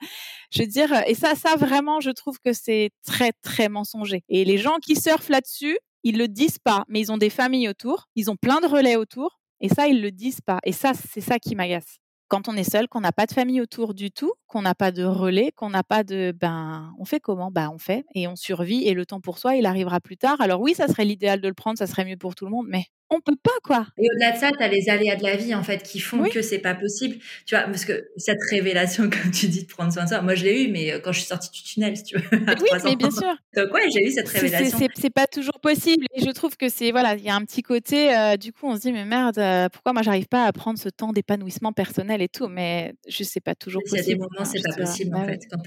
je 0.51 0.63
veux 0.63 0.69
dire, 0.69 0.93
et 1.07 1.15
ça, 1.15 1.35
ça 1.35 1.57
vraiment, 1.57 2.01
je 2.01 2.11
trouve 2.11 2.39
que 2.45 2.53
c'est 2.53 2.91
très 3.07 3.33
très 3.43 3.69
mensonger. 3.69 4.25
Et 4.29 4.45
les 4.45 4.59
gens 4.59 4.79
qui 4.83 4.97
surfent 4.97 5.29
là-dessus, 5.29 5.79
ils 6.05 6.19
le 6.19 6.29
disent 6.29 6.59
pas, 6.59 6.85
mais 6.89 7.01
ils 7.01 7.13
ont 7.13 7.19
des 7.19 7.31
familles 7.31 7.69
autour, 7.69 8.09
ils 8.15 8.31
ont 8.31 8.37
plein 8.37 8.61
de 8.61 8.67
relais 8.67 8.97
autour, 8.97 9.41
et 9.61 9.69
ça, 9.69 9.89
ils 9.89 10.01
le 10.01 10.13
disent 10.13 10.41
pas. 10.41 10.61
Et 10.65 10.73
ça, 10.73 10.93
c'est 10.95 11.21
ça 11.21 11.39
qui 11.39 11.57
m'agace 11.57 11.99
quand 12.29 12.49
on 12.49 12.57
est 12.57 12.71
seul, 12.71 12.89
qu'on 12.89 13.01
n'a 13.01 13.13
pas 13.13 13.27
de 13.27 13.33
famille 13.33 13.61
autour 13.61 13.95
du 13.95 14.11
tout, 14.11 14.33
qu'on 14.47 14.63
n'a 14.63 14.75
pas 14.75 14.93
de 14.93 15.03
relais, 15.03 15.51
qu'on 15.57 15.71
n'a 15.71 15.83
pas 15.83 16.05
de 16.05 16.33
ben 16.39 16.93
on 16.99 17.05
fait 17.05 17.21
comment? 17.21 17.51
Ben 17.51 17.71
on 17.73 17.79
fait 17.79 18.05
et 18.15 18.29
on 18.29 18.37
survit 18.37 18.87
et 18.87 18.95
le 18.95 19.07
temps 19.07 19.21
pour 19.21 19.39
soi, 19.39 19.57
il 19.57 19.67
arrivera 19.67 20.01
plus 20.01 20.17
tard. 20.19 20.41
Alors 20.41 20.61
oui, 20.61 20.75
ça 20.75 20.89
serait 20.89 21.05
l'idéal 21.07 21.41
de 21.41 21.49
le 21.49 21.55
prendre, 21.55 21.79
ça 21.79 21.87
serait 21.87 22.05
mieux 22.05 22.17
pour 22.17 22.35
tout 22.35 22.45
le 22.45 22.51
monde, 22.51 22.67
mais 22.69 22.85
on 23.11 23.21
peut 23.21 23.37
pas 23.43 23.51
quoi. 23.65 23.87
Et 23.99 24.07
au-delà 24.11 24.33
de 24.33 24.39
ça, 24.39 24.51
tu 24.51 24.63
as 24.63 24.69
les 24.69 24.89
aléas 24.89 25.17
de 25.17 25.23
la 25.23 25.37
vie 25.37 25.55
en 25.55 25.63
fait 25.63 25.83
qui 25.83 25.99
font 26.01 26.25
que 26.25 26.43
c'est 26.43 26.59
pas 26.59 26.75
possible. 26.75 27.17
Tu 27.47 27.55
vois, 27.55 27.65
parce 27.65 27.85
que 27.85 28.09
cette 28.17 28.39
révélation 28.51 29.05
comme 29.11 29.31
tu 29.31 29.49
dis 29.49 29.65
de 29.65 29.69
prendre 29.69 29.93
soin 29.93 30.05
de 30.05 30.09
soi, 30.09 30.21
moi 30.21 30.35
je 30.35 30.45
l'ai 30.45 30.65
eu 30.65 30.69
mais 30.71 30.93
euh, 30.93 31.01
quand 31.01 31.13
je 31.13 31.21
suis 31.21 31.29
sortie 31.29 31.51
du 31.51 31.63
tunnel, 31.63 31.97
si 31.97 32.05
tu 32.05 32.17
veux. 32.17 32.23
oui, 32.33 32.69
mais 32.85 32.97
bien 32.97 33.11
sûr. 33.11 33.35
Donc 33.57 33.73
ouais, 33.73 33.89
j'ai 33.91 34.07
eu 34.07 34.11
cette 34.11 34.29
révélation. 34.29 34.79
C'est 34.95 35.11
pas 35.11 35.27
toujours 35.27 35.61
possible 35.61 36.07
et 36.15 36.25
je 36.25 36.31
trouve 36.31 36.57
que 36.57 36.69
c'est 36.69 36.91
voilà, 36.91 37.15
il 37.15 37.25
y 37.25 37.31
a 37.31 37.35
un 37.35 37.45
petit 37.45 37.63
côté 37.63 38.15
euh, 38.15 38.37
du 38.37 38.53
coup 38.53 38.67
on 38.67 38.77
se 38.77 38.81
dit 38.81 38.93
mais 38.93 39.05
merde, 39.05 39.39
euh, 39.39 39.69
pourquoi 39.69 39.93
moi 39.93 40.03
j'arrive 40.03 40.29
pas 40.29 40.45
à 40.45 40.53
prendre 40.53 40.79
ce 40.79 40.89
temps 40.89 41.13
d'épanouissement 41.13 41.73
personnel 41.73 42.23
et 42.23 42.29
tout? 42.29 42.49
Mais 42.49 42.95
je 43.09 43.25
sais 43.25 43.41
pas 43.41 43.55
toujours. 43.55 43.83
Il 43.87 43.97
y 43.97 44.01
a 44.01 44.03
des 44.03 44.17
moments 44.17 44.45
c'est 44.45 44.63
pas 44.63 44.75
possible 44.75 45.15
en 45.15 45.21
bah 45.21 45.29
fait 45.29 45.41
quand 45.51 45.59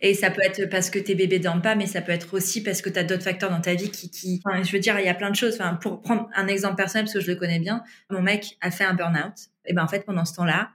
et 0.00 0.14
ça 0.14 0.30
peut 0.30 0.42
être 0.42 0.66
parce 0.66 0.90
que 0.90 0.98
tes 0.98 1.14
bébés 1.14 1.38
dorment 1.38 1.62
pas 1.62 1.74
mais 1.74 1.86
ça 1.86 2.00
peut 2.00 2.12
être 2.12 2.34
aussi 2.34 2.62
parce 2.62 2.82
que 2.82 2.90
tu 2.90 2.98
as 2.98 3.04
d'autres 3.04 3.22
facteurs 3.22 3.50
dans 3.50 3.60
ta 3.60 3.74
vie 3.74 3.90
qui 3.90 4.10
qui 4.10 4.40
enfin, 4.44 4.62
je 4.62 4.72
veux 4.72 4.78
dire, 4.78 4.98
il 4.98 5.06
y 5.06 5.08
a 5.08 5.14
plein 5.14 5.30
de 5.30 5.36
choses 5.36 5.54
enfin 5.54 5.74
pour 5.74 6.00
prendre 6.00 6.28
un 6.34 6.46
exemple 6.46 6.69
personnel 6.76 7.04
parce 7.04 7.14
que 7.14 7.20
je 7.20 7.30
le 7.30 7.36
connais 7.36 7.58
bien, 7.58 7.82
mon 8.10 8.22
mec 8.22 8.56
a 8.60 8.70
fait 8.70 8.84
un 8.84 8.94
burn-out. 8.94 9.34
Et 9.64 9.72
ben 9.72 9.84
en 9.84 9.88
fait, 9.88 10.04
pendant 10.04 10.24
ce 10.24 10.34
temps-là, 10.34 10.70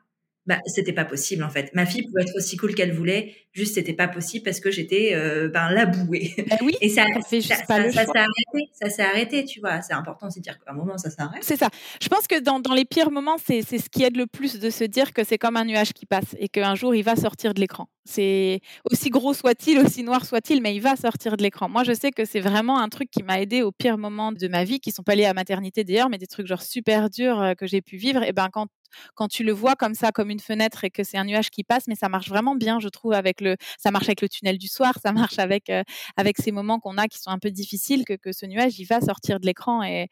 bah, 0.47 0.59
c'était 0.65 0.93
pas 0.93 1.05
possible 1.05 1.43
en 1.43 1.49
fait. 1.49 1.73
Ma 1.73 1.85
fille 1.85 2.03
pouvait 2.03 2.21
être 2.21 2.35
aussi 2.35 2.55
cool 2.57 2.75
qu'elle 2.75 2.93
voulait, 2.93 3.33
juste 3.51 3.75
c'était 3.75 3.93
pas 3.93 4.07
possible 4.07 4.43
parce 4.43 4.59
que 4.59 4.69
j'étais 4.69 5.13
euh, 5.13 5.49
ben 5.49 5.69
la 5.71 5.85
bouée. 5.85 6.35
Bah 6.49 6.57
oui, 6.61 6.75
et 6.81 6.89
ça, 6.89 7.05
ça, 7.27 7.41
ça, 7.41 7.91
ça 7.91 8.05
s'est 8.05 8.17
arrêté, 8.17 8.69
ça 8.73 8.89
s'est 8.89 9.03
arrêté, 9.03 9.45
tu 9.45 9.59
vois. 9.59 9.81
C'est 9.81 9.93
important 9.93 10.27
de 10.27 10.39
dire 10.39 10.59
qu'à 10.59 10.71
un 10.71 10.75
moment 10.75 10.97
ça 10.97 11.09
s'arrête. 11.09 11.43
C'est 11.43 11.57
ça. 11.57 11.69
Je 12.01 12.07
pense 12.09 12.27
que 12.27 12.39
dans, 12.39 12.59
dans 12.59 12.73
les 12.73 12.85
pires 12.85 13.11
moments, 13.11 13.37
c'est 13.43 13.61
ce 13.63 13.89
qui 13.89 14.03
aide 14.03 14.17
le 14.17 14.27
plus 14.27 14.59
de 14.59 14.69
se 14.69 14.83
dire 14.83 15.13
que 15.13 15.23
c'est 15.23 15.37
comme 15.37 15.57
un 15.57 15.65
nuage 15.65 15.93
qui 15.93 16.05
passe 16.05 16.35
et 16.37 16.47
qu'un 16.47 16.75
jour 16.75 16.93
il 16.93 17.03
va 17.03 17.15
sortir 17.15 17.53
de 17.53 17.59
l'écran. 17.59 17.87
C'est 18.05 18.61
aussi 18.91 19.09
gros 19.09 19.33
soit-il, 19.33 19.79
aussi 19.79 20.03
noir 20.03 20.25
soit-il, 20.25 20.61
mais 20.61 20.75
il 20.75 20.79
va 20.79 20.95
sortir 20.95 21.37
de 21.37 21.43
l'écran. 21.43 21.69
Moi, 21.69 21.83
je 21.83 21.91
sais 21.91 22.11
que 22.11 22.23
c'est 22.23 22.39
vraiment 22.39 22.79
un 22.79 22.87
truc 22.87 23.09
qui 23.09 23.23
m'a 23.23 23.41
aidé 23.41 23.63
au 23.63 23.71
pire 23.71 23.97
moment 23.97 24.31
de 24.31 24.47
ma 24.47 24.63
vie, 24.63 24.79
qui 24.79 24.91
sont 24.91 25.01
pas 25.01 25.15
liés 25.15 25.25
à 25.25 25.33
maternité 25.33 25.83
d'ailleurs, 25.83 26.09
mais 26.09 26.19
des 26.19 26.27
trucs 26.27 26.45
genre 26.45 26.61
super 26.61 27.09
durs 27.09 27.41
euh, 27.41 27.53
que 27.55 27.65
j'ai 27.65 27.81
pu 27.81 27.97
vivre. 27.97 28.21
Et 28.21 28.31
ben 28.31 28.49
quand 28.53 28.67
quand 29.13 29.27
tu 29.27 29.43
le 29.43 29.51
vois 29.51 29.75
comme 29.75 29.93
ça, 29.93 30.11
comme 30.11 30.29
une 30.29 30.39
fenêtre 30.39 30.83
et 30.83 30.89
que 30.89 31.03
c'est 31.03 31.17
un 31.17 31.25
nuage 31.25 31.49
qui 31.49 31.63
passe, 31.63 31.87
mais 31.87 31.95
ça 31.95 32.09
marche 32.09 32.29
vraiment 32.29 32.55
bien, 32.55 32.79
je 32.79 32.89
trouve, 32.89 33.13
avec 33.13 33.41
le, 33.41 33.55
ça 33.77 33.91
marche 33.91 34.05
avec 34.05 34.21
le 34.21 34.29
tunnel 34.29 34.57
du 34.57 34.67
soir, 34.67 34.93
ça 35.03 35.11
marche 35.11 35.39
avec, 35.39 35.69
euh, 35.69 35.83
avec 36.17 36.37
ces 36.37 36.51
moments 36.51 36.79
qu'on 36.79 36.97
a 36.97 37.07
qui 37.07 37.19
sont 37.19 37.31
un 37.31 37.39
peu 37.39 37.51
difficiles, 37.51 38.05
que, 38.05 38.13
que 38.13 38.31
ce 38.31 38.45
nuage, 38.45 38.79
il 38.79 38.85
va 38.85 39.01
sortir 39.01 39.39
de 39.39 39.45
l'écran 39.45 39.83
et, 39.83 40.07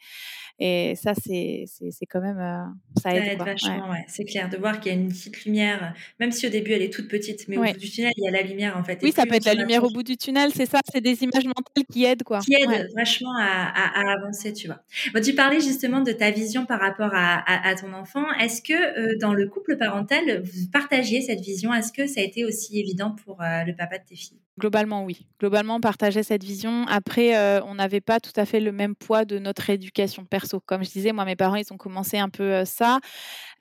et 0.60 0.96
ça, 0.96 1.14
c'est, 1.16 1.66
c'est, 1.68 2.06
quand 2.06 2.22
même, 2.22 2.40
euh, 2.40 3.02
ça 3.02 3.16
aide. 3.16 3.38
vachement, 3.40 3.90
ouais. 3.90 4.06
C'est 4.08 4.26
clair 4.26 4.50
de 4.50 4.58
voir 4.58 4.80
qu'il 4.80 4.92
y 4.92 4.96
a 4.96 4.98
une 4.98 5.10
petite 5.10 5.46
lumière, 5.46 5.94
même 6.20 6.32
si 6.32 6.46
au 6.48 6.50
début 6.50 6.72
elle 6.72 6.82
est 6.82 6.94
toute 6.94 7.08
petite, 7.08 7.48
mais 7.48 7.58
au 7.58 7.64
bout 7.64 7.80
du 7.80 7.90
tunnel, 7.90 8.14
il 8.18 8.24
y 8.24 8.28
a 8.28 8.32
la 8.32 8.42
lumière 8.42 8.78
en 8.78 8.84
fait. 8.84 9.00
Oui, 9.02 9.12
ça 9.12 9.26
peut 9.26 9.36
être 9.36 9.46
la 9.46 9.56
lumière 9.56 9.84
au 9.84 9.90
bout 9.90 10.04
du 10.04 10.18
tunnel, 10.18 10.52
c'est 10.56 10.66
ça, 10.66 10.80
c'est 10.92 11.02
des 11.02 11.24
images 11.24 11.46
mentales 11.46 11.86
qui 11.92 12.06
aident, 12.06 12.24
quoi. 12.24 12.40
Qui 12.40 12.56
aident 12.56 12.88
vachement 12.96 13.36
à, 13.40 13.72
à, 13.74 14.14
avancer, 14.14 14.54
tu 14.54 14.68
vois. 14.68 14.82
Bon, 15.14 15.22
tu 15.22 15.34
parlais 15.34 15.60
justement 15.60 16.02
de 16.02 16.12
ta 16.12 16.32
vision 16.32 16.66
par 16.66 16.80
rapport 16.80 17.12
à, 17.14 17.68
à 17.68 17.76
ton 17.76 17.94
enfant. 17.94 18.26
Est-ce 18.40 18.62
euh, 18.74 19.18
dans 19.20 19.34
le 19.34 19.48
couple 19.48 19.78
parental, 19.78 20.42
vous 20.44 20.70
partagiez 20.72 21.22
cette 21.22 21.42
vision? 21.42 21.74
Est-ce 21.74 21.92
que 21.92 22.08
ça 22.08 22.22
a 22.22 22.24
été 22.24 22.46
aussi 22.46 22.80
évident 22.80 23.16
pour 23.26 23.42
euh, 23.42 23.64
le 23.64 23.76
papa 23.76 23.98
de 23.98 24.04
tes 24.04 24.16
filles? 24.16 24.40
Globalement, 24.60 25.04
oui. 25.04 25.26
Globalement, 25.40 25.78
on 25.78 25.82
partageait 25.82 26.22
cette 26.22 26.44
vision. 26.44 26.86
Après, 26.88 27.36
euh, 27.36 27.60
on 27.64 27.76
n'avait 27.76 28.02
pas 28.02 28.20
tout 28.20 28.32
à 28.36 28.46
fait 28.46 28.60
le 28.60 28.72
même 28.72 28.96
poids 28.96 29.26
de 29.26 29.40
notre 29.40 29.70
éducation 29.70 30.26
perso. 30.26 30.60
Comme 30.60 30.84
je 30.84 30.92
disais, 30.92 31.12
moi, 31.12 31.26
mes 31.26 31.36
parents, 31.36 31.56
ils 31.56 31.74
ont 31.74 31.78
commencé 31.78 32.20
un 32.20 32.30
peu 32.30 32.64
ça. 32.64 33.00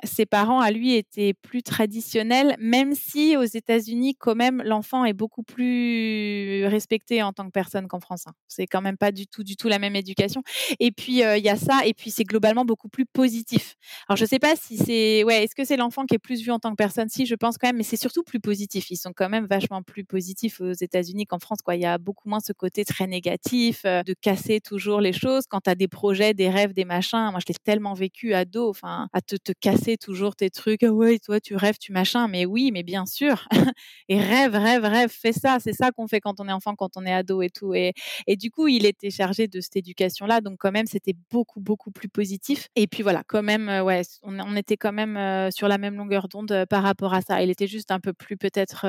Ses 0.05 0.27
parents, 0.27 0.61
à 0.61 0.71
lui, 0.71 0.95
étaient 0.95 1.33
plus 1.33 1.63
traditionnels, 1.63 2.57
même 2.59 2.95
si 2.95 3.37
aux 3.39 3.45
États-Unis, 3.45 4.17
quand 4.19 4.35
même, 4.35 4.63
l'enfant 4.67 5.07
est 5.07 5.15
beaucoup 5.15 5.43
plus 5.43 6.67
respecté 6.67 7.23
en 7.23 7.33
tant 7.33 7.47
que 7.47 7.53
personne 7.53 7.89
qu'en 7.89 8.01
France. 8.01 8.25
Hein. 8.27 8.33
C'est 8.47 8.67
quand 8.67 8.83
même 8.83 8.99
pas 8.99 9.13
du 9.13 9.27
tout, 9.27 9.45
du 9.45 9.57
tout 9.57 9.69
la 9.69 9.79
même 9.79 9.97
éducation. 9.97 10.43
Et 10.79 10.91
puis, 10.93 11.21
il 11.21 11.45
y 11.45 11.49
a 11.49 11.57
ça. 11.57 11.87
Et 11.87 11.95
puis, 11.95 12.11
c'est 12.11 12.25
globalement 12.25 12.67
beaucoup 12.67 12.89
plus 12.89 13.07
positif. 13.07 13.77
Alors, 14.09 14.17
je 14.17 14.27
sais 14.27 14.39
pas 14.39 14.57
si 14.57 14.77
c'est, 14.77 14.93
ouais, 15.25 15.45
est-ce 15.45 15.55
que 15.55 15.65
c'est 15.65 15.77
l'enfant 15.77 16.05
qui 16.07 16.15
est 16.15 16.19
plus 16.19 16.43
vu 16.43 16.51
en 16.51 16.59
tant 16.59 16.71
que 16.71 16.77
personne? 16.77 17.09
Si, 17.09 17.27
je 17.27 17.35
pense 17.35 17.59
quand 17.59 17.69
même, 17.69 17.77
mais 17.77 17.83
c'est 17.83 17.97
surtout 17.97 18.23
plus 18.23 18.41
positif. 18.41 18.91
Ils 18.91 18.97
sont 18.97 19.13
quand 19.15 19.29
même 19.29 19.47
vachement 19.47 19.83
plus 19.83 20.05
positifs 20.05 20.61
aux 20.61 20.73
États-Unis 20.73 21.27
qu'en 21.27 21.39
France. 21.39 21.59
Quoi. 21.63 21.77
Il 21.77 21.83
y 21.83 21.87
a 21.87 21.99
beaucoup 21.99 22.29
moins 22.29 22.41
ce 22.41 22.53
côté 22.53 22.85
très 22.85 23.07
négatif, 23.07 23.83
euh, 23.85 24.03
de 24.03 24.15
casser 24.15 24.61
toujours 24.61 25.01
les 25.01 25.13
choses. 25.13 25.45
Quand 25.49 25.61
tu 25.63 25.71
as 25.71 25.75
des 25.75 25.89
projets, 25.89 26.35
des 26.35 26.51
rêves, 26.51 26.73
des 26.73 26.85
machins, 26.85 27.31
moi 27.31 27.41
je 27.41 27.47
l'ai 27.49 27.55
tellement 27.63 27.95
vécu 27.95 28.35
ado, 28.35 28.69
enfin, 28.69 29.09
à 29.13 29.21
te, 29.21 29.37
te 29.37 29.53
casser 29.53 29.97
toujours 29.97 30.37
tes 30.37 30.51
trucs. 30.51 30.83
Ah 30.83 30.93
ouais, 30.93 31.19
toi 31.19 31.41
tu 31.41 31.57
rêves, 31.57 31.79
tu 31.79 31.93
machin. 31.93 32.29
Mais 32.29 32.47
oui, 32.47 32.71
mais 32.73 32.83
bien 32.83 33.07
sûr. 33.07 33.47
et 34.09 34.21
rêve, 34.21 34.55
rêve, 34.55 34.85
rêve, 34.85 35.11
fais 35.11 35.33
ça. 35.33 35.59
C'est 35.61 35.73
ça 35.73 35.91
qu'on 35.93 36.07
fait 36.09 36.21
quand 36.21 36.41
on 36.41 36.49
est 36.49 36.53
enfant, 36.53 36.75
quand 36.75 36.97
on 36.97 37.05
est 37.07 37.13
ado 37.13 37.43
et 37.43 37.51
tout. 37.51 37.75
Et, 37.75 37.93
et 38.27 38.37
du 38.37 38.51
coup, 38.51 38.69
il 38.69 38.87
était 38.87 39.11
chargé 39.11 39.49
de 39.49 39.61
cette 39.61 39.77
éducation-là. 39.77 40.41
Donc 40.41 40.59
quand 40.59 40.73
même, 40.73 40.87
c'était 40.87 41.15
beaucoup, 41.31 41.61
beaucoup 41.61 41.91
plus 41.91 42.09
positif. 42.09 42.69
Et 42.77 42.87
puis 42.87 43.03
voilà, 43.03 43.23
quand 43.27 43.43
même, 43.43 43.69
euh, 43.69 43.83
ouais, 43.83 44.03
on, 44.23 44.39
on 44.41 44.57
était 44.57 44.77
quand 44.83 44.93
même 44.93 45.17
euh, 45.17 45.51
sur 45.53 45.69
la 45.69 45.79
même 45.79 45.97
longueur 45.97 46.29
d'onde 46.29 46.67
par 46.69 46.83
rapport 46.83 47.15
à 47.15 47.23
ça. 47.23 47.43
Il 47.43 47.51
était 47.51 47.69
juste 47.69 47.93
un 47.93 48.01
peu 48.01 48.13
plus 48.13 48.37
peut-être 48.37 48.87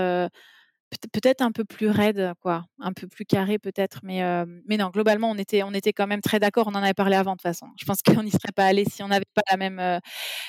peut-être 1.12 1.42
un 1.42 1.52
peu 1.52 1.66
plus 1.66 1.90
raide, 1.90 2.34
quoi, 2.42 2.66
un 2.80 2.94
peu 2.94 3.08
plus 3.08 3.26
carré 3.26 3.60
peut-être, 3.60 4.00
mais 4.04 4.22
mais 4.68 4.78
non, 4.78 4.90
globalement 4.90 5.32
on 5.32 5.38
était 5.38 5.64
on 5.64 5.74
était 5.74 5.94
quand 5.94 6.08
même 6.08 6.22
très 6.22 6.40
d'accord. 6.40 6.68
On 6.68 6.76
en 6.76 6.84
avait 6.84 6.94
parlé 6.94 7.16
avant 7.16 7.32
de 7.32 7.38
toute 7.38 7.44
façon. 7.44 7.68
Je 7.78 7.86
pense 7.86 8.02
qu'on 8.22 8.24
n'y 8.24 8.32
serait 8.32 8.52
pas 8.56 8.66
allé 8.66 8.86
si 8.86 9.04
on 9.04 9.08
n'avait 9.08 9.26
pas 9.34 9.42
la 9.50 9.58
même. 9.58 10.00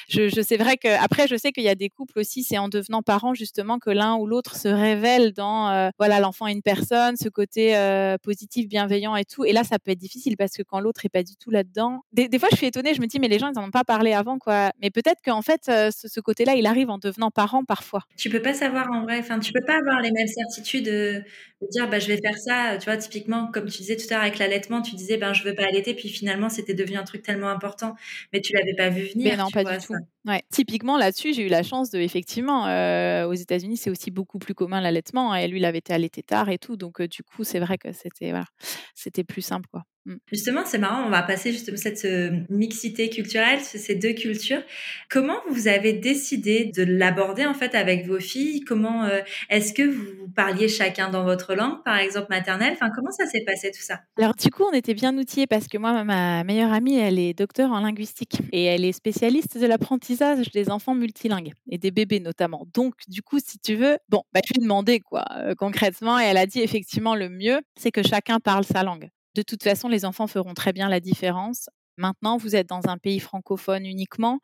je, 0.09 0.28
je 0.28 0.40
c'est 0.42 0.57
vrai 0.57 0.76
que 0.76 0.88
après 1.02 1.26
je 1.28 1.37
sais 1.37 1.52
qu'il 1.52 1.64
y 1.64 1.68
a 1.68 1.74
des 1.74 1.90
couples 1.90 2.18
aussi, 2.18 2.44
c'est 2.44 2.59
en 2.59 2.68
devenant 2.68 3.02
parents 3.02 3.35
justement 3.35 3.78
que 3.78 3.90
l'un 3.90 4.16
ou 4.16 4.26
l'autre 4.26 4.57
se 4.57 4.68
révèle 4.68 5.33
dans 5.33 5.90
voilà 5.98 6.20
l'enfant 6.20 6.46
est 6.46 6.52
une 6.52 6.62
personne, 6.62 7.16
ce 7.16 7.28
côté 7.28 7.74
positif, 8.22 8.68
bienveillant 8.68 9.16
et 9.16 9.24
tout. 9.24 9.44
Et 9.44 9.52
là 9.52 9.64
ça 9.64 9.78
peut 9.78 9.90
être 9.90 9.98
difficile 9.98 10.37
parce 10.37 10.52
que 10.52 10.62
quand 10.62 10.80
l'autre 10.80 11.04
est 11.04 11.11
pas 11.11 11.22
du 11.22 11.37
tout 11.37 11.50
là-dedans, 11.50 12.02
des, 12.12 12.38
fois 12.38 12.48
je 12.52 12.57
suis 12.57 12.66
étonnée, 12.66 12.94
je 12.94 13.00
me 13.00 13.07
dis 13.07 13.18
mais 13.18 13.28
les 13.28 13.38
gens 13.38 13.50
ils 13.54 13.59
en 13.59 13.64
ont 13.64 13.70
pas 13.70 13.85
parlé 13.85 14.12
avant 14.12 14.38
quoi. 14.38 14.70
Mais 14.80 14.90
peut-être 14.90 15.20
qu'en 15.24 15.42
fait 15.42 15.62
ce, 15.64 16.09
ce 16.09 16.20
côté-là 16.20 16.54
il 16.54 16.66
arrive 16.66 16.90
en 16.90 16.98
devenant 16.98 17.30
parent 17.30 17.64
parfois. 17.64 18.02
Tu 18.16 18.30
peux 18.30 18.42
pas 18.42 18.54
savoir 18.54 18.90
en 18.90 19.02
vrai. 19.02 19.18
Enfin 19.18 19.38
tu 19.38 19.52
peux 19.52 19.64
pas 19.66 19.78
avoir 19.78 20.00
les 20.00 20.11
mêmes 20.12 20.28
certitude 20.34 20.84
de, 20.84 21.24
dire 21.70 21.88
bah 21.88 21.98
je 21.98 22.08
vais 22.08 22.18
faire 22.18 22.36
ça 22.36 22.76
tu 22.78 22.84
vois 22.84 22.98
typiquement 22.98 23.50
comme 23.50 23.66
tu 23.70 23.78
disais 23.78 23.96
tout 23.96 24.04
à 24.10 24.14
l'heure 24.14 24.22
avec 24.22 24.38
l'allaitement 24.38 24.82
tu 24.82 24.94
disais 24.96 25.16
ben 25.16 25.32
je 25.32 25.42
veux 25.44 25.54
pas 25.54 25.64
allaiter 25.64 25.94
puis 25.94 26.10
finalement 26.10 26.50
c'était 26.50 26.74
devenu 26.74 26.98
un 26.98 27.04
truc 27.04 27.22
tellement 27.22 27.48
important 27.48 27.94
mais 28.32 28.40
tu 28.42 28.52
l'avais 28.52 28.74
pas 28.74 28.90
vu 28.90 29.06
venir 29.06 29.30
mais 29.30 29.36
non 29.36 29.50
pas 29.50 29.64
du 29.64 29.86
tout 29.86 29.94
ouais. 30.26 30.42
typiquement 30.50 30.96
là-dessus 30.96 31.32
j'ai 31.32 31.46
eu 31.46 31.48
la 31.48 31.62
chance 31.62 31.90
de 31.90 31.98
effectivement 31.98 32.66
euh, 32.66 33.26
aux 33.26 33.34
États-Unis 33.34 33.76
c'est 33.76 33.90
aussi 33.90 34.10
beaucoup 34.10 34.38
plus 34.38 34.54
commun 34.54 34.80
l'allaitement 34.80 35.34
et 35.34 35.48
lui 35.48 35.58
il 35.58 35.64
avait 35.64 35.78
été 35.78 35.92
allaité 35.92 36.22
tard 36.22 36.48
et 36.48 36.58
tout 36.58 36.76
donc 36.76 37.00
euh, 37.00 37.08
du 37.08 37.22
coup 37.22 37.44
c'est 37.44 37.60
vrai 37.60 37.78
que 37.78 37.92
c'était 37.92 38.30
voilà, 38.30 38.46
c'était 38.94 39.24
plus 39.24 39.42
simple 39.42 39.68
quoi 39.70 39.84
Mmh. 40.06 40.16
Justement, 40.30 40.60
c'est 40.66 40.76
marrant, 40.76 41.06
on 41.06 41.08
va 41.08 41.22
passer 41.22 41.50
justement 41.50 41.78
cette 41.78 42.04
euh, 42.04 42.30
mixité 42.50 43.08
culturelle, 43.08 43.60
ces 43.60 43.94
deux 43.94 44.12
cultures. 44.12 44.60
Comment 45.08 45.38
vous 45.48 45.66
avez 45.66 45.94
décidé 45.94 46.70
de 46.74 46.82
l'aborder 46.82 47.46
en 47.46 47.54
fait 47.54 47.74
avec 47.74 48.06
vos 48.06 48.20
filles? 48.20 48.60
Comment 48.64 49.04
euh, 49.04 49.20
est-ce 49.48 49.72
que 49.72 49.82
vous 49.82 50.28
parliez 50.37 50.68
chacun 50.68 51.08
dans 51.08 51.24
votre 51.24 51.54
langue, 51.54 51.82
par 51.84 51.96
exemple 51.96 52.26
maternelle? 52.28 52.74
Enfin, 52.74 52.90
comment 52.94 53.12
ça 53.12 53.24
s'est 53.24 53.44
passé 53.46 53.70
tout 53.70 53.80
ça? 53.80 54.00
Alors 54.18 54.34
du 54.34 54.50
coup, 54.50 54.64
on 54.64 54.72
était 54.72 54.92
bien 54.92 55.16
outillés 55.16 55.46
parce 55.46 55.68
que 55.68 55.78
moi, 55.78 56.04
ma 56.04 56.44
meilleure 56.44 56.72
amie, 56.72 56.98
elle 56.98 57.18
est 57.18 57.32
docteure 57.32 57.72
en 57.72 57.80
linguistique 57.80 58.42
et 58.52 58.64
elle 58.64 58.84
est 58.84 58.92
spécialiste 58.92 59.56
de 59.56 59.66
l'apprentissage 59.66 60.13
des 60.53 60.70
enfants 60.70 60.94
multilingues 60.94 61.53
et 61.70 61.79
des 61.79 61.90
bébés 61.90 62.20
notamment. 62.20 62.66
Donc 62.74 62.94
du 63.09 63.22
coup, 63.22 63.38
si 63.38 63.59
tu 63.59 63.74
veux, 63.74 63.98
bon, 64.09 64.22
bah, 64.33 64.40
je 64.44 64.61
lui 64.61 65.00
quoi 65.00 65.24
euh, 65.37 65.55
concrètement 65.57 66.18
et 66.18 66.24
elle 66.24 66.37
a 66.37 66.46
dit 66.46 66.61
effectivement 66.61 67.14
le 67.14 67.29
mieux, 67.29 67.61
c'est 67.79 67.90
que 67.90 68.03
chacun 68.03 68.40
parle 68.40 68.64
sa 68.64 68.83
langue. 68.83 69.11
De 69.35 69.42
toute 69.42 69.62
façon, 69.62 69.88
les 69.88 70.05
enfants 70.05 70.27
feront 70.27 70.55
très 70.55 70.72
bien 70.72 70.88
la 70.88 71.00
différence 71.00 71.68
Maintenant, 71.96 72.37
vous 72.37 72.57
êtes 72.57 72.68
dans 72.68 72.88
un 72.88 72.98
pays 72.98 73.20
francophone 73.20 73.87
uniquement, 73.87 74.40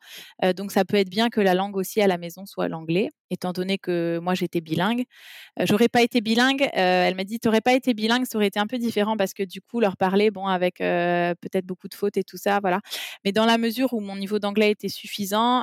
donc 0.55 0.71
ça 0.71 0.85
peut 0.85 0.95
être 0.95 1.09
bien 1.09 1.29
que 1.29 1.41
la 1.41 1.53
langue 1.53 1.75
aussi 1.75 2.01
à 2.01 2.07
la 2.07 2.17
maison 2.17 2.45
soit 2.45 2.69
l'anglais, 2.69 3.09
étant 3.31 3.51
donné 3.51 3.77
que 3.79 4.19
moi 4.21 4.35
j'étais 4.35 4.61
bilingue. 4.61 5.05
J'aurais 5.61 5.89
pas 5.89 6.01
été 6.03 6.21
bilingue. 6.21 6.69
elle 6.73 7.15
m'a 7.15 7.23
dit, 7.23 7.39
tu 7.39 7.47
n'aurais 7.47 7.61
pas 7.61 7.73
été 7.73 7.93
bilingue, 7.93 8.25
ça 8.25 8.37
aurait 8.37 8.47
été 8.47 8.59
un 8.59 8.67
peu 8.67 8.77
différent 8.77 9.17
parce 9.17 9.33
que 9.33 9.43
du 9.43 9.61
coup 9.61 9.79
leur 9.79 9.97
parler, 9.97 10.29
bon, 10.31 10.45
avec 10.45 10.77
peut-être 10.77 11.65
beaucoup 11.65 11.87
de 11.87 11.93
fautes 11.95 12.17
et 12.17 12.23
tout 12.23 12.37
ça, 12.37 12.59
voilà. 12.61 12.81
Mais 13.25 13.31
dans 13.31 13.45
la 13.45 13.57
mesure 13.57 13.93
où 13.93 13.99
mon 13.99 14.15
niveau 14.15 14.39
d'anglais 14.39 14.71
était 14.71 14.89
suffisant, 14.89 15.61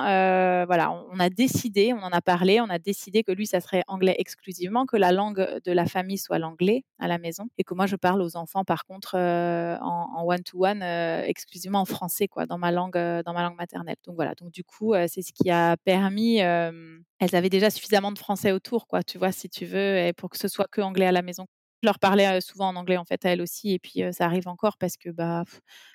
voilà, 0.65 0.91
on, 1.11 1.19
a 1.19 1.29
décidé, 1.29 1.93
on 1.93 2.03
en 2.03 2.11
a 2.11 2.21
parlé, 2.21 2.59
on 2.59 2.69
a 2.69 2.79
décidé 2.79 3.23
que 3.23 3.31
lui 3.31 3.47
ça 3.47 3.61
serait 3.61 3.83
anglais 3.87 4.15
exclusivement, 4.19 4.85
que 4.85 4.97
la 4.97 5.11
langue 5.11 5.59
de 5.63 5.71
la 5.71 5.85
famille 5.85 6.17
soit 6.17 6.39
l'anglais 6.39 6.83
à 6.99 7.07
la 7.07 7.17
maison 7.17 7.49
et 7.57 7.63
que 7.63 7.73
moi 7.73 7.85
je 7.85 7.95
parle 7.95 8.21
aux 8.21 8.35
enfants 8.35 8.65
par 8.65 8.85
contre 8.85 9.15
en 9.15 10.23
one 10.25 10.43
to 10.43 10.65
one 10.65 10.83
exclusivement 11.29 11.81
en 11.81 11.85
français, 11.85 12.27
quoi, 12.27 12.45
dans 12.45 12.57
ma 12.57 12.71
langue, 12.71 12.97
euh, 12.97 13.23
dans 13.23 13.33
ma 13.33 13.43
langue 13.43 13.57
maternelle. 13.57 13.95
Donc 14.05 14.15
voilà. 14.15 14.33
Donc 14.35 14.51
du 14.51 14.63
coup, 14.63 14.93
euh, 14.93 15.05
c'est 15.07 15.21
ce 15.21 15.31
qui 15.33 15.49
a 15.49 15.77
permis. 15.77 16.37
elles 16.37 17.35
avaient 17.35 17.49
déjà 17.59 17.69
suffisamment 17.69 18.11
de 18.11 18.19
français 18.19 18.51
autour, 18.51 18.87
quoi. 18.87 19.03
Tu 19.03 19.17
vois, 19.17 19.31
si 19.31 19.49
tu 19.49 19.65
veux, 19.65 19.97
et 19.97 20.13
pour 20.13 20.29
que 20.29 20.37
ce 20.37 20.47
soit 20.47 20.67
que 20.71 20.81
anglais 20.81 21.05
à 21.05 21.11
la 21.11 21.21
maison. 21.21 21.45
Je 21.81 21.87
leur 21.87 21.99
parlais 21.99 22.41
souvent 22.41 22.67
en 22.67 22.75
anglais 22.75 22.97
en 22.97 23.05
fait 23.05 23.25
à 23.25 23.29
elles 23.29 23.41
aussi, 23.41 23.71
et 23.71 23.79
puis 23.79 24.01
ça 24.11 24.25
arrive 24.25 24.49
encore 24.49 24.77
parce 24.77 24.97
que 24.97 25.09
bah 25.09 25.45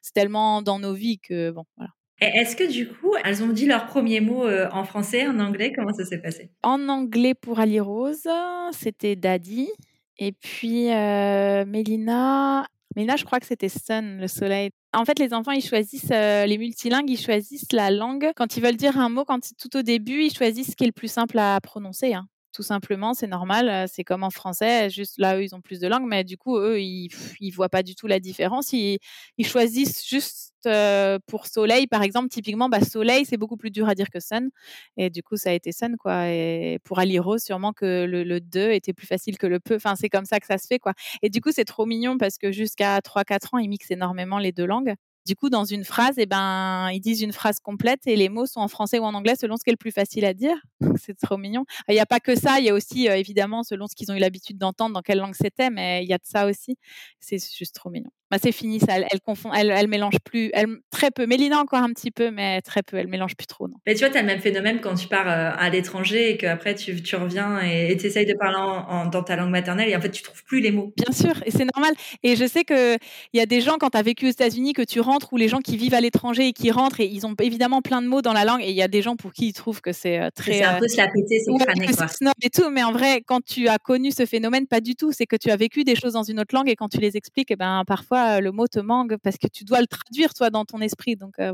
c'est 0.00 0.14
tellement 0.14 0.62
dans 0.62 0.78
nos 0.78 0.94
vies 0.94 1.18
que 1.18 1.50
bon 1.50 1.64
voilà. 1.76 1.90
Est-ce 2.20 2.56
que 2.56 2.70
du 2.70 2.88
coup, 2.88 3.14
elles 3.22 3.42
ont 3.42 3.48
dit 3.48 3.66
leurs 3.66 3.84
premiers 3.84 4.20
mots 4.20 4.48
en 4.48 4.84
français, 4.84 5.26
en 5.26 5.38
anglais? 5.40 5.74
Comment 5.76 5.92
ça 5.92 6.06
s'est 6.06 6.22
passé? 6.22 6.50
En 6.62 6.88
anglais 6.88 7.34
pour 7.34 7.60
Ali 7.60 7.80
Rose, 7.80 8.26
c'était 8.72 9.14
Daddy. 9.14 9.68
Et 10.16 10.32
puis 10.32 10.86
Mélina, 10.86 12.66
Mélina, 12.96 13.16
je 13.16 13.24
crois 13.24 13.40
que 13.40 13.46
c'était 13.46 13.68
Sun, 13.68 14.18
le 14.20 14.28
soleil. 14.28 14.70
En 14.92 15.04
fait, 15.04 15.18
les 15.18 15.34
enfants, 15.34 15.50
ils 15.50 15.64
choisissent, 15.64 16.12
euh, 16.12 16.46
les 16.46 16.58
multilingues, 16.58 17.10
ils 17.10 17.18
choisissent 17.18 17.72
la 17.72 17.90
langue. 17.90 18.30
Quand 18.36 18.56
ils 18.56 18.62
veulent 18.62 18.76
dire 18.76 18.98
un 18.98 19.08
mot, 19.08 19.24
quand 19.24 19.40
tout 19.58 19.76
au 19.76 19.82
début, 19.82 20.22
ils 20.22 20.34
choisissent 20.34 20.70
ce 20.70 20.76
qui 20.76 20.84
est 20.84 20.88
le 20.88 20.92
plus 20.92 21.10
simple 21.10 21.38
à 21.38 21.60
prononcer. 21.60 22.14
Hein. 22.14 22.28
Tout 22.54 22.62
simplement, 22.62 23.14
c'est 23.14 23.26
normal. 23.26 23.68
Euh, 23.68 23.86
c'est 23.92 24.04
comme 24.04 24.22
en 24.22 24.30
français, 24.30 24.88
juste 24.88 25.18
là, 25.18 25.36
eux, 25.36 25.42
ils 25.42 25.56
ont 25.56 25.60
plus 25.60 25.80
de 25.80 25.88
langues, 25.88 26.06
mais 26.06 26.22
du 26.22 26.36
coup, 26.38 26.56
eux, 26.56 26.80
ils 26.80 27.08
ne 27.40 27.52
voient 27.52 27.68
pas 27.68 27.82
du 27.82 27.96
tout 27.96 28.06
la 28.06 28.20
différence. 28.20 28.72
Ils, 28.72 28.98
ils 29.38 29.46
choisissent 29.46 30.06
juste 30.08 30.52
euh, 30.66 31.18
pour 31.26 31.48
soleil, 31.48 31.88
par 31.88 32.02
exemple, 32.02 32.28
typiquement, 32.28 32.68
bah, 32.68 32.80
soleil, 32.80 33.24
c'est 33.24 33.36
beaucoup 33.38 33.56
plus 33.56 33.72
dur 33.72 33.88
à 33.88 33.96
dire 33.96 34.08
que 34.08 34.20
sun. 34.20 34.50
Et 34.96 35.10
du 35.10 35.20
coup, 35.24 35.36
ça 35.36 35.50
a 35.50 35.52
été 35.52 35.72
sun, 35.72 35.96
quoi. 35.96 36.28
Et 36.28 36.78
pour 36.84 37.00
Aliro, 37.00 37.38
sûrement 37.38 37.72
que 37.72 38.04
le, 38.04 38.22
le 38.22 38.40
2 38.40 38.70
était 38.70 38.92
plus 38.92 39.08
facile 39.08 39.36
que 39.36 39.48
le 39.48 39.58
peu. 39.58 39.74
Enfin, 39.74 39.96
c'est 39.96 40.08
comme 40.08 40.24
ça 40.24 40.38
que 40.38 40.46
ça 40.46 40.56
se 40.58 40.68
fait, 40.68 40.78
quoi. 40.78 40.92
Et 41.22 41.30
du 41.30 41.40
coup, 41.40 41.50
c'est 41.50 41.64
trop 41.64 41.86
mignon 41.86 42.18
parce 42.18 42.38
que 42.38 42.52
jusqu'à 42.52 43.00
3-4 43.00 43.54
ans, 43.54 43.58
ils 43.58 43.68
mixent 43.68 43.90
énormément 43.90 44.38
les 44.38 44.52
deux 44.52 44.66
langues. 44.66 44.94
Du 45.26 45.36
coup, 45.36 45.48
dans 45.48 45.64
une 45.64 45.84
phrase, 45.84 46.16
eh 46.18 46.26
ben, 46.26 46.90
ils 46.92 47.00
disent 47.00 47.22
une 47.22 47.32
phrase 47.32 47.58
complète 47.58 48.06
et 48.06 48.14
les 48.14 48.28
mots 48.28 48.44
sont 48.44 48.60
en 48.60 48.68
français 48.68 48.98
ou 48.98 49.04
en 49.04 49.14
anglais 49.14 49.36
selon 49.36 49.56
ce 49.56 49.64
qui 49.64 49.70
est 49.70 49.72
le 49.72 49.78
plus 49.78 49.90
facile 49.92 50.24
à 50.26 50.34
dire. 50.34 50.56
C'est 51.00 51.18
trop 51.18 51.38
mignon. 51.38 51.64
Il 51.88 51.94
n'y 51.94 52.00
a 52.00 52.06
pas 52.06 52.20
que 52.20 52.36
ça, 52.36 52.58
il 52.60 52.66
y 52.66 52.68
a 52.68 52.74
aussi 52.74 53.08
euh, 53.08 53.16
évidemment 53.16 53.62
selon 53.62 53.86
ce 53.86 53.94
qu'ils 53.94 54.12
ont 54.12 54.14
eu 54.14 54.18
l'habitude 54.18 54.58
d'entendre, 54.58 54.94
dans 54.94 55.02
quelle 55.02 55.18
langue 55.18 55.34
c'était, 55.34 55.70
mais 55.70 56.04
il 56.04 56.08
y 56.08 56.12
a 56.12 56.18
de 56.18 56.26
ça 56.26 56.46
aussi. 56.46 56.76
C'est 57.20 57.38
juste 57.56 57.74
trop 57.74 57.88
mignon. 57.90 58.10
Bah, 58.34 58.40
c'est 58.42 58.50
fini 58.50 58.80
ça. 58.80 58.94
Elle, 58.98 59.20
confond, 59.20 59.52
elle, 59.52 59.70
elle, 59.70 59.86
mélange 59.86 60.16
plus, 60.24 60.50
elle, 60.54 60.66
très 60.90 61.12
peu. 61.12 61.24
Mélina 61.24 61.60
encore 61.60 61.78
un 61.78 61.92
petit 61.92 62.10
peu, 62.10 62.32
mais 62.32 62.60
très 62.62 62.82
peu. 62.82 62.96
Elle 62.96 63.06
mélange 63.06 63.36
plus 63.36 63.46
trop, 63.46 63.68
non. 63.68 63.76
Mais 63.86 63.94
tu 63.94 64.00
vois, 64.00 64.10
tu 64.10 64.18
as 64.18 64.22
le 64.22 64.26
même 64.26 64.40
phénomène 64.40 64.80
quand 64.80 64.96
tu 64.96 65.06
pars 65.06 65.28
euh, 65.28 65.52
à 65.56 65.70
l'étranger 65.70 66.30
et 66.30 66.36
qu'après 66.36 66.74
tu, 66.74 67.00
tu 67.00 67.14
reviens 67.14 67.60
et 67.60 67.96
tu 67.96 68.06
essayes 68.06 68.26
de 68.26 68.34
parler 68.34 68.56
en, 68.58 69.06
dans 69.06 69.22
ta 69.22 69.36
langue 69.36 69.50
maternelle 69.50 69.88
et 69.88 69.94
en 69.94 70.00
fait 70.00 70.10
tu 70.10 70.24
trouves 70.24 70.42
plus 70.42 70.60
les 70.60 70.72
mots. 70.72 70.92
Bien 70.96 71.14
sûr, 71.14 71.40
et 71.46 71.52
c'est 71.52 71.64
normal. 71.76 71.94
Et 72.24 72.34
je 72.34 72.44
sais 72.44 72.64
qu'il 72.64 72.98
y 73.34 73.40
a 73.40 73.46
des 73.46 73.60
gens, 73.60 73.76
quand 73.78 73.90
tu 73.90 73.98
as 73.98 74.02
vécu 74.02 74.26
aux 74.26 74.30
États-Unis, 74.30 74.72
que 74.72 74.82
tu 74.82 74.98
rentres 74.98 75.32
ou 75.32 75.36
les 75.36 75.46
gens 75.46 75.60
qui 75.60 75.76
vivent 75.76 75.94
à 75.94 76.00
l'étranger 76.00 76.48
et 76.48 76.52
qui 76.52 76.72
rentrent 76.72 76.98
et 76.98 77.06
ils 77.06 77.26
ont 77.26 77.36
évidemment 77.40 77.82
plein 77.82 78.02
de 78.02 78.08
mots 78.08 78.20
dans 78.20 78.32
la 78.32 78.44
langue 78.44 78.62
et 78.62 78.70
il 78.70 78.76
y 78.76 78.82
a 78.82 78.88
des 78.88 79.00
gens 79.00 79.14
pour 79.14 79.32
qui 79.32 79.46
ils 79.46 79.52
trouvent 79.52 79.80
que 79.80 79.92
c'est 79.92 80.18
euh, 80.18 80.30
très. 80.34 80.54
C'est 80.54 80.64
un 80.64 80.80
peu 80.80 80.88
se 80.88 80.96
la 80.96 81.06
péter, 81.06 81.38
c'est. 81.38 82.08
Snob 82.08 82.34
et 82.42 82.50
tout, 82.50 82.68
mais 82.70 82.82
en 82.82 82.90
vrai, 82.90 83.22
quand 83.24 83.44
tu 83.44 83.68
as 83.68 83.78
connu 83.78 84.10
ce 84.10 84.26
phénomène, 84.26 84.66
pas 84.66 84.80
du 84.80 84.96
tout. 84.96 85.12
C'est 85.12 85.26
que 85.26 85.36
tu 85.36 85.52
as 85.52 85.56
vécu 85.56 85.84
des 85.84 85.94
choses 85.94 86.14
dans 86.14 86.24
une 86.24 86.40
autre 86.40 86.52
langue 86.52 86.68
et 86.68 86.74
quand 86.74 86.88
tu 86.88 86.98
les 86.98 87.16
expliques, 87.16 87.52
et 87.52 87.54
eh 87.54 87.56
ben, 87.56 87.84
parfois 87.86 88.23
le 88.40 88.50
mot 88.52 88.66
te 88.66 88.80
manque 88.80 89.16
parce 89.22 89.36
que 89.36 89.46
tu 89.46 89.64
dois 89.64 89.80
le 89.80 89.86
traduire 89.86 90.34
toi 90.34 90.50
dans 90.50 90.64
ton 90.64 90.80
esprit. 90.80 91.16
Donc 91.16 91.34
euh. 91.38 91.52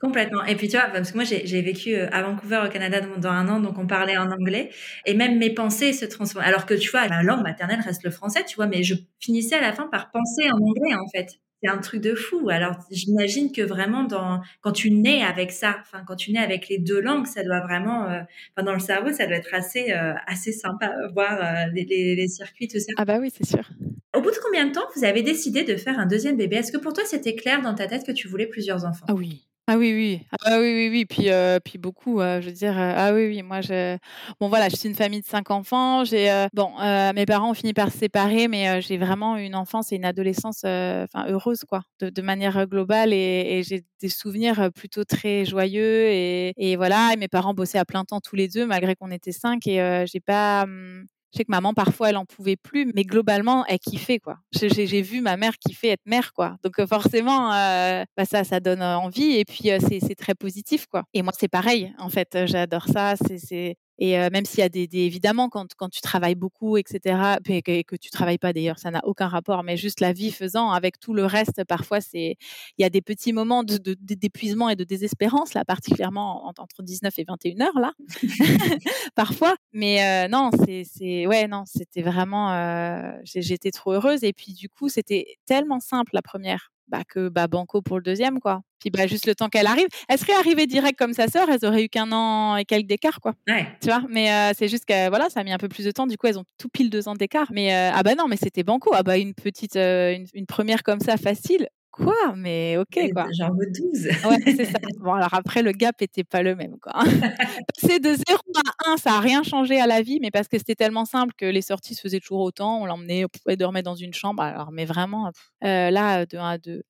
Complètement. 0.00 0.44
Et 0.44 0.54
puis 0.54 0.68
tu 0.68 0.76
vois, 0.76 0.88
parce 0.88 1.10
que 1.10 1.16
moi 1.16 1.24
j'ai 1.24 1.62
vécu 1.62 1.94
euh, 1.94 2.08
à 2.12 2.22
Vancouver 2.22 2.62
au 2.66 2.70
Canada 2.70 3.00
dans 3.00 3.28
un 3.28 3.48
an, 3.48 3.60
donc 3.60 3.78
on 3.78 3.86
parlait 3.86 4.16
en 4.16 4.30
anglais, 4.30 4.70
et 5.06 5.14
même 5.14 5.38
mes 5.38 5.50
pensées 5.50 5.92
se 5.92 6.04
transforment. 6.04 6.46
Alors 6.46 6.66
que 6.66 6.74
tu 6.74 6.90
vois, 6.90 7.08
ma 7.08 7.22
langue 7.22 7.42
maternelle 7.42 7.80
reste 7.80 8.04
le 8.04 8.10
français, 8.10 8.44
tu 8.46 8.56
vois, 8.56 8.66
mais 8.66 8.84
je 8.84 8.94
finissais 9.18 9.56
à 9.56 9.60
la 9.60 9.72
fin 9.72 9.88
par 9.88 10.10
penser 10.10 10.50
en 10.50 10.56
anglais 10.56 10.94
en 10.94 11.08
fait. 11.08 11.41
C'est 11.62 11.70
un 11.70 11.78
truc 11.78 12.00
de 12.00 12.14
fou. 12.14 12.48
Alors 12.50 12.76
j'imagine 12.90 13.52
que 13.52 13.62
vraiment 13.62 14.04
dans 14.04 14.40
quand 14.60 14.72
tu 14.72 14.90
nais 14.90 15.22
avec 15.22 15.52
ça, 15.52 15.76
enfin 15.80 16.02
quand 16.06 16.16
tu 16.16 16.32
nais 16.32 16.40
avec 16.40 16.68
les 16.68 16.78
deux 16.78 17.00
langues, 17.00 17.26
ça 17.26 17.42
doit 17.44 17.60
vraiment, 17.60 18.08
euh, 18.08 18.20
enfin 18.56 18.64
dans 18.64 18.72
le 18.72 18.80
cerveau, 18.80 19.12
ça 19.12 19.26
doit 19.26 19.36
être 19.36 19.54
assez 19.54 19.92
assez 20.26 20.52
sympa 20.52 20.92
voir 21.14 21.68
les, 21.72 21.84
les, 21.84 22.16
les 22.16 22.28
circuits 22.28 22.68
tout 22.68 22.78
ça. 22.78 22.92
Ah 22.96 23.04
bah 23.04 23.18
oui, 23.20 23.30
c'est 23.32 23.46
sûr. 23.46 23.68
Au 24.14 24.20
bout 24.20 24.30
de 24.30 24.36
combien 24.42 24.66
de 24.66 24.72
temps 24.72 24.84
vous 24.96 25.04
avez 25.04 25.22
décidé 25.22 25.64
de 25.64 25.76
faire 25.76 25.98
un 25.98 26.06
deuxième 26.06 26.36
bébé? 26.36 26.56
Est-ce 26.56 26.72
que 26.72 26.78
pour 26.78 26.92
toi 26.92 27.04
c'était 27.06 27.34
clair 27.34 27.62
dans 27.62 27.74
ta 27.74 27.86
tête 27.86 28.04
que 28.04 28.12
tu 28.12 28.28
voulais 28.28 28.46
plusieurs 28.46 28.84
enfants? 28.84 29.06
Ah 29.08 29.14
oui. 29.14 29.46
Ah 29.72 29.78
oui, 29.78 29.94
oui. 29.94 30.26
Ah 30.44 30.58
oui, 30.60 30.74
oui, 30.74 30.88
oui. 30.90 31.04
Puis, 31.06 31.30
euh, 31.30 31.58
puis 31.58 31.78
beaucoup, 31.78 32.20
euh, 32.20 32.42
je 32.42 32.48
veux 32.48 32.52
dire, 32.52 32.78
euh, 32.78 32.92
ah 32.94 33.14
oui, 33.14 33.26
oui. 33.26 33.42
Moi, 33.42 33.62
je, 33.62 33.96
bon, 34.38 34.48
voilà, 34.48 34.68
je 34.68 34.76
suis 34.76 34.86
une 34.86 34.94
famille 34.94 35.22
de 35.22 35.26
cinq 35.26 35.50
enfants. 35.50 36.04
J'ai, 36.04 36.46
bon, 36.52 36.72
mes 37.14 37.24
parents 37.24 37.50
ont 37.50 37.54
fini 37.54 37.72
par 37.72 37.90
se 37.90 37.96
séparer, 37.96 38.48
mais 38.48 38.82
j'ai 38.82 38.98
vraiment 38.98 39.38
une 39.38 39.54
enfance 39.54 39.90
et 39.90 39.96
une 39.96 40.04
adolescence, 40.04 40.58
enfin, 40.58 41.24
heureuse, 41.28 41.64
quoi, 41.66 41.84
de, 42.02 42.20
manière 42.22 42.66
globale. 42.66 43.14
Et, 43.14 43.62
j'ai 43.66 43.82
des 44.02 44.10
souvenirs 44.10 44.70
plutôt 44.74 45.04
très 45.04 45.46
joyeux. 45.46 46.08
Et, 46.10 46.52
et, 46.58 46.76
voilà, 46.76 47.14
et 47.14 47.16
mes 47.16 47.28
parents 47.28 47.54
bossaient 47.54 47.78
à 47.78 47.86
plein 47.86 48.04
temps 48.04 48.20
tous 48.20 48.36
les 48.36 48.48
deux, 48.48 48.66
malgré 48.66 48.94
qu'on 48.94 49.10
était 49.10 49.32
cinq. 49.32 49.66
Et 49.66 50.04
j'ai 50.06 50.20
pas, 50.20 50.64
hum, 50.64 51.06
je 51.32 51.38
sais 51.38 51.44
que 51.44 51.50
maman, 51.50 51.72
parfois, 51.72 52.10
elle 52.10 52.18
en 52.18 52.26
pouvait 52.26 52.56
plus, 52.56 52.92
mais 52.94 53.04
globalement, 53.04 53.64
elle 53.66 53.78
kiffait, 53.78 54.18
quoi. 54.18 54.38
J'ai 54.52 55.00
vu 55.02 55.22
ma 55.22 55.36
mère 55.38 55.56
kiffer 55.58 55.88
être 55.88 56.04
mère, 56.04 56.32
quoi. 56.34 56.56
Donc, 56.62 56.78
euh, 56.78 56.86
forcément, 56.86 57.52
euh, 57.52 58.04
bah, 58.16 58.24
ça, 58.26 58.44
ça 58.44 58.60
donne 58.60 58.82
envie 58.82 59.36
et 59.36 59.44
puis 59.44 59.70
euh, 59.70 59.78
c'est 59.80 60.14
très 60.14 60.34
positif, 60.34 60.86
quoi. 60.86 61.04
Et 61.14 61.22
moi, 61.22 61.32
c'est 61.38 61.48
pareil, 61.48 61.94
en 61.98 62.10
fait. 62.10 62.46
J'adore 62.46 62.86
ça. 62.86 63.14
C'est 63.16 63.76
et 64.04 64.30
même 64.30 64.44
s'il 64.44 64.58
y 64.58 64.62
a 64.62 64.68
des, 64.68 64.88
évidemment, 64.94 65.48
quand, 65.48 65.74
quand 65.76 65.88
tu 65.88 66.00
travailles 66.00 66.34
beaucoup, 66.34 66.76
etc., 66.76 67.36
et 67.48 67.62
que, 67.62 67.82
que 67.82 67.94
tu 67.94 68.10
travailles 68.10 68.36
pas 68.36 68.52
d'ailleurs, 68.52 68.80
ça 68.80 68.90
n'a 68.90 69.00
aucun 69.04 69.28
rapport, 69.28 69.62
mais 69.62 69.76
juste 69.76 70.00
la 70.00 70.12
vie 70.12 70.32
faisant, 70.32 70.72
avec 70.72 70.98
tout 70.98 71.14
le 71.14 71.24
reste, 71.24 71.62
parfois, 71.68 72.00
c'est 72.00 72.34
il 72.78 72.82
y 72.82 72.84
a 72.84 72.90
des 72.90 73.00
petits 73.00 73.32
moments 73.32 73.62
d'épuisement 73.62 74.66
de, 74.66 74.72
et 74.72 74.74
de 74.74 74.82
désespérance, 74.82 75.54
là, 75.54 75.64
particulièrement 75.64 76.48
entre 76.48 76.82
19 76.82 77.16
et 77.16 77.24
21 77.24 77.60
heures, 77.60 77.78
là, 77.78 77.92
parfois. 79.14 79.54
Mais 79.72 80.26
non, 80.26 80.50
c'est, 80.66 81.28
ouais, 81.28 81.46
non, 81.46 81.62
c'était 81.64 82.02
vraiment, 82.02 83.14
j'étais 83.22 83.70
trop 83.70 83.92
heureuse. 83.92 84.24
Et 84.24 84.32
puis, 84.32 84.52
du 84.52 84.68
coup, 84.68 84.88
c'était 84.88 85.36
tellement 85.46 85.78
simple, 85.78 86.10
la 86.12 86.22
première 86.22 86.72
bah, 86.88 87.02
que 87.08 87.28
bah, 87.28 87.46
Banco 87.46 87.82
pour 87.82 87.98
le 87.98 88.02
deuxième, 88.02 88.40
quoi. 88.40 88.62
Puis 88.78 88.90
bah, 88.90 89.06
juste 89.06 89.26
le 89.26 89.34
temps 89.34 89.48
qu'elle 89.48 89.66
arrive. 89.66 89.86
Elle 90.08 90.18
serait 90.18 90.34
arrivée 90.34 90.66
direct 90.66 90.98
comme 90.98 91.12
sa 91.12 91.28
sœur, 91.28 91.48
elles 91.48 91.64
auraient 91.64 91.84
eu 91.84 91.88
qu'un 91.88 92.10
an 92.12 92.56
et 92.56 92.64
quelques 92.64 92.86
d'écart, 92.86 93.20
quoi. 93.20 93.34
Ouais. 93.48 93.66
Tu 93.80 93.88
vois, 93.88 94.02
mais 94.08 94.30
euh, 94.30 94.52
c'est 94.56 94.68
juste 94.68 94.84
que 94.84 95.08
voilà, 95.08 95.30
ça 95.30 95.40
a 95.40 95.44
mis 95.44 95.52
un 95.52 95.58
peu 95.58 95.68
plus 95.68 95.84
de 95.84 95.90
temps. 95.90 96.06
Du 96.06 96.16
coup, 96.16 96.26
elles 96.26 96.38
ont 96.38 96.44
tout 96.58 96.68
pile 96.68 96.90
deux 96.90 97.08
ans 97.08 97.14
d'écart. 97.14 97.46
Mais 97.52 97.74
euh, 97.74 97.90
ah 97.94 98.02
bah 98.02 98.14
non, 98.14 98.26
mais 98.28 98.36
c'était 98.36 98.64
Banco. 98.64 98.90
Ah 98.94 99.02
bah 99.02 99.18
une 99.18 99.34
petite, 99.34 99.76
euh, 99.76 100.16
une, 100.34 100.46
première 100.46 100.82
comme 100.82 101.00
ça 101.00 101.16
facile. 101.16 101.68
Quoi? 101.92 102.34
Mais 102.36 102.76
ok, 102.78 103.12
quoi. 103.12 103.26
J'en 103.38 103.50
veux 103.50 103.66
12. 103.70 104.06
ouais, 104.24 104.38
c'est 104.56 104.64
ça. 104.64 104.78
Bon, 104.98 105.12
alors 105.12 105.32
après, 105.34 105.62
le 105.62 105.72
gap 105.72 106.00
était 106.00 106.24
pas 106.24 106.42
le 106.42 106.56
même, 106.56 106.78
quoi. 106.80 106.92
C'est 107.78 108.00
de 108.00 108.14
0 108.14 108.20
à 108.88 108.92
1, 108.92 108.96
ça 108.96 109.12
a 109.14 109.20
rien 109.20 109.42
changé 109.42 109.78
à 109.78 109.86
la 109.86 110.00
vie, 110.02 110.18
mais 110.20 110.30
parce 110.30 110.48
que 110.48 110.56
c'était 110.56 110.74
tellement 110.74 111.04
simple 111.04 111.34
que 111.36 111.44
les 111.44 111.62
sorties 111.62 111.94
se 111.94 112.00
faisaient 112.00 112.20
toujours 112.20 112.40
autant. 112.40 112.80
On 112.80 112.86
l'emmenait, 112.86 113.24
on 113.24 113.28
pouvait 113.28 113.56
dormir 113.56 113.82
dans 113.82 113.94
une 113.94 114.14
chambre. 114.14 114.42
Alors, 114.42 114.72
mais 114.72 114.86
vraiment, 114.86 115.30
là, 115.60 116.24
de 116.24 116.38
1 116.38 116.48
à 116.48 116.58
2, 116.58 116.82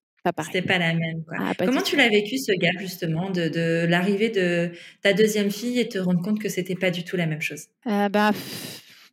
c'était 0.45 0.63
pas 0.63 0.79
la 0.79 0.95
même. 0.95 1.25
Ah, 1.37 1.53
Comment 1.59 1.83
tu 1.83 1.97
l'as 1.97 2.09
vécu 2.09 2.39
ce 2.39 2.53
gap 2.53 2.75
justement 2.79 3.31
de, 3.31 3.49
de 3.49 3.87
l'arrivée 3.89 4.31
de 4.31 4.71
ta 5.03 5.13
deuxième 5.13 5.51
fille 5.51 5.81
et 5.81 5.89
te 5.89 5.99
rendre 5.99 6.23
compte 6.23 6.39
que 6.41 6.49
c'était 6.49 6.77
pas 6.77 6.91
du 6.91 7.05
tout 7.05 7.17
la 7.17 7.27
même 7.27 7.41
chose? 7.41 7.67
Euh, 7.89 8.09
bah, 8.09 8.31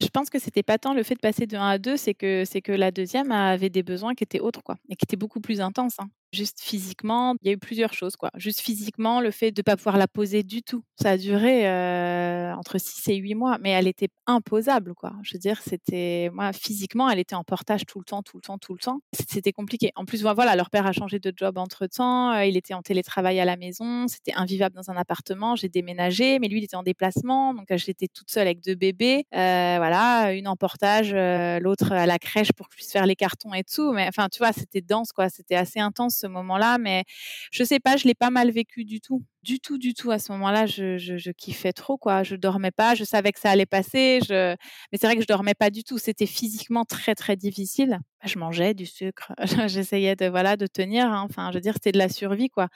je 0.01 0.07
pense 0.07 0.29
que 0.29 0.39
c'était 0.39 0.63
pas 0.63 0.77
tant 0.77 0.93
le 0.93 1.03
fait 1.03 1.15
de 1.15 1.19
passer 1.19 1.45
de 1.47 1.57
1 1.57 1.67
à 1.69 1.77
2, 1.77 1.97
c'est 1.97 2.13
que 2.13 2.45
c'est 2.45 2.61
que 2.61 2.71
la 2.71 2.91
deuxième 2.91 3.31
avait 3.31 3.69
des 3.69 3.83
besoins 3.83 4.15
qui 4.15 4.23
étaient 4.23 4.39
autres 4.39 4.63
quoi 4.63 4.77
et 4.89 4.95
qui 4.95 5.05
étaient 5.05 5.17
beaucoup 5.17 5.41
plus 5.41 5.61
intenses. 5.61 5.97
Hein. 5.99 6.09
Juste 6.31 6.59
physiquement, 6.61 7.35
il 7.41 7.47
y 7.47 7.49
a 7.49 7.53
eu 7.53 7.57
plusieurs 7.57 7.93
choses 7.93 8.15
quoi. 8.15 8.29
Juste 8.35 8.59
physiquement, 8.59 9.19
le 9.19 9.31
fait 9.31 9.51
de 9.51 9.63
pas 9.63 9.75
pouvoir 9.75 9.97
la 9.97 10.07
poser 10.07 10.43
du 10.43 10.61
tout, 10.61 10.83
ça 11.01 11.11
a 11.11 11.17
duré 11.17 11.67
euh, 11.67 12.53
entre 12.53 12.77
6 12.77 13.07
et 13.07 13.15
8 13.15 13.33
mois, 13.33 13.57
mais 13.59 13.71
elle 13.71 13.87
était 13.87 14.09
imposable 14.27 14.93
quoi. 14.93 15.13
Je 15.23 15.33
veux 15.33 15.39
dire, 15.39 15.59
c'était 15.63 16.29
moi 16.31 16.53
physiquement, 16.53 17.09
elle 17.09 17.17
était 17.17 17.33
en 17.33 17.43
portage 17.43 17.85
tout 17.87 17.97
le 17.97 18.05
temps, 18.05 18.21
tout 18.21 18.37
le 18.37 18.41
temps, 18.41 18.59
tout 18.59 18.73
le 18.73 18.79
temps. 18.79 18.99
C'était 19.27 19.51
compliqué. 19.51 19.91
En 19.95 20.05
plus, 20.05 20.21
voilà, 20.21 20.55
leur 20.55 20.69
père 20.69 20.85
a 20.85 20.91
changé 20.91 21.17
de 21.17 21.33
job 21.35 21.57
entre 21.57 21.87
temps, 21.87 22.31
euh, 22.33 22.45
il 22.45 22.57
était 22.57 22.75
en 22.75 22.83
télétravail 22.83 23.39
à 23.39 23.45
la 23.45 23.57
maison, 23.57 24.07
c'était 24.07 24.33
invivable 24.35 24.75
dans 24.75 24.91
un 24.91 24.97
appartement. 24.97 25.55
J'ai 25.55 25.69
déménagé, 25.69 26.37
mais 26.37 26.47
lui 26.47 26.59
il 26.59 26.63
était 26.63 26.77
en 26.77 26.83
déplacement, 26.83 27.55
donc 27.55 27.65
j'étais 27.75 28.07
toute 28.07 28.29
seule 28.29 28.45
avec 28.45 28.63
deux 28.63 28.75
bébés. 28.75 29.25
Euh, 29.33 29.75
voilà, 29.77 30.31
une 30.33 30.47
en 30.47 30.55
portage, 30.55 31.11
l'autre 31.59 31.91
à 31.91 32.05
la 32.05 32.19
crèche 32.19 32.51
pour 32.53 32.67
que 32.67 32.73
je 32.73 32.77
puisse 32.77 32.91
faire 32.91 33.07
les 33.07 33.15
cartons 33.15 33.55
et 33.55 33.63
tout. 33.63 33.93
Mais 33.93 34.07
enfin, 34.07 34.27
tu 34.31 34.37
vois, 34.37 34.53
c'était 34.53 34.81
dense 34.81 35.11
quoi, 35.11 35.29
c'était 35.29 35.55
assez 35.55 35.79
intense 35.79 36.18
ce 36.19 36.27
moment-là, 36.27 36.77
mais 36.77 37.03
je 37.51 37.63
sais 37.63 37.79
pas, 37.79 37.97
je 37.97 38.05
l'ai 38.07 38.15
pas 38.15 38.29
mal 38.29 38.51
vécu 38.51 38.85
du 38.85 39.01
tout 39.01 39.23
du 39.43 39.59
tout, 39.59 39.77
du 39.77 39.93
tout. 39.93 40.11
À 40.11 40.19
ce 40.19 40.31
moment-là, 40.33 40.65
je, 40.65 41.31
kiffais 41.31 41.73
trop, 41.73 41.97
quoi. 41.97 42.23
Je 42.23 42.35
dormais 42.35 42.71
pas. 42.71 42.95
Je 42.95 43.03
savais 43.03 43.31
que 43.31 43.39
ça 43.39 43.51
allait 43.51 43.65
passer. 43.65 44.19
Mais 44.29 44.57
c'est 44.93 45.07
vrai 45.07 45.15
que 45.15 45.21
je 45.21 45.27
dormais 45.27 45.53
pas 45.53 45.69
du 45.69 45.83
tout. 45.83 45.97
C'était 45.97 46.25
physiquement 46.25 46.85
très, 46.85 47.15
très 47.15 47.35
difficile. 47.35 47.99
Je 48.25 48.37
mangeais 48.37 48.73
du 48.73 48.85
sucre. 48.85 49.31
J'essayais 49.67 50.15
de, 50.15 50.27
voilà, 50.27 50.57
de 50.57 50.67
tenir. 50.67 51.05
Hein. 51.05 51.25
Enfin, 51.29 51.51
je 51.51 51.57
veux 51.57 51.61
dire, 51.61 51.73
c'était 51.73 51.93
de 51.93 51.97
la 51.97 52.09
survie, 52.09 52.49
quoi. 52.49 52.67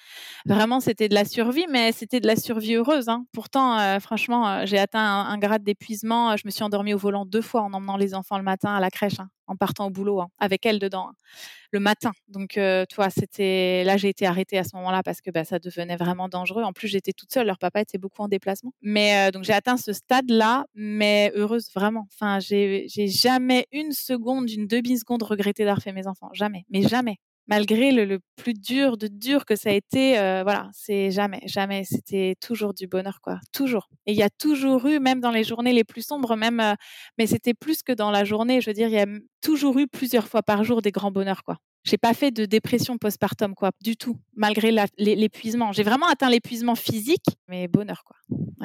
Vraiment, 0.45 0.80
c'était 0.80 1.09
de 1.09 1.16
la 1.16 1.26
survie, 1.26 1.66
mais 1.70 1.91
c'était 1.91 2.22
de 2.22 2.28
la 2.28 2.36
survie 2.36 2.76
heureuse. 2.76 3.09
Hein. 3.09 3.26
Pourtant, 3.34 3.78
euh, 3.78 3.99
franchement, 3.99 4.47
euh, 4.47 4.66
j'ai 4.66 4.80
atteint 4.80 5.01
un, 5.01 5.38
grade 5.38 5.64
d'épuisement. 5.64 6.38
Je 6.38 6.43
me 6.45 6.51
suis 6.51 6.64
endormie 6.64 6.93
au 6.93 6.97
volant 6.97 7.26
deux 7.26 7.41
fois 7.41 7.61
en 7.61 7.74
emmenant 7.74 7.97
les 7.97 8.14
enfants 8.14 8.38
le 8.38 8.43
matin 8.43 8.74
à 8.74 8.80
la 8.80 8.89
crèche, 8.89 9.20
hein, 9.20 9.28
en 9.47 9.57
partant 9.57 9.88
au 9.88 9.89
boulot, 9.89 10.24
avec 10.39 10.66
elle 10.66 10.80
dedans 10.80 11.11
le 11.74 11.80
matin. 11.80 12.11
Donc, 12.28 12.57
euh, 12.57 12.86
toi, 12.86 13.09
c'était 13.09 13.84
là, 13.84 13.97
j'ai 13.97 14.07
été 14.07 14.26
arrêtée 14.28 14.57
à 14.59 14.64
ce 14.64 14.76
moment-là 14.76 15.01
parce 15.03 15.22
que 15.22 15.32
bah, 15.32 15.43
ça 15.43 15.59
devenait 15.59 15.97
vraiment 15.97 16.30
dangereux. 16.30 16.53
En 16.62 16.74
plus, 16.74 16.88
j'étais 16.88 17.14
toute 17.14 17.32
seule. 17.32 17.47
Leur 17.47 17.58
papa 17.58 17.82
était 17.82 17.97
beaucoup 17.97 18.22
en 18.22 18.28
déplacement. 18.28 18.74
Mais 18.82 19.28
euh, 19.28 19.32
donc, 19.32 19.43
j'ai 19.43 19.54
atteint 19.54 19.78
ce 19.78 19.93
stade-là, 19.93 20.66
mais 20.76 21.32
heureuse 21.36 21.70
vraiment. 21.74 22.08
Enfin, 22.14 22.39
j'ai 22.39 22.88
jamais 23.08 23.66
une 23.72 23.91
seconde, 23.91 24.49
une 24.49 24.68
demi-seconde 24.68 25.24
regretté 25.24 25.64
d'avoir 25.64 25.82
fait 25.82 25.93
mes 25.93 26.08
enfants. 26.08 26.30
Jamais. 26.34 26.66
Mais 26.70 26.84
jamais 26.84 27.18
malgré 27.47 27.91
le, 27.91 28.20
plus 28.36 28.54
dur 28.54 28.97
de 28.97 29.08
dur 29.08 29.45
que 29.45 29.56
ça 29.56 29.70
a 29.70 29.74
été, 29.74 30.18
euh, 30.18 30.43
voilà, 30.43 30.70
c'est 30.74 31.12
jamais, 31.12 31.41
jamais, 31.45 31.84
c'était 31.84 32.36
toujours 32.39 32.74
du 32.74 32.88
bonheur, 32.88 33.20
quoi, 33.22 33.39
toujours. 33.51 33.89
Et 34.06 34.14
il 34.14 34.18
y 34.18 34.24
a 34.24 34.30
toujours 34.30 34.86
eu, 34.88 34.99
même 34.99 35.20
dans 35.20 35.32
les 35.32 35.43
journées 35.43 35.74
les 35.74 35.84
plus 35.84 36.06
sombres, 36.06 36.36
même, 36.36 36.60
euh, 36.60 36.76
mais 37.18 37.28
c'était 37.28 37.54
plus 37.54 37.84
que 37.84 37.91
dans 37.91 38.12
la 38.12 38.24
journée, 38.24 38.62
je 38.62 38.70
veux 38.70 38.74
dire, 38.74 38.88
il 38.88 38.93
y 38.93 38.99
a 38.99 39.06
toujours 39.41 39.78
eu 39.78 39.88
plusieurs 39.88 40.28
fois 40.28 40.41
par 40.43 40.64
jour 40.64 40.82
des 40.82 40.91
grands 40.91 41.12
bonheurs, 41.12 41.43
quoi 41.43 41.58
j'ai 41.84 41.98
pas 41.98 42.14
fait 42.14 42.32
de 42.32 42.46
dépression 42.46 42.98
postpartum, 42.98 43.56
quoi, 43.56 43.72
du 43.82 43.98
tout, 43.98 44.18
malgré 44.36 44.72
l'épuisement. 44.98 45.72
J'ai 45.72 45.84
vraiment 45.84 46.08
atteint 46.08 46.30
l'épuisement 46.30 46.76
physique, 46.76 47.26
mais 47.48 47.68
bonheur, 47.68 48.04
quoi. 48.06 48.16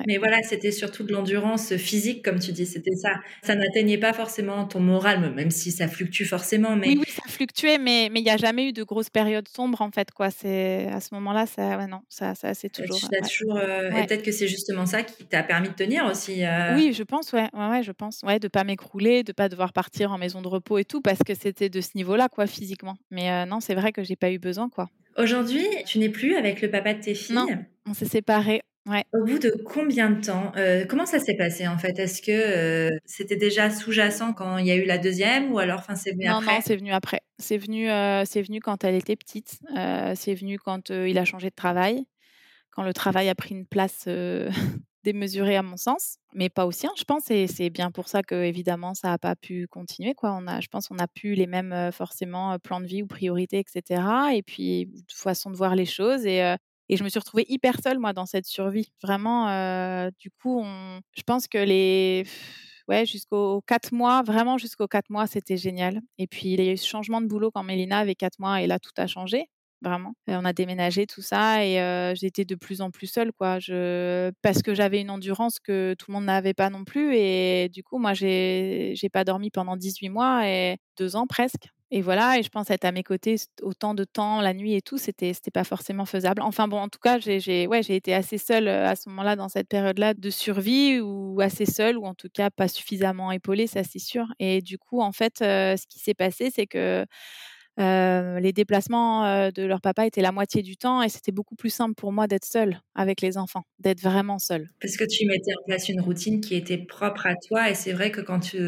Mais 0.07 0.19
voilà, 0.19 0.43
c'était 0.43 0.71
surtout 0.71 1.03
de 1.03 1.12
l'endurance 1.12 1.77
physique, 1.77 2.25
comme 2.25 2.39
tu 2.39 2.53
dis, 2.53 2.66
c'était 2.66 2.95
ça. 2.95 3.11
Ça 3.43 3.57
n'atteignait 3.57 3.99
pas 3.99 4.12
forcément 4.12 4.64
ton 4.66 4.81
moral, 4.81 5.35
même 5.35 5.51
si 5.51 5.73
ça 5.73 5.89
fluctue 5.89 6.25
forcément. 6.25 6.77
Mais... 6.77 6.89
Oui, 6.89 6.99
oui, 7.01 7.11
ça 7.12 7.29
fluctuait, 7.29 7.79
mais 7.79 8.07
il 8.07 8.23
n'y 8.23 8.31
a 8.31 8.37
jamais 8.37 8.69
eu 8.69 8.73
de 8.73 8.85
grosses 8.85 9.11
périodes 9.11 9.49
sombres, 9.49 9.83
en 9.83 9.91
fait, 9.91 10.12
quoi. 10.12 10.31
C'est 10.31 10.87
à 10.87 11.01
ce 11.01 11.12
moment-là, 11.14 11.47
ça, 11.47 11.77
ouais, 11.79 11.87
non, 11.87 12.01
ça, 12.09 12.35
ça 12.35 12.55
c'est 12.55 12.71
toujours. 12.71 13.01
toujours 13.01 13.57
euh, 13.57 13.91
Et 13.91 14.07
peut-être 14.07 14.23
que 14.23 14.33
c'est 14.33 14.49
justement 14.49 14.87
ça 14.87 15.03
qui 15.03 15.25
t'a 15.25 15.43
permis 15.43 15.69
de 15.69 15.75
tenir 15.75 16.07
aussi. 16.07 16.45
Euh. 16.45 16.77
Oui, 16.77 16.93
je 16.93 17.03
pense, 17.03 17.33
ouais, 17.33 17.49
ouais, 17.53 17.69
ouais, 17.69 17.83
je 17.83 17.93
pense, 17.93 18.21
ouais, 18.23 18.39
de 18.39 18.49
pas 18.49 18.62
m'écrouler, 18.62 19.25
de 19.25 19.33
pas 19.33 19.49
devoir 19.49 19.73
partir 19.73 20.12
en 20.12 20.19
maison 20.19 20.43
de 20.43 20.49
repos 20.49 20.79
et 20.79 20.85
tout, 20.85 21.01
parce 21.01 21.21
que 21.25 21.35
c'était 21.35 21.69
de 21.69 21.81
ce 21.81 21.91
niveau-là, 21.97 22.29
quoi, 22.29 22.47
physiquement. 22.47 22.97
Mais 23.11 23.31
euh, 23.31 23.47
non, 23.47 23.61
c'est 23.61 23.75
vrai 23.75 23.93
que 23.93 24.03
j'ai 24.03 24.17
pas 24.17 24.31
eu 24.31 24.39
besoin, 24.39 24.69
quoi. 24.69 24.89
Aujourd'hui, 25.17 25.67
tu 25.87 25.99
n'es 25.99 26.09
plus 26.09 26.37
avec 26.37 26.61
le 26.61 26.71
papa 26.71 26.95
de 26.95 27.01
tes 27.01 27.15
filles? 27.15 27.35
Non, 27.37 27.47
on 27.87 27.95
s'est 27.95 28.07
séparés. 28.07 28.63
Ouais. 28.87 29.05
Au 29.13 29.23
bout 29.25 29.39
de 29.39 29.51
combien 29.67 30.11
de 30.11 30.25
temps 30.25 30.53
euh, 30.57 30.87
Comment 30.87 31.05
ça 31.05 31.19
s'est 31.19 31.37
passé 31.37 31.69
en 31.69 31.77
fait? 31.77 31.99
Est-ce 31.99 32.23
que 32.23 32.31
euh, 32.33 32.97
c'était 33.05 33.37
déjà 33.37 33.69
sous-jacent 33.69 34.33
quand 34.33 34.57
il 34.57 34.67
y 34.67 34.71
a 34.71 34.77
eu 34.77 34.87
la 34.87 34.97
deuxième 34.97 35.53
ou 35.53 35.59
alors 35.59 35.81
enfin 35.81 35.95
c'est 35.95 36.13
venu 36.13 36.27
après 36.27 36.55
Non, 36.55 36.61
c'est 36.65 36.77
venu 36.77 36.93
après. 36.93 37.21
C'est 37.39 37.59
venu, 37.59 37.89
c'est 38.25 38.41
venu 38.41 38.61
quand 38.61 38.85
elle 38.85 38.95
était 38.95 39.17
petite. 39.17 39.59
c'est 40.15 40.35
venu 40.35 40.59
quand 40.59 40.89
il 40.89 41.19
a 41.19 41.25
changé 41.27 41.51
de 41.51 41.55
travail, 41.55 42.07
quand 42.71 42.83
le 42.83 42.95
travail 42.95 43.29
a 43.29 43.35
pris 43.35 43.55
une 43.55 43.67
place 43.67 44.07
démesuré 45.05 45.57
à 45.57 45.62
mon 45.62 45.76
sens, 45.76 46.16
mais 46.34 46.49
pas 46.49 46.66
aussi. 46.66 46.86
je 46.96 47.05
pense, 47.05 47.30
et 47.30 47.46
c'est 47.46 47.70
bien 47.70 47.90
pour 47.90 48.09
ça 48.09 48.22
que 48.22 48.34
évidemment 48.34 48.94
ça 48.94 49.09
n'a 49.09 49.18
pas 49.18 49.36
pu 49.36 49.66
continuer. 49.68 50.14
Quoi. 50.14 50.32
On 50.32 50.46
a, 50.46 50.61
je 50.61 50.68
pense, 50.68 50.90
on 50.90 50.96
n'a 50.96 51.09
plus 51.09 51.34
les 51.34 51.46
mêmes 51.46 51.90
forcément 51.92 52.59
plans 52.59 52.80
de 52.80 52.86
vie 52.86 53.03
ou 53.03 53.07
priorités, 53.07 53.59
etc. 53.59 54.03
Et 54.34 54.42
puis 54.42 54.90
façon 55.09 55.51
de 55.51 55.57
voir 55.57 55.74
les 55.76 55.86
choses. 55.86 56.26
Et, 56.26 56.57
je 56.90 57.05
me 57.05 57.09
suis 57.11 57.18
retrouvée 57.18 57.44
hyper 57.49 57.80
seule 57.82 57.99
moi 57.99 58.14
dans 58.14 58.26
cette 58.26 58.46
survie. 58.46 58.92
Vraiment, 59.03 59.46
du 60.18 60.30
coup, 60.30 60.64
je 61.16 61.22
pense 61.22 61.46
que 61.46 61.59
les 61.59 62.24
ouais, 62.88 63.07
jusqu'aux 63.07 63.61
quatre 63.66 63.92
mois, 63.92 64.22
vraiment 64.22 64.59
jusqu'aux 64.59 64.88
quatre 64.88 65.11
mois, 65.11 65.26
c'était 65.26 65.57
génial. 65.57 66.01
Et 66.18 66.26
puis, 66.26 66.55
il 66.55 66.64
y 66.64 66.68
a 66.68 66.72
eu 66.72 66.76
ce 66.76 66.86
changement 66.86 67.20
de 67.20 67.26
boulot 67.26 67.51
quand 67.51 67.62
Mélina 67.62 67.99
avait 67.99 68.14
quatre 68.14 68.38
mois 68.38 68.62
et 68.62 68.66
là, 68.66 68.78
tout 68.78 68.92
a 68.96 69.07
changé 69.07 69.49
vraiment. 69.83 70.14
on 70.29 70.45
a 70.45 70.53
déménagé 70.53 71.07
tout 71.07 71.22
ça 71.22 71.64
et 71.64 72.14
j'étais 72.16 72.45
de 72.45 72.55
plus 72.55 72.81
en 72.81 72.91
plus 72.91 73.07
seule 73.07 73.33
quoi. 73.33 73.59
Je 73.59 74.31
parce 74.43 74.62
que 74.62 74.74
j'avais 74.74 75.01
une 75.01 75.11
endurance 75.11 75.59
que 75.61 75.95
tout 75.99 76.07
le 76.11 76.14
monde 76.14 76.24
n'avait 76.26 76.55
pas 76.55 76.70
non 76.70 76.85
plus 76.85 77.14
et 77.16 77.68
du 77.70 77.83
coup 77.83 77.99
moi 77.99 78.14
j'ai 78.14 78.93
j'ai 78.97 79.09
pas 79.09 79.24
dormi 79.24 79.51
pendant 79.51 79.76
18 79.76 80.09
mois 80.11 80.47
et 80.49 80.79
deux 80.99 81.16
ans 81.16 81.26
presque. 81.26 81.68
Et 81.91 82.03
voilà, 82.03 82.39
et 82.39 82.43
je 82.43 82.51
pense 82.51 82.68
être 82.68 82.85
à 82.85 82.93
mes 82.93 83.03
côtés 83.03 83.37
autant 83.62 83.95
de 83.95 84.05
temps, 84.05 84.43
la 84.43 84.53
nuit 84.53 84.74
et 84.74 84.83
tout, 84.83 84.99
c'était 84.99 85.33
c'était 85.33 85.51
pas 85.51 85.64
forcément 85.64 86.05
faisable. 86.05 86.43
Enfin 86.43 86.68
bon, 86.68 86.76
en 86.79 86.89
tout 86.91 86.99
cas, 86.99 87.18
j'ai 87.18 87.66
ouais, 87.66 87.83
j'ai 87.83 87.97
été 87.97 88.12
assez 88.12 88.37
seule 88.37 88.68
à 88.68 88.95
ce 88.95 89.09
moment-là 89.09 89.37
dans 89.37 89.49
cette 89.49 89.68
période-là 89.68 90.12
de 90.12 90.29
survie 90.29 91.01
ou 91.01 91.41
assez 91.41 91.64
seule 91.64 91.97
ou 91.97 92.05
en 92.05 92.12
tout 92.14 92.29
cas 92.33 92.51
pas 92.51 92.68
suffisamment 92.68 93.33
épaulée, 93.33 93.66
ça 93.66 93.85
c'est 93.85 93.99
sûr. 94.01 94.26
Et 94.39 94.61
du 94.61 94.76
coup, 94.76 95.01
en 95.01 95.12
fait, 95.12 95.37
ce 95.39 95.87
qui 95.87 95.99
s'est 95.99 96.12
passé, 96.12 96.51
c'est 96.55 96.66
que 96.66 97.07
euh, 97.79 98.41
les 98.41 98.53
déplacements 98.53 99.24
euh, 99.24 99.51
de 99.51 99.62
leur 99.62 99.81
papa 99.81 100.05
étaient 100.05 100.20
la 100.20 100.33
moitié 100.33 100.62
du 100.62 100.76
temps 100.76 101.01
et 101.03 101.09
c'était 101.09 101.31
beaucoup 101.31 101.55
plus 101.55 101.70
simple 101.70 101.95
pour 101.95 102.12
moi 102.12 102.26
d'être 102.26 102.45
seule 102.45 102.81
avec 102.97 103.20
les 103.20 103.39
enfants, 103.39 103.62
d'être 103.79 104.01
vraiment 104.01 104.41
seule. 104.41 104.70
Parce 104.81 104.97
que 104.97 105.05
tu 105.05 105.26
mettais 105.26 105.53
en 105.53 105.64
place 105.64 105.89
une 105.89 106.01
routine 106.01 106.41
qui 106.41 106.57
était 106.57 106.79
propre 106.79 107.26
à 107.26 107.35
toi 107.47 107.70
et 107.70 107.74
c'est 107.74 107.93
vrai 107.93 108.11
que 108.11 108.20
quand 108.20 108.41
tu, 108.41 108.59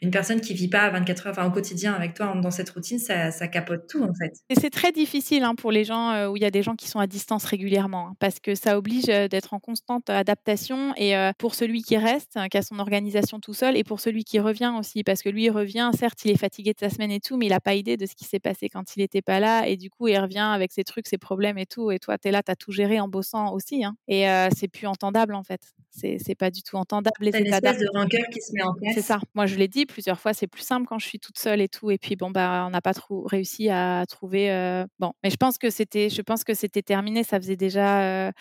une 0.00 0.10
personne 0.10 0.40
qui 0.40 0.54
vit 0.54 0.68
pas 0.68 0.88
24 0.90 1.26
heures, 1.26 1.32
enfin 1.32 1.46
au 1.46 1.50
quotidien 1.50 1.92
avec 1.92 2.14
toi 2.14 2.34
dans 2.40 2.50
cette 2.50 2.70
routine, 2.70 2.98
ça, 2.98 3.30
ça 3.30 3.48
capote 3.48 3.86
tout 3.86 4.02
en 4.02 4.14
fait. 4.14 4.32
Et 4.48 4.54
c'est 4.54 4.70
très 4.70 4.92
difficile 4.92 5.42
hein, 5.42 5.54
pour 5.54 5.70
les 5.70 5.84
gens 5.84 6.12
euh, 6.12 6.28
où 6.28 6.36
il 6.36 6.42
y 6.42 6.46
a 6.46 6.50
des 6.50 6.62
gens 6.62 6.74
qui 6.74 6.88
sont 6.88 7.00
à 7.00 7.06
distance 7.06 7.44
régulièrement 7.44 8.08
hein, 8.08 8.16
parce 8.18 8.40
que 8.40 8.54
ça 8.54 8.78
oblige 8.78 9.04
d'être 9.04 9.52
en 9.52 9.60
constante 9.60 10.08
adaptation 10.08 10.94
et 10.96 11.14
pour 11.38 11.54
celui 11.54 11.82
qui 11.82 11.98
reste, 11.98 12.36
hein, 12.36 12.48
qui 12.48 12.56
a 12.56 12.62
son 12.62 12.78
organisation 12.78 13.40
tout 13.40 13.54
seul 13.54 13.76
et 13.76 13.84
pour 13.84 14.00
celui 14.00 14.24
qui 14.24 14.40
revient 14.40 14.72
aussi 14.78 15.04
parce 15.04 15.22
que 15.22 15.28
lui 15.28 15.44
il 15.44 15.50
revient, 15.50 15.90
certes 15.98 16.24
il 16.24 16.30
est 16.30 16.38
fatigué 16.38 16.72
de 16.72 16.78
sa 16.78 16.88
semaine 16.88 17.10
et 17.10 17.20
tout, 17.20 17.36
mais 17.36 17.46
il 17.46 17.50
n'a 17.50 17.60
pas 17.60 17.74
idée 17.74 17.96
de 17.96 18.06
ce 18.06 18.14
qui 18.14 18.24
s'est 18.24 18.40
passé 18.40 18.53
c'est 18.58 18.68
quand 18.68 18.96
il 18.96 19.00
n'était 19.00 19.22
pas 19.22 19.40
là. 19.40 19.66
Et 19.66 19.76
du 19.76 19.90
coup, 19.90 20.08
il 20.08 20.18
revient 20.18 20.38
avec 20.38 20.72
ses 20.72 20.84
trucs, 20.84 21.06
ses 21.06 21.18
problèmes 21.18 21.58
et 21.58 21.66
tout. 21.66 21.90
Et 21.90 21.98
toi, 21.98 22.18
tu 22.18 22.28
es 22.28 22.30
là, 22.30 22.42
tu 22.42 22.50
as 22.50 22.56
tout 22.56 22.72
géré 22.72 23.00
en 23.00 23.08
bossant 23.08 23.52
aussi. 23.52 23.84
Hein. 23.84 23.96
Et 24.08 24.26
c'est 24.54 24.68
plus 24.68 24.86
entendable, 24.86 25.34
en 25.34 25.42
fait. 25.42 25.60
C'est 25.90 26.34
pas 26.34 26.50
du 26.50 26.62
tout 26.62 26.76
entendable. 26.76 27.14
C'est 27.20 27.40
une 27.40 27.52
espèce 27.52 27.78
de 27.78 27.88
rancœur 27.94 28.26
qui 28.32 28.40
se 28.40 28.52
met 28.52 28.62
en 28.62 28.74
place. 28.74 28.94
C'est 28.94 29.02
ça. 29.02 29.20
Moi, 29.34 29.46
je 29.46 29.56
l'ai 29.56 29.68
dit 29.68 29.86
plusieurs 29.86 30.20
fois, 30.20 30.34
c'est 30.34 30.46
plus 30.46 30.62
simple 30.62 30.86
quand 30.86 30.98
je 30.98 31.06
suis 31.06 31.20
toute 31.20 31.38
seule 31.38 31.60
et 31.60 31.68
tout. 31.68 31.90
Et 31.90 31.98
puis, 31.98 32.16
bon, 32.16 32.30
bah, 32.30 32.64
on 32.66 32.70
n'a 32.70 32.80
pas 32.80 32.94
trop 32.94 33.22
réussi 33.22 33.68
à 33.68 34.04
trouver. 34.08 34.84
Bon, 34.98 35.12
mais 35.22 35.30
je 35.30 35.36
pense 35.36 35.58
que 35.58 35.70
c'était, 35.70 36.08
je 36.10 36.22
pense 36.22 36.44
que 36.44 36.54
c'était 36.54 36.82
terminé. 36.82 37.22
Ça 37.24 37.38
faisait 37.38 37.56
déjà 37.56 38.32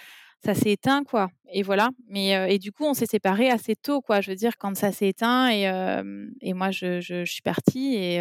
ça 0.46 0.54
s'est 0.54 0.72
éteint 0.72 1.04
quoi 1.04 1.30
et 1.52 1.64
voilà 1.64 1.90
mais 2.10 2.54
et 2.54 2.60
du 2.60 2.72
coup 2.72 2.84
on 2.84 2.94
s'est 2.94 3.06
séparés 3.06 3.50
assez 3.50 3.76
tôt 3.76 4.02
quoi 4.02 4.20
je 4.22 4.32
veux 4.32 4.36
dire 4.36 4.58
quand 4.58 4.76
ça 4.76 4.92
s'est 4.92 5.08
éteint 5.08 5.50
et, 5.50 5.64
et 6.42 6.54
moi 6.54 6.72
je, 6.72 7.00
je, 7.00 7.24
suis 7.24 7.42
partie 7.42 7.96
et 7.96 8.20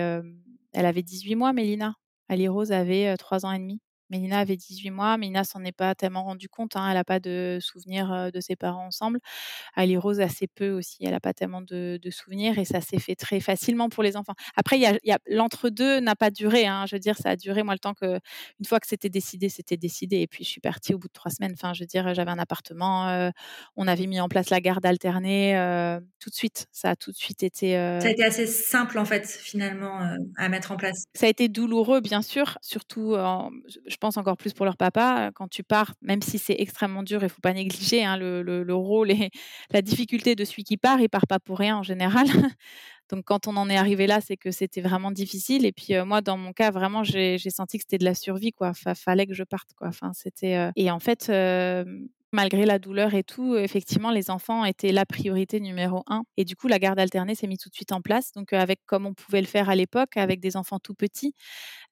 elle 0.73 0.87
avait 0.87 1.03
18 1.03 1.37
mois, 1.37 1.53
Mélina. 1.53 1.95
Ali 2.29 2.49
Rose 2.49 2.73
avait 2.73 3.17
3 3.17 3.47
ans 3.47 3.53
et 3.53 3.59
demi. 3.59 3.81
Mélina 4.13 4.41
avait 4.41 4.57
18 4.57 4.91
mois. 4.91 5.17
Mélina 5.17 5.43
s'en 5.43 5.65
est 5.65 5.73
pas 5.73 5.95
tellement 5.95 6.23
rendu 6.23 6.49
compte. 6.51 6.77
Hein. 6.77 6.87
Elle 6.89 6.95
n'a 6.95 7.05
pas 7.05 7.19
de 7.19 7.59
souvenirs 7.63 8.31
de 8.31 8.41
ses 8.41 8.57
parents 8.57 8.87
ensemble. 8.87 9.21
Ali 9.75 9.97
Rose 9.97 10.21
assez 10.21 10.47
peu 10.47 10.71
aussi. 10.71 10.99
Elle 11.01 11.13
n'a 11.13 11.21
pas 11.21 11.33
tellement 11.33 11.63
de, 11.63 11.99
souvenirs 12.11 12.59
et 12.59 12.67
ça 12.67 12.83
s'est 12.83 12.99
fait 12.99 13.15
très 13.15 13.41
facilement 13.41 13.89
pour 13.89 14.03
les 14.03 14.19
enfants. 14.19 14.35
Après, 14.55 14.79
y 14.79 14.85
a, 14.87 15.19
l'entre-deux 15.27 16.01
n'a 16.01 16.15
pas 16.15 16.31
duré. 16.31 16.67
Hein. 16.67 16.85
Je 16.87 16.95
veux 16.95 17.01
dire, 17.01 17.17
ça 17.17 17.31
a 17.31 17.37
duré 17.37 17.63
moi 17.63 17.73
le 17.75 17.79
temps 17.79 17.95
que 17.95 18.21
une 18.61 18.67
fois 18.67 18.81
que 18.81 18.87
c'était 18.87 19.09
décidé, 19.09 19.49
c'était 19.49 19.79
décidé. 19.79 20.19
Et 20.19 20.27
puis 20.27 20.45
je 20.45 20.51
suis 20.51 20.61
partie 20.61 20.93
au 20.93 20.99
bout 20.99 21.09
de 21.09 21.13
trois 21.15 21.31
semaines. 21.31 21.55
Enfin, 21.55 21.73
je 21.73 21.81
veux 21.81 21.87
dire, 21.87 22.13
j'avais 22.13 22.31
un 22.31 22.39
appartement. 22.39 23.31
on 23.77 23.89
avait 23.89 24.07
mis 24.07 24.21
en 24.21 24.29
place 24.29 24.51
la 24.51 24.61
garde 24.61 24.85
alternée 24.85 25.55
tout 26.21 26.29
de 26.29 26.35
suite. 26.35 26.67
Ça 26.71 26.91
a 26.91 26.97
tout 26.97 27.13
de 27.13 27.17
suite 27.17 27.43
été. 27.43 27.73
Ça 28.01 28.09
a 28.09 28.11
été 28.11 28.25
assez 28.25 28.47
simple 28.47 28.99
en 28.99 29.07
fait 29.07 29.27
finalement 29.27 29.99
à 30.37 30.49
mettre 30.51 30.73
en 30.73 30.77
place. 30.77 31.05
Ça 31.15 31.25
a 31.25 31.29
été 31.31 31.49
douloureux, 31.49 32.03
bien 32.03 32.21
sûr, 32.21 32.59
surtout. 32.61 33.15
je 33.15 33.97
pense 34.03 34.17
encore 34.17 34.37
plus 34.37 34.53
pour 34.53 34.67
leur 34.67 34.77
papa. 34.77 35.31
Quand 35.35 35.49
tu 35.49 35.63
pars, 35.63 35.95
même 36.03 36.23
si 36.23 36.39
c'est 36.39 36.57
extrêmement 36.59 37.05
dur, 37.05 37.23
il 37.23 37.29
faut 37.29 37.41
pas 37.41 37.53
négliger 37.53 38.05
hein, 38.05 38.17
le, 38.17 38.75
rôle 38.75 39.13
et 39.13 39.31
la 39.71 39.81
difficulté 39.81 40.35
de 40.35 40.45
celui 40.45 40.65
qui 40.65 40.77
part. 40.77 41.01
Il 41.01 41.09
part 41.09 41.29
pas 41.29 41.39
pour 41.39 41.59
rien 41.59 41.77
en 41.77 41.85
général. 41.85 42.27
Donc 43.11 43.25
quand 43.25 43.47
on 43.47 43.57
en 43.57 43.71
est 43.71 43.77
arrivé 43.77 44.09
là, 44.09 44.21
c'est 44.21 44.37
que 44.37 44.51
c'était 44.51 44.81
vraiment 44.81 45.13
difficile. 45.13 45.65
Et 45.65 45.73
puis 45.73 45.95
moi, 46.05 46.21
dans 46.21 46.37
mon 46.37 46.53
cas, 46.53 46.73
vraiment, 46.73 47.05
j'ai 47.05 47.39
senti 47.39 47.79
que 47.79 47.85
c'était 47.85 47.99
de 47.99 48.05
la 48.05 48.15
survie, 48.15 48.53
quoi. 48.53 48.73
fallait 48.75 49.27
que 49.27 49.35
je 49.35 49.45
parte, 49.45 49.71
quoi. 49.77 49.89
Enfin, 49.89 50.13
c'était. 50.15 50.71
Et 50.75 50.91
en 50.91 50.99
fait, 50.99 51.31
malgré 52.33 52.65
la 52.67 52.79
douleur 52.79 53.15
et 53.15 53.23
tout, 53.25 53.57
effectivement, 53.57 54.11
les 54.11 54.31
enfants 54.31 54.65
étaient 54.65 54.93
la 54.93 55.05
priorité 55.07 55.61
numéro 55.61 56.03
un. 56.07 56.23
Et 56.37 56.45
du 56.45 56.57
coup, 56.57 56.69
la 56.69 56.79
garde 56.79 56.99
alternée 56.99 57.35
s'est 57.35 57.47
mise 57.47 57.59
tout 57.59 57.69
de 57.69 57.75
suite 57.75 57.93
en 57.93 58.01
place. 58.01 58.33
Donc, 58.33 58.53
avec 58.53 58.81
comme 58.87 59.07
on 59.07 59.15
pouvait 59.15 59.41
le 59.41 59.47
faire 59.47 59.69
à 59.69 59.75
l'époque, 59.75 60.17
avec 60.17 60.41
des 60.41 60.57
enfants 60.57 60.79
tout 60.79 60.95
petits, 60.95 61.35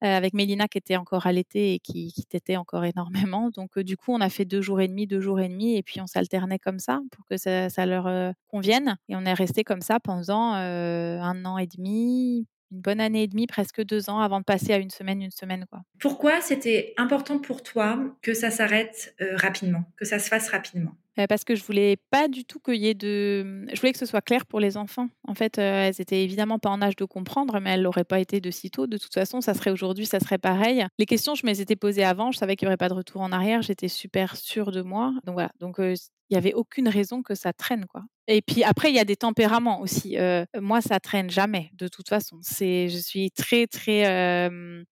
avec 0.00 0.34
Mélina 0.34 0.68
qui 0.68 0.78
était 0.78 0.96
encore 0.96 1.26
allaitée 1.26 1.74
et 1.74 1.78
qui, 1.80 2.12
qui 2.12 2.56
encore 2.56 2.84
énormément. 2.84 3.50
Donc, 3.50 3.78
du 3.78 3.96
coup, 3.96 4.12
on 4.12 4.20
a 4.20 4.30
fait 4.30 4.44
deux 4.44 4.62
jours 4.62 4.80
et 4.80 4.88
demi, 4.88 5.06
deux 5.06 5.20
jours 5.20 5.40
et 5.40 5.48
demi, 5.48 5.76
et 5.76 5.82
puis 5.82 6.00
on 6.00 6.06
s'alternait 6.06 6.58
comme 6.58 6.78
ça 6.78 7.00
pour 7.12 7.26
que 7.26 7.36
ça, 7.36 7.68
leur 7.86 8.34
convienne. 8.48 8.96
Et 9.08 9.16
on 9.16 9.24
est 9.24 9.34
resté 9.34 9.64
comme 9.64 9.82
ça 9.82 10.00
pendant 10.00 10.52
un 10.52 11.44
an 11.44 11.58
et 11.58 11.66
demi, 11.66 12.46
une 12.70 12.80
bonne 12.80 13.00
année 13.00 13.24
et 13.24 13.26
demie, 13.26 13.46
presque 13.46 13.82
deux 13.82 14.10
ans, 14.10 14.20
avant 14.20 14.40
de 14.40 14.44
passer 14.44 14.72
à 14.72 14.78
une 14.78 14.90
semaine, 14.90 15.22
une 15.22 15.30
semaine. 15.30 15.66
Quoi. 15.70 15.80
Pourquoi 15.98 16.40
c'était 16.40 16.94
important 16.96 17.38
pour 17.38 17.62
toi 17.62 17.98
que 18.22 18.34
ça 18.34 18.50
s'arrête 18.50 19.14
rapidement, 19.34 19.84
que 19.96 20.04
ça 20.04 20.18
se 20.18 20.28
fasse 20.28 20.48
rapidement? 20.48 20.92
Parce 21.28 21.44
que 21.44 21.54
je 21.54 21.64
voulais 21.64 21.96
pas 22.10 22.28
du 22.28 22.44
tout 22.44 22.60
qu'il 22.60 22.76
y 22.76 22.88
ait 22.88 22.94
de. 22.94 23.66
Je 23.72 23.80
voulais 23.80 23.92
que 23.92 23.98
ce 23.98 24.06
soit 24.06 24.20
clair 24.20 24.46
pour 24.46 24.60
les 24.60 24.76
enfants. 24.76 25.08
En 25.26 25.34
fait, 25.34 25.58
elles 25.58 26.00
étaient 26.00 26.22
évidemment 26.22 26.58
pas 26.58 26.70
en 26.70 26.82
âge 26.82 26.96
de 26.96 27.04
comprendre, 27.04 27.58
mais 27.60 27.70
elles 27.70 27.82
l'auraient 27.82 28.04
pas 28.04 28.20
été 28.20 28.40
de 28.40 28.50
sitôt. 28.50 28.86
De 28.86 28.98
toute 28.98 29.14
façon, 29.14 29.40
ça 29.40 29.54
serait 29.54 29.70
aujourd'hui, 29.70 30.06
ça 30.06 30.20
serait 30.20 30.38
pareil. 30.38 30.86
Les 30.98 31.06
questions, 31.06 31.34
je 31.34 31.46
me 31.46 31.50
les 31.50 31.60
étais 31.60 31.76
posées 31.76 32.04
avant. 32.04 32.32
Je 32.32 32.38
savais 32.38 32.56
qu'il 32.56 32.66
y 32.66 32.68
aurait 32.68 32.76
pas 32.76 32.88
de 32.88 32.94
retour 32.94 33.20
en 33.20 33.32
arrière. 33.32 33.62
J'étais 33.62 33.88
super 33.88 34.36
sûre 34.36 34.72
de 34.72 34.82
moi. 34.82 35.12
Donc 35.24 35.34
voilà. 35.34 35.50
Donc 35.60 35.76
il 35.78 36.34
y 36.34 36.36
avait 36.36 36.54
aucune 36.54 36.88
raison 36.88 37.22
que 37.22 37.34
ça 37.34 37.52
traîne, 37.52 37.86
quoi. 37.86 38.02
Et 38.28 38.42
puis 38.42 38.62
après, 38.62 38.90
il 38.90 38.94
y 38.94 39.00
a 39.00 39.04
des 39.04 39.16
tempéraments 39.16 39.80
aussi. 39.80 40.16
moi, 40.60 40.80
ça 40.80 41.00
traîne 41.00 41.30
jamais, 41.30 41.70
de 41.74 41.88
toute 41.88 42.08
façon. 42.08 42.38
C'est, 42.42 42.88
je 42.88 42.98
suis 42.98 43.30
très, 43.30 43.66
très, 43.66 44.04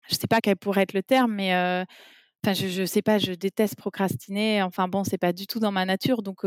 je 0.08 0.14
sais 0.14 0.26
pas 0.28 0.40
quel 0.40 0.56
pourrait 0.56 0.82
être 0.82 0.94
le 0.94 1.02
terme, 1.02 1.34
mais 1.34 1.84
Enfin, 2.44 2.54
je, 2.54 2.68
je 2.68 2.84
sais 2.84 3.02
pas, 3.02 3.18
je 3.18 3.32
déteste 3.32 3.76
procrastiner. 3.76 4.62
Enfin 4.62 4.88
bon, 4.88 5.04
c'est 5.04 5.18
pas 5.18 5.32
du 5.32 5.46
tout 5.46 5.58
dans 5.58 5.72
ma 5.72 5.84
nature, 5.84 6.22
donc 6.22 6.44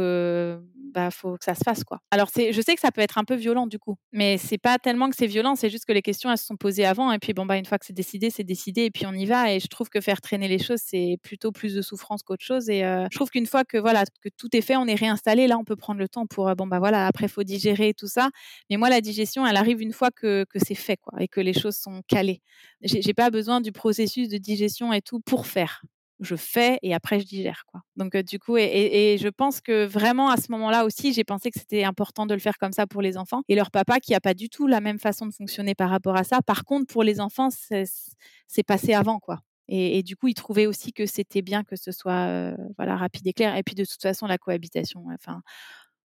bah 0.91 1.09
faut 1.11 1.37
que 1.37 1.43
ça 1.45 1.55
se 1.55 1.63
fasse 1.63 1.83
quoi. 1.83 1.99
Alors 2.11 2.29
c'est, 2.33 2.53
je 2.53 2.61
sais 2.61 2.75
que 2.75 2.81
ça 2.81 2.91
peut 2.91 3.01
être 3.01 3.17
un 3.17 3.23
peu 3.23 3.35
violent 3.35 3.67
du 3.67 3.79
coup, 3.79 3.95
mais 4.11 4.37
c'est 4.37 4.57
pas 4.57 4.77
tellement 4.77 5.09
que 5.09 5.15
c'est 5.15 5.27
violent, 5.27 5.55
c'est 5.55 5.69
juste 5.69 5.85
que 5.85 5.93
les 5.93 6.01
questions 6.01 6.29
elles 6.31 6.37
se 6.37 6.45
sont 6.45 6.57
posées 6.57 6.85
avant 6.85 7.11
et 7.11 7.19
puis 7.19 7.33
bon 7.33 7.45
bah 7.45 7.57
une 7.57 7.65
fois 7.65 7.77
que 7.79 7.85
c'est 7.85 7.93
décidé, 7.93 8.29
c'est 8.29 8.43
décidé 8.43 8.83
et 8.85 8.91
puis 8.91 9.05
on 9.05 9.13
y 9.13 9.25
va. 9.25 9.53
Et 9.53 9.59
je 9.59 9.67
trouve 9.67 9.89
que 9.89 10.01
faire 10.01 10.21
traîner 10.21 10.47
les 10.47 10.59
choses 10.59 10.79
c'est 10.83 11.17
plutôt 11.23 11.51
plus 11.51 11.73
de 11.73 11.81
souffrance 11.81 12.23
qu'autre 12.23 12.43
chose. 12.43 12.69
Et 12.69 12.81
je 12.81 13.15
trouve 13.15 13.29
qu'une 13.29 13.45
fois 13.45 13.63
que 13.63 13.77
voilà 13.77 14.03
que 14.21 14.29
tout 14.37 14.49
est 14.55 14.61
fait, 14.61 14.75
on 14.75 14.85
est 14.87 14.95
réinstallé, 14.95 15.47
là 15.47 15.57
on 15.57 15.63
peut 15.63 15.75
prendre 15.75 15.99
le 15.99 16.07
temps 16.07 16.25
pour 16.25 16.53
bon 16.55 16.67
bah 16.67 16.79
voilà 16.79 17.07
après 17.07 17.27
faut 17.27 17.43
digérer 17.43 17.93
tout 17.93 18.07
ça. 18.07 18.29
Mais 18.69 18.77
moi 18.77 18.89
la 18.89 19.01
digestion 19.01 19.45
elle 19.47 19.57
arrive 19.57 19.81
une 19.81 19.93
fois 19.93 20.11
que, 20.11 20.45
que 20.49 20.59
c'est 20.59 20.75
fait 20.75 20.97
quoi 20.97 21.21
et 21.21 21.27
que 21.27 21.41
les 21.41 21.53
choses 21.53 21.75
sont 21.77 22.01
calées. 22.07 22.41
J'ai 22.83 23.13
pas 23.13 23.29
besoin 23.29 23.61
du 23.61 23.71
processus 23.71 24.27
de 24.29 24.37
digestion 24.37 24.91
et 24.93 25.01
tout 25.01 25.19
pour 25.19 25.45
faire 25.45 25.81
je 26.21 26.35
fais 26.35 26.79
et 26.83 26.93
après 26.93 27.19
je 27.19 27.25
digère 27.25 27.63
quoi. 27.67 27.81
Donc 27.97 28.15
du 28.15 28.39
coup 28.39 28.57
et, 28.57 29.17
je 29.19 29.27
pense 29.27 29.59
que 29.59 29.85
vraiment 29.85 30.29
à 30.29 30.37
ce 30.37 30.51
moment-là 30.51 30.85
aussi 30.85 31.13
j'ai 31.13 31.23
pensé 31.23 31.51
que 31.51 31.59
c'était 31.59 31.83
important 31.83 32.25
de 32.25 32.33
le 32.33 32.39
faire 32.39 32.57
comme 32.57 32.71
ça 32.71 32.87
pour 32.87 33.01
les 33.01 33.17
enfants 33.17 33.41
et 33.49 33.55
leur 33.55 33.71
papa 33.71 33.99
qui 33.99 34.13
a 34.13 34.21
pas 34.21 34.33
du 34.33 34.49
tout 34.49 34.67
la 34.67 34.81
même 34.81 34.99
façon 34.99 35.25
de 35.25 35.33
fonctionner 35.33 35.75
par 35.75 35.89
rapport 35.89 36.15
à 36.15 36.23
ça. 36.23 36.41
Par 36.41 36.63
contre 36.63 36.87
pour 36.87 37.03
les 37.03 37.19
enfants 37.19 37.49
c'est 37.49 38.63
passé 38.63 38.93
avant 38.93 39.19
quoi. 39.19 39.39
Et, 39.73 40.03
du 40.03 40.17
coup, 40.17 40.27
il 40.27 40.33
trouvait 40.33 40.65
aussi 40.65 40.91
que 40.91 41.05
c'était 41.05 41.41
bien 41.41 41.63
que 41.63 41.77
ce 41.77 41.93
soit 41.93 42.53
voilà 42.77 42.97
rapide 42.97 43.25
et 43.25 43.31
clair. 43.31 43.55
Et 43.55 43.63
puis 43.63 43.73
de 43.73 43.85
toute 43.85 44.01
façon, 44.01 44.27
la 44.27 44.37
cohabitation. 44.37 45.05
Enfin, 45.13 45.41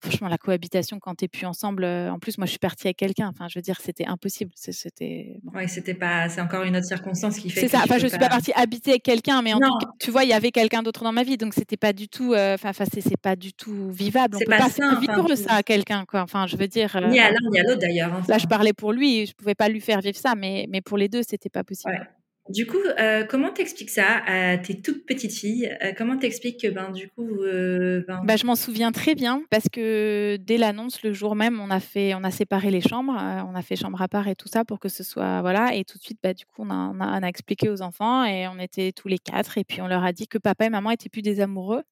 franchement, 0.00 0.28
la 0.28 0.38
cohabitation 0.38 0.98
quand 0.98 1.14
t'es 1.14 1.28
plus 1.28 1.46
ensemble. 1.46 1.84
Euh, 1.84 2.10
en 2.10 2.18
plus, 2.18 2.38
moi, 2.38 2.46
je 2.46 2.50
suis 2.50 2.58
partie 2.58 2.86
avec 2.86 2.96
quelqu'un. 2.96 3.28
Enfin, 3.28 3.48
je 3.48 3.58
veux 3.58 3.62
dire, 3.62 3.80
c'était 3.80 4.06
impossible. 4.06 4.52
C'était. 4.54 5.40
Oui, 5.54 5.68
c'était 5.68 5.94
pas. 5.94 6.28
C'est 6.28 6.40
encore 6.40 6.62
une 6.64 6.76
autre 6.76 6.86
circonstance 6.86 7.38
qui 7.38 7.50
fait. 7.50 7.60
C'est 7.60 7.68
ça. 7.68 7.80
Enfin, 7.84 7.98
je 7.98 8.06
suis 8.06 8.18
pas 8.18 8.28
partie 8.28 8.52
habiter 8.54 8.90
avec 8.92 9.02
quelqu'un, 9.02 9.42
mais 9.42 9.52
en 9.52 9.58
tout 9.58 9.78
cas, 9.78 9.86
tu 10.00 10.10
vois, 10.10 10.24
il 10.24 10.30
y 10.30 10.32
avait 10.32 10.50
quelqu'un 10.50 10.82
d'autre 10.82 11.04
dans 11.04 11.12
ma 11.12 11.22
vie, 11.22 11.36
donc 11.36 11.54
c'était 11.54 11.76
pas 11.76 11.92
du 11.92 12.08
tout. 12.08 12.34
Euh, 12.34 12.54
enfin, 12.54 12.72
c'est 12.72 13.16
pas 13.16 13.36
du 13.36 13.52
tout 13.52 13.90
vivable. 13.90 14.36
On 14.36 14.38
peut 14.38 14.44
pas, 14.46 14.68
pas 14.68 15.00
vivre 15.00 15.34
ça 15.34 15.54
à 15.54 15.62
quelqu'un, 15.62 16.04
quoi. 16.04 16.22
Enfin, 16.22 16.46
je 16.46 16.56
veux 16.56 16.68
dire. 16.68 16.96
ni 17.08 17.20
à 17.20 17.30
l'un 17.30 17.50
ni 17.50 17.58
à 17.58 17.62
l'autre 17.62 17.80
d'ailleurs. 17.80 18.22
Là, 18.28 18.38
je 18.38 18.46
parlais 18.46 18.72
pour 18.72 18.92
lui. 18.92 19.26
Je 19.26 19.34
pouvais 19.34 19.54
pas 19.54 19.68
lui 19.68 19.80
faire 19.80 20.00
vivre 20.00 20.18
ça, 20.18 20.34
mais 20.34 20.66
mais 20.68 20.80
pour 20.80 20.98
les 20.98 21.08
deux, 21.08 21.22
c'était 21.22 21.50
pas 21.50 21.64
possible. 21.64 22.08
Du 22.48 22.66
coup, 22.66 22.78
euh, 22.98 23.24
comment 23.24 23.52
t'expliques 23.52 23.90
ça 23.90 24.22
à 24.26 24.58
tes 24.58 24.80
toutes 24.80 25.06
petites 25.06 25.32
filles? 25.32 25.76
Euh, 25.84 25.92
Comment 25.96 26.16
t'expliques 26.16 26.62
que, 26.62 26.68
ben, 26.68 26.90
du 26.90 27.08
coup, 27.08 27.42
euh, 27.42 28.02
ben... 28.08 28.22
Bah, 28.24 28.36
je 28.36 28.44
m'en 28.44 28.56
souviens 28.56 28.90
très 28.90 29.14
bien 29.14 29.44
parce 29.50 29.68
que 29.70 30.36
dès 30.40 30.56
l'annonce, 30.56 31.02
le 31.02 31.12
jour 31.12 31.36
même, 31.36 31.60
on 31.60 31.70
a 31.70 31.78
fait, 31.78 32.14
on 32.14 32.24
a 32.24 32.30
séparé 32.32 32.70
les 32.70 32.80
chambres, 32.80 33.14
on 33.14 33.54
a 33.54 33.62
fait 33.62 33.76
chambre 33.76 34.02
à 34.02 34.08
part 34.08 34.26
et 34.26 34.34
tout 34.34 34.48
ça 34.48 34.64
pour 34.64 34.80
que 34.80 34.88
ce 34.88 35.04
soit 35.04 35.42
voilà. 35.42 35.76
Et 35.76 35.84
tout 35.84 35.98
de 35.98 36.02
suite, 36.02 36.18
bah, 36.22 36.34
du 36.34 36.44
coup, 36.44 36.64
on 36.64 36.70
a, 36.70 37.28
expliqué 37.28 37.68
aux 37.68 37.82
enfants 37.82 38.24
et 38.24 38.48
on 38.48 38.58
était 38.58 38.90
tous 38.90 39.06
les 39.06 39.18
quatre 39.18 39.56
et 39.58 39.62
puis 39.62 39.80
on 39.80 39.86
leur 39.86 40.02
a 40.02 40.12
dit 40.12 40.26
que 40.26 40.38
papa 40.38 40.64
et 40.64 40.70
maman 40.70 40.90
étaient 40.90 41.08
plus 41.08 41.22
des 41.22 41.40
amoureux 41.40 41.84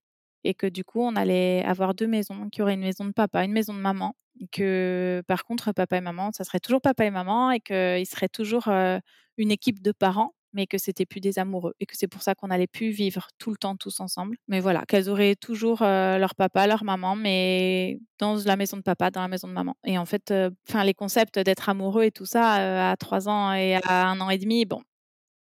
et 0.43 0.55
que 0.55 0.67
du 0.67 0.83
coup, 0.83 1.03
on 1.03 1.15
allait 1.15 1.63
avoir 1.65 1.95
deux 1.95 2.09
maisons, 2.09 2.49
qu'il 2.51 2.61
y 2.61 2.63
aurait 2.63 2.75
une 2.75 2.81
maison 2.81 3.05
de 3.05 3.13
papa, 3.13 3.45
une 3.45 3.53
maison 3.53 3.75
de 3.75 3.81
maman, 3.81 4.17
et 4.41 4.49
que 4.49 5.23
par 5.29 5.45
contre, 5.45 5.73
papa 5.73 5.99
et 5.99 6.01
maman, 6.01 6.31
ça 6.33 6.43
serait 6.45 6.61
toujours 6.61 6.81
papa 6.81 7.05
et 7.05 7.11
maman 7.11 7.51
et 7.51 7.61
qu'il 7.61 8.07
serait 8.07 8.29
toujours 8.29 8.69
une 8.69 9.51
équipe 9.51 9.83
de 9.83 9.93
parents 9.93 10.33
mais 10.53 10.67
que 10.67 10.79
c'était 10.79 11.07
plus 11.07 11.21
des 11.21 11.39
amoureux 11.39 11.75
et 11.81 11.87
que 11.87 11.97
c'est 11.97 12.09
pour 12.09 12.23
ça 12.23 12.35
qu'on 12.35 12.51
allait 12.51 12.67
plus 12.67 12.91
vivre 12.91 13.29
tout 13.39 13.51
le 13.51 13.57
temps 13.57 13.77
tous 13.77 14.01
ensemble. 14.01 14.37
Mais 14.49 14.61
voilà, 14.61 14.85
qu'elles 14.87 15.09
auraient 15.09 15.37
toujours 15.37 15.81
leur 15.81 16.35
papa, 16.35 16.67
leur 16.67 16.85
maman, 16.85 17.17
mais 17.17 18.01
dans 18.19 18.37
la 18.45 18.57
maison 18.57 18.77
de 18.77 18.83
papa, 18.83 19.11
dans 19.11 19.23
la 19.23 19.29
maison 19.29 19.49
de 19.49 19.53
maman. 19.53 19.77
Et 19.85 19.99
en 19.99 20.07
fait, 20.07 20.33
enfin 20.69 20.85
les 20.85 20.95
concepts 20.95 21.39
d'être 21.39 21.69
amoureux 21.69 22.05
et 22.05 22.11
tout 22.11 22.27
ça 22.27 22.91
à 22.91 22.97
trois 22.97 23.29
ans 23.29 23.53
et 23.53 23.77
à 23.85 24.09
un 24.09 24.21
an 24.21 24.31
et 24.31 24.39
demi, 24.39 24.65
bon, 24.65 24.83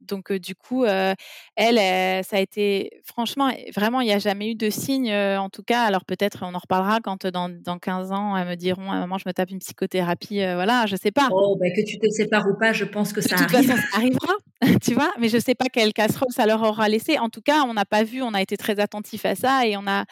donc, 0.07 0.33
du 0.33 0.55
coup, 0.55 0.85
elle, 0.85 2.25
ça 2.25 2.37
a 2.37 2.41
été, 2.41 2.91
franchement, 3.05 3.51
vraiment, 3.75 4.01
il 4.01 4.07
n'y 4.07 4.13
a 4.13 4.19
jamais 4.19 4.51
eu 4.51 4.55
de 4.55 4.71
signe, 4.71 5.13
en 5.13 5.51
tout 5.51 5.63
cas. 5.63 5.83
Alors, 5.85 6.05
peut-être, 6.05 6.41
on 6.43 6.55
en 6.55 6.59
reparlera 6.59 7.01
quand 7.01 7.27
dans, 7.27 7.49
dans 7.49 7.79
15 7.79 8.13
ans, 8.13 8.37
elles 8.37 8.49
me 8.49 8.55
diront, 8.55 8.91
à 8.91 8.99
maman, 9.01 9.19
je 9.19 9.25
me 9.27 9.33
tape 9.33 9.51
une 9.51 9.59
psychothérapie, 9.59 10.39
voilà, 10.39 10.87
je 10.87 10.95
ne 10.95 10.99
sais 10.99 11.11
pas. 11.11 11.29
Oh, 11.33 11.57
bah, 11.61 11.71
que 11.71 11.85
tu 11.85 11.99
te 11.99 12.09
sépares 12.11 12.47
ou 12.49 12.59
pas, 12.59 12.73
je 12.73 12.85
pense 12.85 13.13
que 13.13 13.21
ça 13.21 13.37
de 13.37 13.43
toute 13.43 13.51
Façon, 13.51 13.77
ça 13.77 13.97
arrivera, 13.97 14.35
tu 14.83 14.95
vois, 14.95 15.13
mais 15.19 15.29
je 15.29 15.37
ne 15.37 15.43
sais 15.43 15.55
pas 15.55 15.67
quelle 15.73 15.93
casserole 15.93 16.31
ça 16.31 16.47
leur 16.47 16.63
aura 16.63 16.89
laissé. 16.89 17.19
En 17.19 17.29
tout 17.29 17.43
cas, 17.43 17.63
on 17.65 17.75
n'a 17.75 17.85
pas 17.85 18.05
vu, 18.05 18.23
on 18.23 18.35
a 18.35 18.43
été 18.43 18.57
très 18.57 18.81
attentif 18.81 19.25
à 19.25 19.35
ça 19.35 19.67
et 19.67 19.77
on 19.77 19.87
a, 19.87 20.05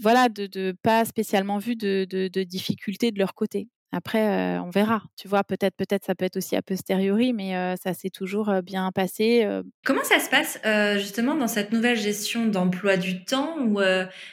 voilà, 0.00 0.28
de, 0.28 0.46
de 0.46 0.74
pas 0.82 1.04
spécialement 1.04 1.58
vu 1.58 1.76
de, 1.76 2.06
de, 2.08 2.28
de 2.28 2.42
difficultés 2.42 3.10
de 3.10 3.18
leur 3.18 3.34
côté. 3.34 3.68
Après, 3.90 4.58
on 4.58 4.70
verra. 4.70 5.02
Tu 5.16 5.28
vois, 5.28 5.44
peut-être, 5.44 5.74
peut-être, 5.76 6.04
ça 6.04 6.14
peut 6.14 6.26
être 6.26 6.36
aussi 6.36 6.56
a 6.56 6.62
posteriori, 6.62 7.32
mais 7.32 7.76
ça 7.82 7.94
s'est 7.94 8.10
toujours 8.10 8.52
bien 8.62 8.92
passé. 8.92 9.48
Comment 9.84 10.04
ça 10.04 10.18
se 10.20 10.28
passe 10.28 10.60
justement 10.98 11.34
dans 11.34 11.48
cette 11.48 11.72
nouvelle 11.72 11.96
gestion 11.96 12.46
d'emploi 12.46 12.96
du 12.98 13.24
temps 13.24 13.56
où 13.60 13.80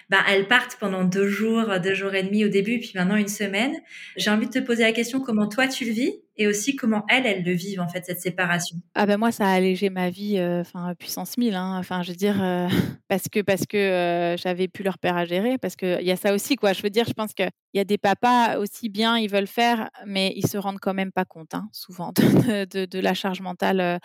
bah, 0.09 0.19
elles 0.29 0.47
partent 0.47 0.77
pendant 0.79 1.05
deux 1.05 1.27
jours, 1.27 1.79
deux 1.81 1.93
jours 1.93 2.13
et 2.15 2.23
demi 2.23 2.43
au 2.43 2.49
début, 2.49 2.79
puis 2.79 2.91
maintenant 2.95 3.15
une 3.15 3.29
semaine? 3.29 3.75
J'ai 4.17 4.29
envie 4.29 4.47
de 4.47 4.51
te 4.51 4.59
poser 4.59 4.83
la 4.83 4.91
question 4.91 5.21
comment 5.21 5.47
toi 5.47 5.67
tu 5.67 5.85
le 5.85 5.91
vis? 5.91 6.24
Et 6.37 6.47
aussi 6.47 6.75
comment 6.75 7.03
elles, 7.09 7.25
elles 7.25 7.43
le 7.43 7.53
vivent 7.53 7.81
en 7.81 7.87
fait 7.87 8.05
cette 8.05 8.21
séparation. 8.21 8.77
Ah 8.93 9.05
ben 9.05 9.17
moi 9.17 9.31
ça 9.31 9.47
a 9.47 9.53
allégé 9.53 9.89
ma 9.89 10.09
vie, 10.09 10.39
enfin 10.41 10.93
puissance 10.97 11.37
1000. 11.37 11.55
Hein. 11.55 11.77
Enfin 11.79 12.03
je 12.03 12.11
veux 12.11 12.17
dire 12.17 12.35
parce 13.07 13.27
que 13.29 13.41
parce 13.41 13.65
que 13.65 14.35
j'avais 14.37 14.67
plus 14.67 14.83
leur 14.83 14.99
père 14.99 15.17
à 15.17 15.25
gérer, 15.25 15.57
parce 15.57 15.75
que 15.75 16.01
il 16.01 16.07
y 16.07 16.11
a 16.11 16.15
ça 16.15 16.33
aussi 16.33 16.55
quoi. 16.55 16.73
Je 16.73 16.81
veux 16.81 16.89
dire, 16.89 17.05
je 17.07 17.13
pense 17.13 17.33
qu'il 17.33 17.49
y 17.73 17.79
a 17.79 17.83
des 17.83 17.97
papas 17.97 18.57
aussi 18.57 18.89
bien 18.89 19.17
ils 19.17 19.29
veulent 19.29 19.47
faire, 19.47 19.89
mais 20.05 20.33
ils 20.35 20.47
se 20.47 20.57
rendent 20.57 20.79
quand 20.79 20.93
même 20.93 21.11
pas 21.11 21.25
compte 21.25 21.53
hein, 21.53 21.67
souvent 21.71 22.11
de, 22.15 22.85
de, 22.85 22.99
la 22.99 23.13
charge 23.13 23.41
mentale. 23.41 23.99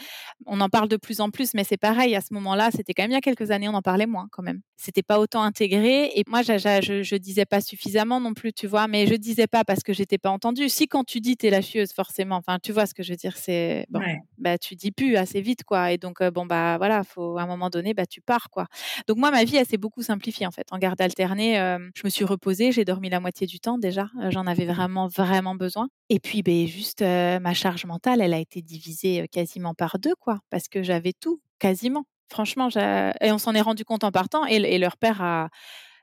On 0.47 0.61
en 0.61 0.69
parle 0.69 0.89
de 0.89 0.97
plus 0.97 1.21
en 1.21 1.31
plus, 1.31 1.55
mais 1.55 1.65
c'est 1.65 1.77
pareil 1.77 2.15
à 2.15 2.21
ce 2.21 2.35
moment-là. 2.35 2.71
C'était 2.73 2.95
quand 2.95 3.03
même 3.03 3.11
il 3.11 3.15
y 3.15 3.19
a 3.19 3.21
quelques 3.21 3.51
années, 3.51 3.69
on 3.69 3.75
en 3.75 3.83
parlait 3.83 4.07
moins 4.07 4.29
quand 4.31 4.43
même. 4.43 4.61
C'était 4.77 5.03
pas 5.03 5.19
autant 5.19 5.43
intégré 5.43 6.13
et 6.15 6.25
moi 6.27 6.43
je, 6.43 6.59
je, 6.59 7.17
disais 7.17 7.45
pas 7.45 7.61
suffisamment 7.61 8.21
non 8.21 8.35
plus, 8.35 8.53
tu 8.53 8.67
vois. 8.67 8.89
Mais 8.89 9.07
je 9.07 9.15
disais 9.15 9.47
pas 9.47 9.65
parce 9.65 9.83
que 9.83 9.93
j'étais 9.93 10.19
pas 10.19 10.31
entendue. 10.31 10.69
Si 10.69 10.89
quand 10.89 11.05
tu 11.05 11.21
dis 11.21 11.37
t'es 11.37 11.51
la 11.51 11.61
chieuse 11.61 11.93
forcément 12.25 12.37
Enfin, 12.37 12.59
tu 12.63 12.73
vois 12.73 12.87
ce 12.87 12.95
que 12.95 13.03
je 13.03 13.13
veux 13.13 13.17
dire. 13.17 13.37
C'est 13.37 13.87
bon, 13.91 14.01
bah 14.39 14.59
tu 14.59 14.75
dis 14.77 14.93
plus 14.93 15.17
assez 15.17 15.41
vite, 15.41 15.65
quoi. 15.65 15.93
Et 15.93 15.99
donc 15.99 16.23
bon 16.23 16.47
bah 16.47 16.77
voilà, 16.79 17.05
faut 17.05 17.39
à 17.39 17.43
un 17.43 17.47
moment 17.47 17.71
donné, 17.71 17.95
bah 17.95 18.07
tu 18.07 18.21
pars, 18.21 18.51
quoi. 18.51 18.67
Donc 19.07 19.19
moi, 19.19 19.31
ma 19.31 19.45
vie, 19.45 19.57
elle 19.57 19.67
s'est 19.67 19.77
beaucoup 19.79 20.03
simplifiée 20.03 20.47
en 20.47 20.51
fait. 20.51 20.67
En 20.73 20.79
garde 20.79 21.01
alternée, 21.01 21.57
je 21.95 22.03
me 22.05 22.11
suis 22.11 22.25
reposée, 22.25 22.73
j'ai 22.73 22.85
dormi 22.85 23.11
la 23.11 23.21
moitié 23.21 23.47
du 23.47 23.61
temps 23.61 23.79
déjà. 23.79 24.09
J'en 24.31 24.47
avais 24.47 24.67
vraiment 24.67 25.07
vraiment 25.09 25.55
besoin. 25.55 25.89
Et 26.09 26.21
puis 26.21 26.43
ben 26.43 26.67
juste 26.67 27.03
ma 27.03 27.55
charge 27.55 27.85
mentale, 27.87 28.21
elle 28.21 28.35
a 28.35 28.39
été 28.39 28.63
divisée 28.63 29.27
quasiment 29.31 29.75
par 29.75 29.99
deux, 29.99 30.15
quoi, 30.19 30.41
parce 30.51 30.69
que 30.69 30.83
j'avais 30.83 31.13
tout 31.13 31.41
quasiment. 31.59 32.05
Franchement, 32.33 32.69
et 33.21 33.33
on 33.33 33.39
s'en 33.39 33.55
est 33.55 33.61
rendu 33.61 33.85
compte 33.85 34.05
en 34.05 34.13
partant. 34.13 34.45
et 34.47 34.79
leur 34.79 34.97
père 34.97 35.21
a 35.23 35.49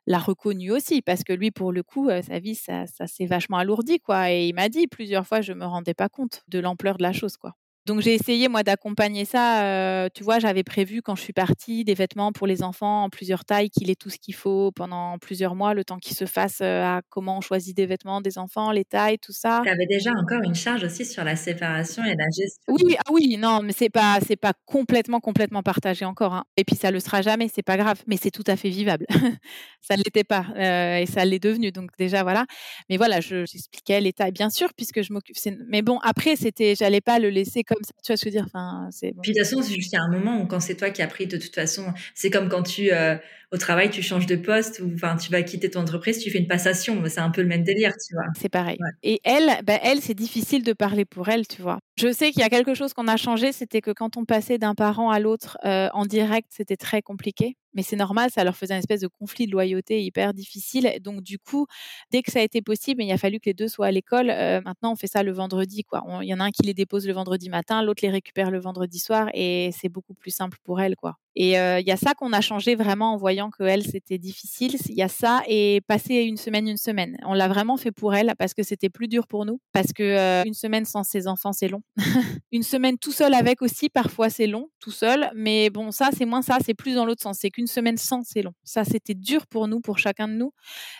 l'a 0.08 0.20
reconnu 0.20 0.72
aussi 0.72 1.02
parce 1.04 1.24
que 1.24 1.34
lui, 1.34 1.52
pour 1.52 1.72
le 1.72 1.84
coup, 1.84 2.10
sa 2.24 2.40
vie, 2.40 2.56
ça, 2.56 2.88
ça 2.88 3.08
s'est 3.08 3.26
vachement 3.28 3.58
alourdi, 3.58 4.00
quoi. 4.00 4.32
Et 4.32 4.48
il 4.48 4.54
m'a 4.56 4.70
dit 4.70 4.88
plusieurs 4.88 5.28
fois, 5.28 5.42
je 5.42 5.54
me 5.54 5.66
rendais 5.66 5.94
pas 5.94 6.10
compte 6.10 6.44
de 6.50 6.60
l'ampleur 6.60 6.98
de 6.98 7.04
la 7.04 7.14
chose, 7.14 7.38
quoi. 7.38 7.54
Donc 7.88 8.02
j'ai 8.02 8.14
essayé 8.14 8.50
moi 8.50 8.64
d'accompagner 8.64 9.24
ça. 9.24 9.64
Euh, 9.64 10.10
tu 10.14 10.22
vois, 10.22 10.40
j'avais 10.40 10.64
prévu 10.64 11.02
quand 11.02 11.16
je 11.16 11.22
suis 11.22 11.32
partie 11.32 11.86
des 11.86 11.94
vêtements 11.94 12.34
pour 12.34 12.46
les 12.46 12.62
enfants 12.62 13.06
en 13.06 13.10
plusieurs 13.10 13.46
tailles, 13.46 13.70
qu'il 13.70 13.90
ait 13.90 13.96
tout 13.96 14.10
ce 14.10 14.18
qu'il 14.18 14.36
faut 14.36 14.74
pendant 14.74 15.18
plusieurs 15.20 15.56
mois, 15.56 15.74
le 15.74 15.86
temps 15.86 15.98
qu'ils 15.98 16.18
se 16.18 16.26
fassent 16.26 16.60
euh, 16.62 16.84
à 16.84 17.02
comment 17.10 17.38
on 17.38 17.42
choisit 17.42 17.76
des 17.78 17.86
vêtements 17.86 18.20
des 18.20 18.38
enfants, 18.38 18.72
les 18.72 18.84
tailles, 18.84 19.20
tout 19.20 19.32
ça. 19.32 19.62
Tu 19.64 19.70
avais 19.70 19.86
déjà 19.86 20.12
encore 20.12 20.42
une 20.44 20.54
charge 20.54 20.84
aussi 20.84 21.06
sur 21.06 21.24
la 21.24 21.38
séparation 21.38 22.04
et 22.04 22.16
la 22.16 22.26
gestion. 22.26 22.62
Oui, 22.68 22.98
ah 23.00 23.10
oui, 23.14 23.38
non, 23.40 23.62
mais 23.64 23.72
c'est 23.72 23.90
pas 23.90 24.20
c'est 24.28 24.36
pas 24.36 24.52
complètement 24.66 25.22
complètement 25.22 25.64
partagé 25.64 26.04
encore. 26.04 26.34
Hein. 26.34 26.44
Et 26.58 26.66
puis 26.66 26.76
ça 26.76 26.92
le 26.92 27.00
sera 27.00 27.22
jamais, 27.22 27.48
c'est 27.48 27.64
pas 27.64 27.78
grave, 27.78 28.04
mais 28.06 28.18
c'est 28.22 28.32
tout 28.32 28.44
à 28.48 28.58
fait 28.58 28.70
vivable. 28.70 29.06
ça 29.80 29.96
ne 29.96 30.04
l'était 30.04 30.26
pas 30.26 30.46
euh, 30.58 30.98
et 30.98 31.06
ça 31.06 31.24
l'est 31.24 31.40
devenu. 31.40 31.72
Donc 31.72 31.92
déjà 31.98 32.24
voilà. 32.24 32.46
Mais 32.90 32.98
voilà, 32.98 33.22
je 33.22 33.46
j'expliquais 33.46 34.02
les 34.02 34.12
tailles, 34.12 34.34
bien 34.34 34.50
sûr, 34.50 34.74
puisque 34.76 35.02
je 35.02 35.14
m'occupe. 35.14 35.38
Mais 35.70 35.82
bon, 35.82 36.00
après 36.04 36.36
c'était, 36.36 36.76
j'allais 36.76 37.00
pas 37.00 37.20
le 37.20 37.30
laisser 37.30 37.64
comme 37.64 37.77
ça, 37.84 37.92
tu 38.04 38.12
vois 38.12 38.18
ce 38.18 38.26
que 38.26 38.30
je 38.32 38.36
veux 38.36 38.42
dire? 38.42 38.46
Enfin, 38.46 38.90
Puis 39.02 39.12
de 39.12 39.16
toute 39.18 39.38
façon, 39.38 39.62
c'est 39.62 39.74
juste 39.74 39.94
un 39.96 40.10
moment 40.10 40.42
où 40.42 40.48
quand 40.48 40.60
c'est 40.60 40.76
toi 40.76 40.90
qui 40.90 41.02
as 41.02 41.08
pris, 41.08 41.28
de 41.28 41.38
toute 41.38 41.56
façon, 41.56 41.94
c'est 42.16 42.30
comme 42.30 42.50
quand 42.50 42.64
tu, 42.64 42.92
euh, 42.92 43.16
au 43.52 43.58
travail, 43.58 43.90
tu 43.90 44.02
changes 44.02 44.26
de 44.26 44.36
poste 44.36 44.82
ou 44.84 44.92
enfin, 44.94 45.16
tu 45.16 45.32
vas 45.32 45.42
quitter 45.44 45.70
ton 45.70 45.82
entreprise, 45.82 46.20
tu 46.20 46.30
fais 46.32 46.40
une 46.40 46.48
passation. 46.48 47.02
C'est 47.08 47.20
un 47.20 47.32
peu 47.32 47.42
le 47.42 47.48
même 47.48 47.64
délire, 47.64 47.94
tu 47.94 48.14
vois. 48.14 48.26
C'est 48.38 48.50
pareil. 48.50 48.78
Et 49.04 49.20
elle, 49.24 49.64
bah, 49.64 49.80
elle, 49.84 50.02
c'est 50.02 50.14
difficile 50.14 50.64
de 50.64 50.74
parler 50.74 51.06
pour 51.06 51.30
elle, 51.30 51.48
tu 51.48 51.62
vois. 51.62 51.80
Je 52.00 52.12
sais 52.14 52.32
qu'il 52.32 52.42
y 52.42 52.44
a 52.44 52.50
quelque 52.50 52.76
chose 52.76 52.94
qu'on 52.94 53.08
a 53.08 53.18
changé, 53.18 53.52
c'était 53.52 53.82
que 53.82 53.92
quand 53.92 54.18
on 54.18 54.26
passait 54.26 54.58
d'un 54.60 54.76
parent 54.76 55.10
à 55.10 55.20
l'autre 55.20 55.58
en 55.64 56.06
direct, 56.06 56.48
c'était 56.52 56.78
très 56.78 57.02
compliqué 57.02 57.58
mais 57.78 57.84
c'est 57.84 57.96
normal, 57.96 58.32
ça 58.32 58.44
leur 58.44 58.58
faisait 58.58 58.74
une 58.74 58.80
espèce 58.80 59.02
de 59.02 59.08
conflit 59.08 59.46
de 59.46 59.52
loyauté 59.52 60.04
hyper 60.04 60.34
difficile. 60.34 60.92
Donc 61.02 61.22
du 61.22 61.38
coup, 61.38 61.68
dès 62.12 62.24
que 62.24 62.32
ça 62.32 62.40
a 62.40 62.42
été 62.42 62.62
possible, 62.62 63.04
il 63.04 63.12
a 63.12 63.18
fallu 63.20 63.40
que 63.40 63.46
les 63.46 63.54
deux 63.54 63.68
soient 63.68 63.86
à 63.88 63.92
l'école. 63.92 64.32
Euh, 64.32 64.62
maintenant, 64.66 64.94
on 64.94 64.96
fait 64.96 65.06
ça 65.08 65.22
le 65.22 65.32
vendredi, 65.32 65.84
quoi. 65.84 66.04
Il 66.24 66.28
y 66.28 66.34
en 66.34 66.40
a 66.40 66.46
un 66.46 66.52
qui 66.52 66.64
les 66.64 66.74
dépose 66.74 67.06
le 67.08 67.14
vendredi 67.14 67.50
matin, 67.50 67.84
l'autre 67.84 68.04
les 68.04 68.10
récupère 68.10 68.50
le 68.50 68.60
vendredi 68.60 68.98
soir, 69.00 69.30
et 69.36 69.70
c'est 69.80 69.90
beaucoup 69.90 70.16
plus 70.16 70.32
simple 70.32 70.58
pour 70.64 70.82
elles, 70.82 70.96
quoi. 70.96 71.18
Et 71.40 71.60
euh, 71.60 71.80
il 71.80 71.88
y 71.88 71.92
a 71.92 71.98
ça 71.98 72.16
qu'on 72.16 72.34
a 72.34 72.42
changé 72.42 72.74
vraiment 72.74 73.14
en 73.14 73.18
voyant 73.18 73.52
que 73.52 73.64
elle 73.64 73.84
c'était 73.84 74.18
difficile. 74.18 74.76
Il 74.90 74.96
y 74.96 75.04
a 75.04 75.08
ça 75.08 75.44
et 75.48 75.82
passer 75.88 76.16
une 76.16 76.38
semaine, 76.38 76.68
une 76.68 76.78
semaine. 76.78 77.16
On 77.26 77.34
l'a 77.34 77.48
vraiment 77.48 77.78
fait 77.78 77.92
pour 77.92 78.16
elle 78.16 78.34
parce 78.40 78.56
que 78.56 78.64
c'était 78.64 78.90
plus 78.90 79.08
dur 79.08 79.28
pour 79.28 79.46
nous. 79.46 79.62
Parce 79.72 79.94
que 79.94 80.02
euh, 80.02 80.44
une 80.46 80.56
semaine 80.56 80.86
sans 80.86 81.04
ses 81.04 81.28
enfants 81.28 81.54
c'est 81.54 81.68
long. 81.68 81.84
une 82.52 82.64
semaine 82.64 82.98
tout 82.98 83.12
seul 83.12 83.36
avec 83.36 83.62
aussi 83.62 83.90
parfois 83.90 84.32
c'est 84.32 84.48
long, 84.48 84.70
tout 84.80 84.92
seul. 84.92 85.30
Mais 85.36 85.70
bon 85.70 85.92
ça 85.92 86.10
c'est 86.18 86.26
moins 86.26 86.42
ça, 86.42 86.58
c'est 86.66 86.74
plus 86.74 86.96
dans 86.96 87.06
l'autre 87.06 87.22
sens. 87.22 87.38
C'est 87.40 87.52
qu'une 87.52 87.68
semaine 87.68 87.98
sans, 87.98 88.24
c'est 88.24 88.42
long. 88.42 88.54
Ça, 88.64 88.84
c'était 88.84 89.14
dur 89.14 89.48
pour 89.48 89.68
nous, 89.68 89.80
pour 89.80 89.98
chacun 89.98 90.28
de 90.28 90.34
nous. 90.34 90.54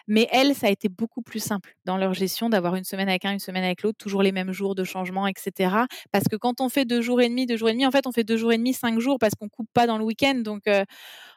Mais 0.08 0.28
elle, 0.32 0.54
ça 0.56 0.68
a 0.68 0.70
été 0.70 0.90
beaucoup 0.90 1.22
plus 1.22 1.40
simple 1.40 1.76
dans 1.86 1.98
leur 1.98 2.14
gestion 2.14 2.50
d'avoir 2.50 2.76
une 2.76 2.84
semaine 2.84 3.10
avec 3.10 3.26
un, 3.26 3.32
une 3.32 3.40
semaine 3.40 3.64
avec 3.64 3.84
l'autre, 3.84 3.98
toujours 3.98 4.22
les 4.22 4.32
mêmes 4.32 4.52
jours 4.52 4.76
de 4.76 4.84
changement, 4.84 5.28
etc. 5.28 5.76
Parce 6.12 6.26
que 6.30 6.36
quand 6.36 6.62
on 6.62 6.70
fait 6.70 6.86
deux 6.86 7.02
jours 7.02 7.22
et 7.22 7.30
demi, 7.30 7.46
deux 7.46 7.58
jours 7.58 7.70
et 7.70 7.74
demi, 7.74 7.86
en 7.86 7.92
fait, 7.92 8.06
on 8.08 8.12
fait 8.12 8.24
deux 8.24 8.38
jours 8.38 8.52
et 8.52 8.58
demi, 8.58 8.74
cinq 8.74 9.00
jours 9.00 9.18
parce 9.20 9.34
qu'on 9.36 9.50
coupe 9.50 9.70
pas 9.74 9.88
dans 9.88 9.98
le 9.98 10.04
week-end. 10.04 10.27
Donc, 10.36 10.64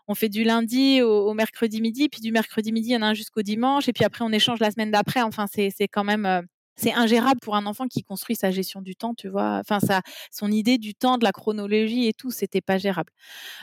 on 0.08 0.14
fait 0.14 0.28
du 0.28 0.44
lundi 0.44 1.02
au, 1.02 1.32
mercredi 1.34 1.80
midi, 1.80 2.08
puis 2.08 2.20
du 2.20 2.32
mercredi 2.32 2.72
midi, 2.72 2.90
il 2.90 2.92
y 2.92 2.96
en 2.96 3.02
a 3.02 3.06
un 3.06 3.14
jusqu'au 3.14 3.42
dimanche, 3.42 3.88
et 3.88 3.92
puis 3.92 4.04
après, 4.04 4.24
on 4.24 4.32
échange 4.32 4.60
la 4.60 4.70
semaine 4.70 4.90
d'après. 4.90 5.22
Enfin, 5.22 5.46
c'est 5.48 5.72
quand 5.88 6.04
même. 6.04 6.46
C'est 6.76 6.94
ingérable 6.94 7.40
pour 7.42 7.56
un 7.56 7.66
enfant 7.66 7.86
qui 7.88 8.02
construit 8.02 8.36
sa 8.36 8.50
gestion 8.50 8.80
du 8.80 8.96
temps, 8.96 9.14
tu 9.14 9.28
vois? 9.28 9.60
Enfin, 9.60 9.80
ça, 9.80 10.00
son 10.30 10.50
idée 10.50 10.78
du 10.78 10.94
temps, 10.94 11.18
de 11.18 11.24
la 11.24 11.32
chronologie 11.32 12.06
et 12.06 12.14
tout, 12.14 12.30
c'était 12.30 12.62
pas 12.62 12.78
gérable. 12.78 13.12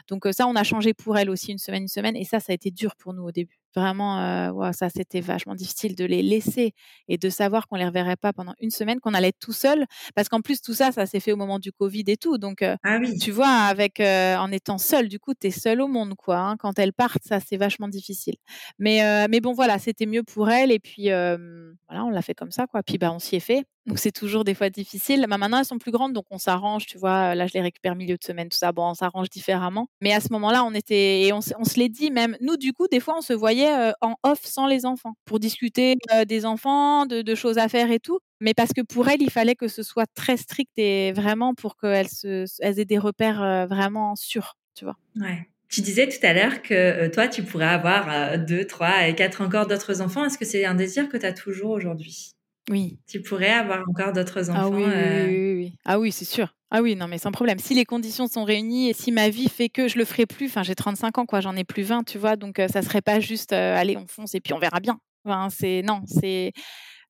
Donc 0.08 0.28
ça, 0.32 0.48
on 0.48 0.56
a 0.56 0.64
changé 0.64 0.94
pour 0.94 1.18
elle 1.18 1.32
aussi 1.32 1.52
une 1.52 1.58
semaine, 1.58 1.84
une 1.84 1.88
semaine, 1.88 2.16
et 2.16 2.26
ça, 2.26 2.40
ça 2.40 2.52
a 2.52 2.56
été 2.56 2.70
dur 2.70 2.96
pour 2.96 3.14
nous 3.14 3.24
au 3.24 3.32
début. 3.32 3.60
Vraiment, 3.76 4.20
euh, 4.20 4.72
ça, 4.72 4.90
c'était 4.90 5.22
vachement 5.22 5.56
difficile 5.56 5.96
de 5.96 6.06
les 6.06 6.24
laisser 6.24 6.74
et 7.08 7.18
de 7.18 7.30
savoir 7.30 7.68
qu'on 7.68 7.76
les 7.76 7.86
reverrait 7.86 8.16
pas 8.16 8.34
pendant 8.34 8.54
une 8.60 8.72
semaine, 8.72 9.00
qu'on 9.00 9.14
allait 9.14 9.30
être 9.30 9.40
tout 9.40 9.54
seul. 9.54 9.86
Parce 10.16 10.30
qu'en 10.30 10.42
plus, 10.42 10.62
tout 10.62 10.74
ça, 10.74 10.92
ça 10.92 11.06
s'est 11.06 11.20
fait 11.20 11.32
au 11.32 11.36
moment 11.38 11.60
du 11.60 11.72
Covid 11.72 12.04
et 12.08 12.18
tout. 12.18 12.38
Donc, 12.38 12.62
euh, 12.62 12.76
ah 12.84 13.00
tu 13.22 13.32
vois, 13.32 13.48
avec, 13.50 14.00
euh, 14.00 14.36
en 14.38 14.52
étant 14.52 14.78
seul, 14.78 15.08
du 15.10 15.20
coup, 15.20 15.34
tu 15.40 15.48
es 15.48 15.52
seul 15.52 15.82
au 15.82 15.88
monde, 15.88 16.16
quoi. 16.16 16.38
Hein. 16.40 16.58
Quand 16.58 16.80
elles 16.80 16.94
partent, 16.94 17.24
ça, 17.24 17.40
c'est 17.40 17.58
vachement 17.58 17.88
difficile. 17.88 18.36
Mais, 18.80 19.28
mais 19.30 19.40
bon, 19.42 19.54
voilà, 19.54 19.80
c'était 19.80 20.06
mieux 20.06 20.24
pour 20.24 20.50
elle. 20.50 20.72
Et 20.72 20.80
puis, 20.80 21.06
voilà, 21.10 22.04
on 22.06 22.10
l'a 22.10 22.22
fait 22.22 22.34
comme 22.36 22.52
ça, 22.52 22.68
quoi. 22.68 22.84
Puis, 22.84 22.98
bah, 22.98 23.12
on 23.14 23.20
s'y 23.20 23.36
est 23.36 23.40
fait. 23.40 23.66
Donc 23.88 24.00
c'est 24.00 24.12
toujours 24.12 24.44
des 24.44 24.54
fois 24.54 24.70
difficile. 24.70 25.26
Bah, 25.30 25.38
maintenant, 25.38 25.60
elles 25.60 25.66
sont 25.66 25.80
plus 25.80 25.92
grandes, 25.92 26.12
donc 26.12 26.26
on 26.30 26.38
s'arrange, 26.38 26.86
tu 26.86 26.98
vois. 26.98 27.36
Là, 27.36 27.48
je 27.48 27.54
les 27.54 27.62
récupère 27.62 27.96
milieu 27.96 28.18
de 28.18 28.24
semaine, 28.24 28.50
tout 28.50 28.58
ça. 28.58 28.74
Bon, 28.74 28.90
on 28.90 28.94
s'arrange 28.94 29.30
différemment. 29.30 29.88
Mais 30.02 30.14
à 30.14 30.20
ce 30.20 30.28
moment-là, 30.34 30.66
on 30.66 30.74
était, 30.74 31.22
et 31.22 31.32
on, 31.32 31.42
se 31.42 31.80
l'est 31.80 31.90
dit 31.90 32.12
même. 32.12 32.36
Nous, 32.42 32.58
du 32.58 32.74
coup, 32.74 32.88
des 32.90 33.00
fois, 33.00 33.16
on 33.18 33.22
se 33.22 33.32
voyait 33.32 33.74
euh, 33.74 33.94
en 34.02 34.16
off 34.24 34.40
sans 34.44 34.68
les 34.68 34.86
enfants 34.86 35.14
pour 35.24 35.40
discuter 35.40 35.96
euh, 36.14 36.26
des 36.26 36.46
enfants, 36.46 37.06
de, 37.06 37.36
choses 37.36 37.58
à 37.58 37.70
faire 37.70 37.90
et 37.92 38.00
tout. 38.00 38.20
Mais 38.42 38.54
parce 38.54 38.74
que 38.74 38.82
pour 38.82 39.08
elles, 39.08 39.22
il 39.22 39.32
fallait 39.32 39.56
que 39.56 39.70
ce 39.70 39.84
soit 39.84 40.08
très 40.16 40.36
strict 40.36 40.72
et 40.78 41.14
vraiment 41.14 41.54
pour 41.54 41.78
qu'elles 41.78 42.08
elles 42.24 42.80
aient 42.80 42.86
des 42.86 42.98
repères 42.98 43.42
euh, 43.42 43.66
vraiment 43.68 44.16
sûrs, 44.16 44.58
tu 44.76 44.84
vois. 44.84 44.98
Ouais. 45.16 45.48
Tu 45.70 45.82
disais 45.82 46.08
tout 46.08 46.26
à 46.26 46.34
l'heure 46.34 46.62
que 46.62 47.08
toi, 47.10 47.28
tu 47.28 47.44
pourrais 47.44 47.66
avoir 47.66 48.40
deux, 48.40 48.66
trois 48.66 49.08
et 49.08 49.16
quatre 49.16 49.42
encore 49.42 49.68
d'autres 49.68 50.02
enfants. 50.02 50.26
Est-ce 50.26 50.38
que 50.38 50.46
c'est 50.46 50.66
un 50.66 50.76
désir 50.76 51.10
que 51.10 51.18
tu 51.18 51.26
as 51.26 51.34
toujours 51.34 51.72
aujourd'hui? 51.72 52.37
Oui. 52.70 53.00
Tu 53.08 53.22
pourrais 53.22 53.52
avoir 53.52 53.88
encore 53.88 54.14
d'autres 54.14 54.50
ah 54.50 54.68
enfants. 54.68 54.76
Ah 54.76 54.78
oui, 54.78 54.84
oui, 54.86 55.54
oui, 55.54 55.74
Ah 55.86 56.00
oui, 56.00 56.12
c'est 56.12 56.26
sûr. 56.26 56.54
Ah 56.70 56.82
oui, 56.82 56.96
non, 56.96 57.08
mais 57.08 57.18
sans 57.18 57.32
problème. 57.32 57.60
Si 57.60 57.74
les 57.74 57.86
conditions 57.86 58.28
sont 58.28 58.44
réunies 58.44 58.90
et 58.90 58.94
si 58.94 59.12
ma 59.12 59.30
vie 59.30 59.48
fait 59.48 59.70
que 59.70 59.88
je 59.88 59.98
le 59.98 60.04
ferai 60.04 60.26
plus, 60.26 60.48
enfin, 60.48 60.64
j'ai 60.64 60.76
35 60.76 61.18
ans, 61.18 61.26
quoi, 61.26 61.40
j'en 61.40 61.56
ai 61.56 61.64
plus 61.64 61.84
20, 61.84 62.04
tu 62.04 62.18
vois, 62.18 62.36
donc 62.36 62.62
ça 62.70 62.82
serait 62.82 63.02
pas 63.02 63.22
juste, 63.22 63.54
allez, 63.54 63.96
on 63.96 64.06
fonce 64.06 64.36
et 64.36 64.42
puis 64.42 64.54
on 64.54 64.60
verra 64.60 64.82
bien. 64.82 65.00
Enfin, 65.24 65.50
c'est, 65.50 65.82
non, 65.82 66.02
c'est 66.06 66.52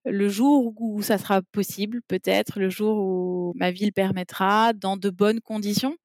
le 0.06 0.30
jour 0.30 0.74
où 0.80 1.02
ça 1.02 1.18
sera 1.18 1.42
possible, 1.42 2.02
peut-être, 2.08 2.60
le 2.60 2.70
jour 2.70 2.98
où 2.98 3.54
ma 3.56 3.72
vie 3.72 3.86
le 3.86 3.92
permettra, 3.92 4.74
dans 4.74 4.96
de 4.96 5.10
bonnes 5.10 5.42
conditions 5.42 5.96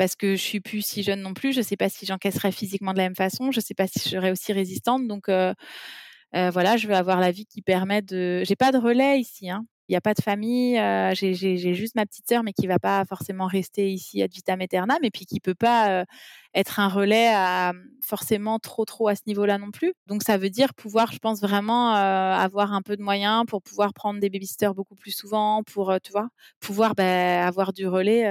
parce 0.00 0.16
que 0.16 0.34
je 0.34 0.40
suis 0.40 0.60
plus 0.60 0.80
si 0.80 1.02
jeune 1.02 1.20
non 1.20 1.34
plus. 1.34 1.52
Je 1.52 1.60
sais 1.60 1.76
pas 1.76 1.90
si 1.90 2.06
j'encaisserai 2.06 2.52
physiquement 2.52 2.92
de 2.94 2.96
la 2.96 3.04
même 3.04 3.14
façon. 3.14 3.52
Je 3.52 3.60
sais 3.60 3.74
pas 3.74 3.86
si 3.86 3.98
je 3.98 4.08
serai 4.08 4.30
aussi 4.30 4.50
résistante. 4.50 5.06
Donc, 5.06 5.28
euh, 5.28 5.52
voilà, 6.32 6.76
je 6.76 6.86
veux 6.86 6.94
avoir 6.94 7.20
la 7.20 7.30
vie 7.30 7.46
qui 7.46 7.62
permet 7.62 8.02
de. 8.02 8.42
J'ai 8.44 8.56
pas 8.56 8.72
de 8.72 8.78
relais 8.78 9.20
ici. 9.20 9.50
Hein. 9.50 9.66
Il 9.90 9.92
n'y 9.94 9.96
a 9.96 10.00
pas 10.00 10.14
de 10.14 10.22
famille. 10.22 10.78
Euh, 10.78 11.12
j'ai 11.16 11.74
juste 11.74 11.96
ma 11.96 12.06
petite 12.06 12.28
sœur, 12.28 12.44
mais 12.44 12.52
qui 12.52 12.68
va 12.68 12.78
pas 12.78 13.04
forcément 13.04 13.48
rester 13.48 13.90
ici 13.90 14.22
ad 14.22 14.30
vitam 14.32 14.60
aeternam, 14.60 14.98
et 15.02 15.10
puis 15.10 15.26
qui 15.26 15.40
peut 15.40 15.56
pas 15.56 15.90
euh, 15.90 16.04
être 16.54 16.78
un 16.78 16.86
relais 16.88 17.26
à, 17.34 17.72
forcément 18.00 18.60
trop 18.60 18.84
trop 18.84 19.08
à 19.08 19.16
ce 19.16 19.22
niveau-là 19.26 19.58
non 19.58 19.72
plus. 19.72 19.92
Donc 20.06 20.22
ça 20.22 20.38
veut 20.38 20.48
dire 20.48 20.74
pouvoir, 20.74 21.10
je 21.10 21.18
pense 21.18 21.40
vraiment 21.40 21.92
avoir 21.92 22.72
un 22.72 22.82
peu 22.82 22.96
de 22.96 23.02
moyens 23.02 23.44
pour 23.48 23.62
pouvoir 23.62 23.92
prendre 23.92 24.20
des 24.20 24.30
babysitters 24.30 24.74
beaucoup 24.76 24.94
plus 24.94 25.10
souvent, 25.10 25.64
pour 25.64 25.92
tu 26.04 26.12
vois, 26.12 26.28
pouvoir 26.60 26.94
bah, 26.94 27.44
avoir 27.44 27.72
du 27.72 27.88
relais 27.88 28.30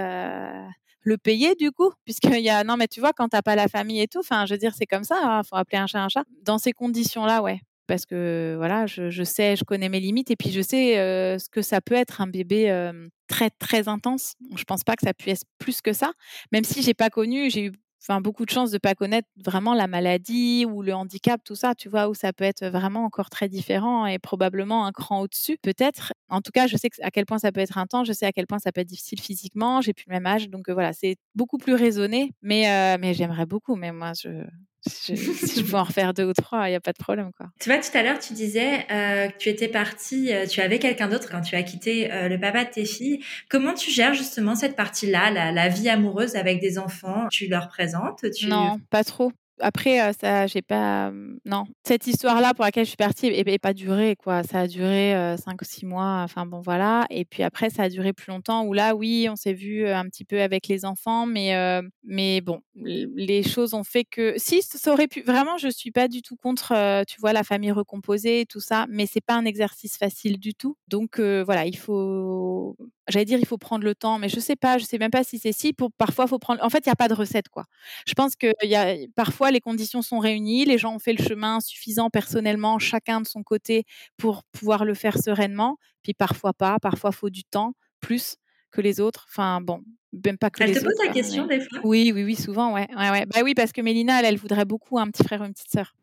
le 1.02 1.18
payer 1.18 1.56
du 1.56 1.72
coup 1.72 1.92
puisqu'il 2.06 2.40
y 2.40 2.50
a 2.50 2.64
non 2.64 2.78
mais 2.78 2.88
tu 2.88 3.00
vois 3.02 3.14
quand 3.14 3.30
t'as 3.30 3.42
pas 3.42 3.56
la 3.56 3.68
famille 3.68 4.02
et 4.02 4.08
tout 4.08 4.20
enfin 4.20 4.46
je 4.46 4.54
veux 4.54 4.58
dire 4.58 4.74
c'est 4.78 4.86
comme 4.86 5.04
ça 5.06 5.16
hein, 5.24 5.44
faut 5.44 5.56
appeler 5.56 5.78
un 5.78 5.88
chat 5.88 6.04
un 6.04 6.10
chat 6.10 6.26
dans 6.44 6.58
ces 6.58 6.74
conditions 6.74 7.26
là 7.26 7.42
ouais 7.42 7.62
parce 7.90 8.06
que 8.06 8.54
voilà, 8.56 8.86
je, 8.86 9.24
sais, 9.24 9.56
je 9.56 9.64
connais 9.64 9.90
mes 9.90 10.00
limites 10.00 10.30
et 10.30 10.36
puis 10.36 10.52
je 10.52 10.62
sais 10.62 10.94
ce 11.40 11.50
que 11.50 11.64
ça 11.64 11.82
peut 11.82 11.96
être 11.96 12.22
un 12.22 12.28
bébé 12.28 12.92
très 13.28 13.50
très 13.50 13.88
intense. 13.88 14.36
Je 14.56 14.64
pense 14.64 14.84
pas 14.84 14.96
que 14.96 15.04
ça 15.04 15.14
puisse 15.16 15.42
être 15.42 15.50
plus 15.58 15.82
que 15.82 15.92
ça, 15.92 16.12
même 16.52 16.64
si 16.64 16.84
j'ai 16.84 16.94
pas 16.94 17.10
connu, 17.10 17.50
j'ai 17.50 17.66
eu 17.66 17.72
enfin 18.02 18.22
beaucoup 18.22 18.46
de 18.46 18.52
chance 18.52 18.70
de 18.70 18.78
pas 18.78 18.94
connaître 18.94 19.28
vraiment 19.44 19.74
la 19.74 19.88
maladie 19.88 20.66
ou 20.70 20.84
le 20.84 20.94
handicap, 20.94 21.42
tout 21.44 21.56
ça, 21.56 21.74
tu 21.74 21.90
vois, 21.90 22.08
où 22.10 22.14
ça 22.14 22.32
peut 22.32 22.44
être 22.46 22.66
vraiment 22.68 23.04
encore 23.06 23.32
très 23.32 23.50
différent 23.50 24.06
et 24.06 24.20
probablement 24.20 24.86
un 24.86 24.92
cran 24.92 25.22
au-dessus, 25.22 25.58
peut-être. 25.62 26.14
En 26.30 26.42
tout 26.42 26.52
cas, 26.54 26.68
je 26.68 26.78
sais 26.78 26.90
à 27.02 27.10
quel 27.10 27.26
point 27.26 27.40
ça 27.40 27.52
peut 27.52 27.60
être 27.60 27.78
intense, 27.80 28.08
je 28.08 28.14
sais 28.14 28.28
à 28.28 28.32
quel 28.32 28.46
point 28.46 28.60
ça 28.60 28.72
peut 28.72 28.82
être 28.82 28.88
difficile 28.88 29.20
physiquement, 29.20 29.82
j'ai 29.82 29.94
plus 29.94 30.06
le 30.08 30.14
même 30.14 30.28
âge, 30.28 30.48
donc 30.50 30.70
voilà, 30.70 30.94
c'est 30.94 31.18
beaucoup 31.34 31.58
plus 31.58 31.74
raisonné, 31.74 32.34
mais, 32.44 32.98
mais 33.00 33.16
j'aimerais 33.16 33.48
beaucoup, 33.48 33.76
mais 33.76 33.92
moi, 33.92 34.14
je, 34.14 34.46
si 34.90 35.16
je 35.16 35.62
peux 35.64 35.78
en 35.78 35.84
refaire 35.84 36.14
deux 36.14 36.26
ou 36.26 36.34
trois, 36.34 36.68
il 36.68 36.72
n'y 36.72 36.76
a 36.76 36.82
pas 36.82 36.94
de 36.94 36.98
problème. 36.98 37.32
Quoi. 37.38 37.48
Tu 37.60 37.70
vois, 37.70 37.80
tout 37.80 37.96
à 37.98 38.04
l'heure, 38.04 38.20
tu 38.20 38.34
disais 38.34 38.86
euh, 38.92 39.28
que 39.30 39.38
tu 39.38 39.50
étais 39.50 39.68
partie, 39.68 40.34
euh, 40.34 40.46
tu 40.46 40.62
avais 40.62 40.80
quelqu'un 40.80 41.08
d'autre 41.08 41.30
quand 41.30 41.42
tu 41.42 41.56
as 41.56 41.64
quitté 41.64 42.12
euh, 42.12 42.28
le 42.28 42.40
papa 42.40 42.66
de 42.66 42.70
tes 42.70 42.86
filles. 42.86 43.24
Comment 43.50 43.74
tu 43.74 43.92
gères 43.92 44.14
justement 44.14 44.56
cette 44.56 44.76
partie-là, 44.76 45.32
la, 45.32 45.52
la, 45.52 45.70
vie 45.70 45.90
amoureuse 45.90 46.36
avec 46.36 46.60
des 46.60 46.78
enfants? 46.78 47.28
Tu 47.30 47.48
leur 47.48 47.68
présentes 47.68 48.26
tu... 48.32 48.48
Non, 48.48 48.80
pas 48.90 49.04
trop 49.04 49.32
après, 49.60 50.14
ça, 50.14 50.48
j'ai 50.48 50.62
pas. 50.62 51.12
non, 51.46 51.66
cette 51.84 52.08
histoire-là 52.08 52.54
pour 52.54 52.66
laquelle 52.66 52.86
je 52.86 52.90
suis 52.90 52.98
partie 52.98 53.30
n'est 53.32 53.60
pas 53.60 53.74
duré, 53.74 54.16
quoi. 54.16 54.44
Ça 54.44 54.62
a 54.62 54.68
duré 54.68 55.36
cinq 55.38 55.62
ou 55.62 55.66
six 55.66 55.86
mois. 55.86 56.22
Enfin 56.24 56.46
bon, 56.46 56.62
voilà. 56.62 57.06
Et 57.10 57.26
puis 57.26 57.44
après, 57.44 57.70
ça 57.70 57.84
a 57.84 57.90
duré 57.90 58.14
plus 58.14 58.32
longtemps. 58.32 58.66
Où 58.66 58.74
là, 58.74 58.96
oui, 58.96 59.28
on 59.30 59.36
s'est 59.36 59.54
vu 59.54 59.88
un 59.88 60.06
petit 60.06 60.26
peu 60.26 60.42
avec 60.42 60.68
les 60.68 60.86
enfants, 60.86 61.26
mais 61.26 61.82
mais 62.04 62.42
bon, 62.42 62.62
les 62.76 63.44
choses 63.44 63.74
ont 63.74 63.84
fait 63.84 64.06
que 64.06 64.34
si 64.38 64.62
ça 64.62 64.92
aurait 64.92 65.08
pu. 65.08 65.22
Vraiment, 65.22 65.58
je 65.58 65.70
suis 65.70 65.92
pas 65.92 66.08
du 66.08 66.22
tout 66.22 66.36
contre, 66.36 67.04
tu 67.06 67.20
vois, 67.20 67.34
la 67.34 67.44
famille 67.44 67.72
recomposée, 67.72 68.46
tout 68.48 68.62
ça, 68.62 68.86
mais 68.90 69.06
c'est 69.06 69.22
pas 69.22 69.36
un 69.36 69.46
exercice 69.46 69.98
facile 69.98 70.40
du 70.40 70.54
tout. 70.54 70.78
Donc 70.88 71.20
voilà, 71.20 71.66
il 71.66 71.78
faut 71.78 72.76
j'allais 73.10 73.26
dire 73.26 73.40
il 73.40 73.46
faut 73.46 73.58
prendre 73.58 73.84
le 73.84 73.96
temps, 73.96 74.20
mais 74.20 74.30
je 74.30 74.40
sais 74.40 74.56
pas, 74.56 74.78
je 74.78 74.86
sais 74.86 74.98
même 74.98 75.12
pas 75.12 75.24
si 75.24 75.38
c'est 75.40 75.52
si. 75.52 75.74
Pour 75.74 75.92
parfois, 75.92 76.28
faut 76.28 76.40
prendre. 76.40 76.64
En 76.64 76.70
fait, 76.70 76.86
il 76.86 76.88
y 76.88 76.92
a 76.92 76.96
pas 76.96 77.08
de 77.08 77.14
recette 77.14 77.50
quoi. 77.50 77.66
Je 78.08 78.14
pense 78.14 78.36
que 78.36 78.48
y 78.64 78.76
a 78.76 78.96
parfois 79.16 79.52
les 79.52 79.62
conditions 79.62 80.02
sont 80.02 80.20
réunies, 80.20 80.66
les 80.66 80.78
gens 80.78 80.96
ont 80.96 81.00
fait 81.00 81.14
le 81.14 81.24
chemin 81.24 81.60
suffisant 81.60 82.10
personnellement, 82.10 82.80
chacun 82.80 83.22
de 83.22 83.28
son 83.28 83.44
côté 83.44 83.86
pour 84.18 84.44
pouvoir 84.46 84.86
le 84.86 84.94
faire 84.94 85.18
sereinement. 85.18 85.78
Puis 86.04 86.14
parfois 86.14 86.54
pas, 86.54 86.80
parfois 86.80 87.12
faut 87.12 87.30
du 87.30 87.44
temps 87.44 87.74
plus 88.00 88.38
que 88.72 88.82
les 88.82 89.00
autres. 89.00 89.26
Enfin 89.30 89.62
bon, 89.62 89.84
même 90.26 90.38
pas 90.38 90.50
que 90.50 90.64
elle 90.64 90.72
les 90.72 90.80
te 90.80 90.86
pose 90.86 90.94
la 91.06 91.12
question 91.12 91.46
des 91.46 91.60
fois? 91.60 91.80
Oui, 91.84 92.12
oui, 92.14 92.24
oui, 92.24 92.36
souvent, 92.36 92.74
ouais, 92.74 92.88
ouais, 92.96 93.10
ouais. 93.12 93.26
Bah 93.26 93.42
oui, 93.44 93.54
parce 93.54 93.72
que 93.72 93.82
Mélina, 93.82 94.20
elle, 94.20 94.26
elle 94.26 94.38
voudrait 94.38 94.66
beaucoup 94.66 95.00
un 95.00 95.08
petit 95.10 95.24
frère 95.24 95.42
ou 95.42 95.46
une 95.46 95.54
petite 95.54 95.72
sœur. 95.72 95.94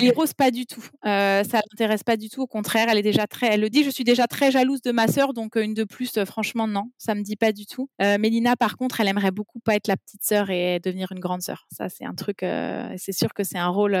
Elle 0.00 0.12
rose 0.12 0.32
pas 0.32 0.50
du 0.50 0.66
tout. 0.66 0.84
Euh, 1.04 1.44
ça 1.44 1.60
l'intéresse 1.70 2.02
pas 2.02 2.16
du 2.16 2.28
tout. 2.28 2.42
Au 2.42 2.46
contraire, 2.46 2.88
elle 2.90 2.98
est 2.98 3.02
déjà 3.02 3.26
très. 3.26 3.48
Elle 3.48 3.60
le 3.60 3.70
dit. 3.70 3.84
Je 3.84 3.90
suis 3.90 4.04
déjà 4.04 4.26
très 4.26 4.50
jalouse 4.50 4.82
de 4.82 4.92
ma 4.92 5.06
sœur, 5.08 5.32
donc 5.32 5.56
euh, 5.56 5.62
une 5.62 5.74
de 5.74 5.84
plus. 5.84 6.16
Euh, 6.16 6.24
franchement, 6.24 6.66
non, 6.66 6.90
ça 6.98 7.14
me 7.14 7.22
dit 7.22 7.36
pas 7.36 7.52
du 7.52 7.66
tout. 7.66 7.88
Euh, 8.02 8.18
Mélina, 8.18 8.56
par 8.56 8.76
contre, 8.76 9.00
elle 9.00 9.08
aimerait 9.08 9.30
beaucoup 9.30 9.60
pas 9.60 9.74
être 9.74 9.88
la 9.88 9.96
petite 9.96 10.24
sœur 10.24 10.50
et 10.50 10.80
devenir 10.80 11.12
une 11.12 11.20
grande 11.20 11.42
sœur. 11.42 11.66
Ça, 11.70 11.88
c'est 11.88 12.04
un 12.04 12.14
truc. 12.14 12.42
Euh, 12.42 12.92
c'est 12.96 13.12
sûr 13.12 13.34
que 13.34 13.44
c'est 13.44 13.58
un 13.58 13.68
rôle 13.68 13.92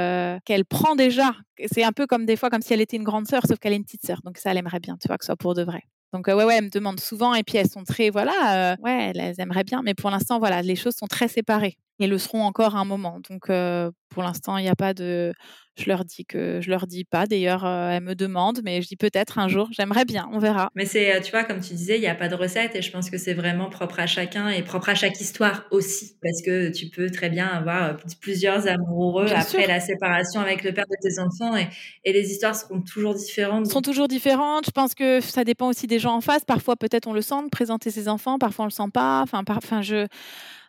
qu'elle 0.44 0.64
prend 0.64 0.96
déjà. 0.96 1.34
C'est 1.72 1.84
un 1.84 1.92
peu 1.92 2.06
comme 2.06 2.26
des 2.26 2.36
fois 2.36 2.50
comme 2.50 2.62
si 2.62 2.72
elle 2.72 2.80
était 2.80 2.96
une 2.96 3.04
grande 3.04 3.26
sœur, 3.26 3.42
sauf 3.46 3.58
qu'elle 3.58 3.72
est 3.72 3.76
une 3.76 3.84
petite 3.84 4.06
sœur. 4.06 4.20
Donc 4.24 4.38
ça, 4.38 4.50
elle 4.50 4.58
aimerait 4.58 4.80
bien, 4.80 4.96
tu 5.00 5.08
vois, 5.08 5.18
que 5.18 5.24
ce 5.24 5.28
soit 5.28 5.36
pour 5.36 5.54
de 5.54 5.62
vrai. 5.62 5.82
Donc 6.12 6.28
ouais, 6.28 6.34
ouais, 6.34 6.56
elles 6.56 6.64
me 6.64 6.70
demandent 6.70 7.00
souvent 7.00 7.34
et 7.34 7.42
puis 7.42 7.58
elles 7.58 7.68
sont 7.68 7.84
très, 7.84 8.10
voilà, 8.10 8.76
ouais, 8.80 9.12
elles, 9.14 9.34
aimeraient 9.38 9.64
bien, 9.64 9.82
mais 9.82 9.92
pour 9.92 10.08
l'instant, 10.08 10.38
voilà, 10.38 10.62
les 10.62 10.76
choses 10.76 10.94
sont 10.94 11.08
très 11.08 11.28
séparées. 11.28 11.76
Et 11.98 12.06
le 12.06 12.18
seront 12.18 12.42
encore 12.42 12.76
un 12.76 12.84
moment. 12.84 13.20
Donc 13.28 13.46
pour 13.46 14.22
l'instant, 14.22 14.58
il 14.58 14.62
n'y 14.62 14.68
a 14.68 14.76
pas 14.76 14.94
de 14.94 15.32
je 15.78 15.84
leur 15.90 16.06
dis 16.06 16.24
que 16.24 16.60
je 16.62 16.70
leur 16.70 16.86
dis 16.86 17.04
pas. 17.04 17.26
D'ailleurs, 17.26 17.66
elles 17.66 18.02
me 18.02 18.14
demandent, 18.14 18.60
mais 18.64 18.80
je 18.80 18.88
dis 18.88 18.96
peut-être 18.96 19.38
un 19.38 19.48
jour. 19.48 19.68
J'aimerais 19.72 20.06
bien, 20.06 20.28
on 20.32 20.38
verra. 20.38 20.70
Mais 20.74 20.86
c'est, 20.86 21.20
tu 21.20 21.30
vois, 21.30 21.44
comme 21.44 21.60
tu 21.60 21.74
disais, 21.74 21.98
il 21.98 22.00
n'y 22.00 22.06
a 22.06 22.14
pas 22.14 22.28
de 22.28 22.34
recette 22.34 22.74
et 22.74 22.82
je 22.82 22.90
pense 22.90 23.10
que 23.10 23.18
c'est 23.18 23.34
vraiment 23.34 23.68
propre 23.68 24.00
à 24.00 24.06
chacun 24.06 24.48
et 24.48 24.62
propre 24.62 24.88
à 24.88 24.94
chaque 24.94 25.20
histoire 25.20 25.64
aussi, 25.70 26.16
parce 26.22 26.40
que 26.42 26.70
tu 26.70 26.88
peux 26.88 27.10
très 27.10 27.28
bien 27.28 27.46
avoir 27.46 27.96
plusieurs 28.20 28.66
amoureux 28.66 29.26
après 29.32 29.66
la 29.66 29.80
séparation 29.80 30.40
avec 30.40 30.64
le 30.64 30.72
père 30.72 30.86
de 30.86 30.96
tes 31.02 31.20
enfants 31.20 31.56
et, 31.56 31.68
et 32.04 32.12
les 32.12 32.30
histoires 32.30 32.56
seront 32.56 32.80
toujours 32.80 33.14
différentes. 33.14 33.66
Sont 33.66 33.82
toujours 33.82 34.08
différentes. 34.08 34.64
Je 34.66 34.70
pense 34.70 34.94
que 34.94 35.20
ça 35.20 35.44
dépend 35.44 35.68
aussi 35.68 35.86
des 35.86 35.98
gens 35.98 36.14
en 36.14 36.20
face. 36.22 36.44
Parfois, 36.46 36.76
peut-être 36.76 37.06
on 37.06 37.12
le 37.12 37.22
sent 37.22 37.42
de 37.44 37.50
présenter 37.50 37.90
ses 37.90 38.08
enfants, 38.08 38.38
parfois 38.38 38.64
on 38.64 38.68
le 38.68 38.72
sent 38.72 38.90
pas. 38.94 39.20
Enfin, 39.20 39.42
enfin, 39.46 39.82
je 39.82 40.06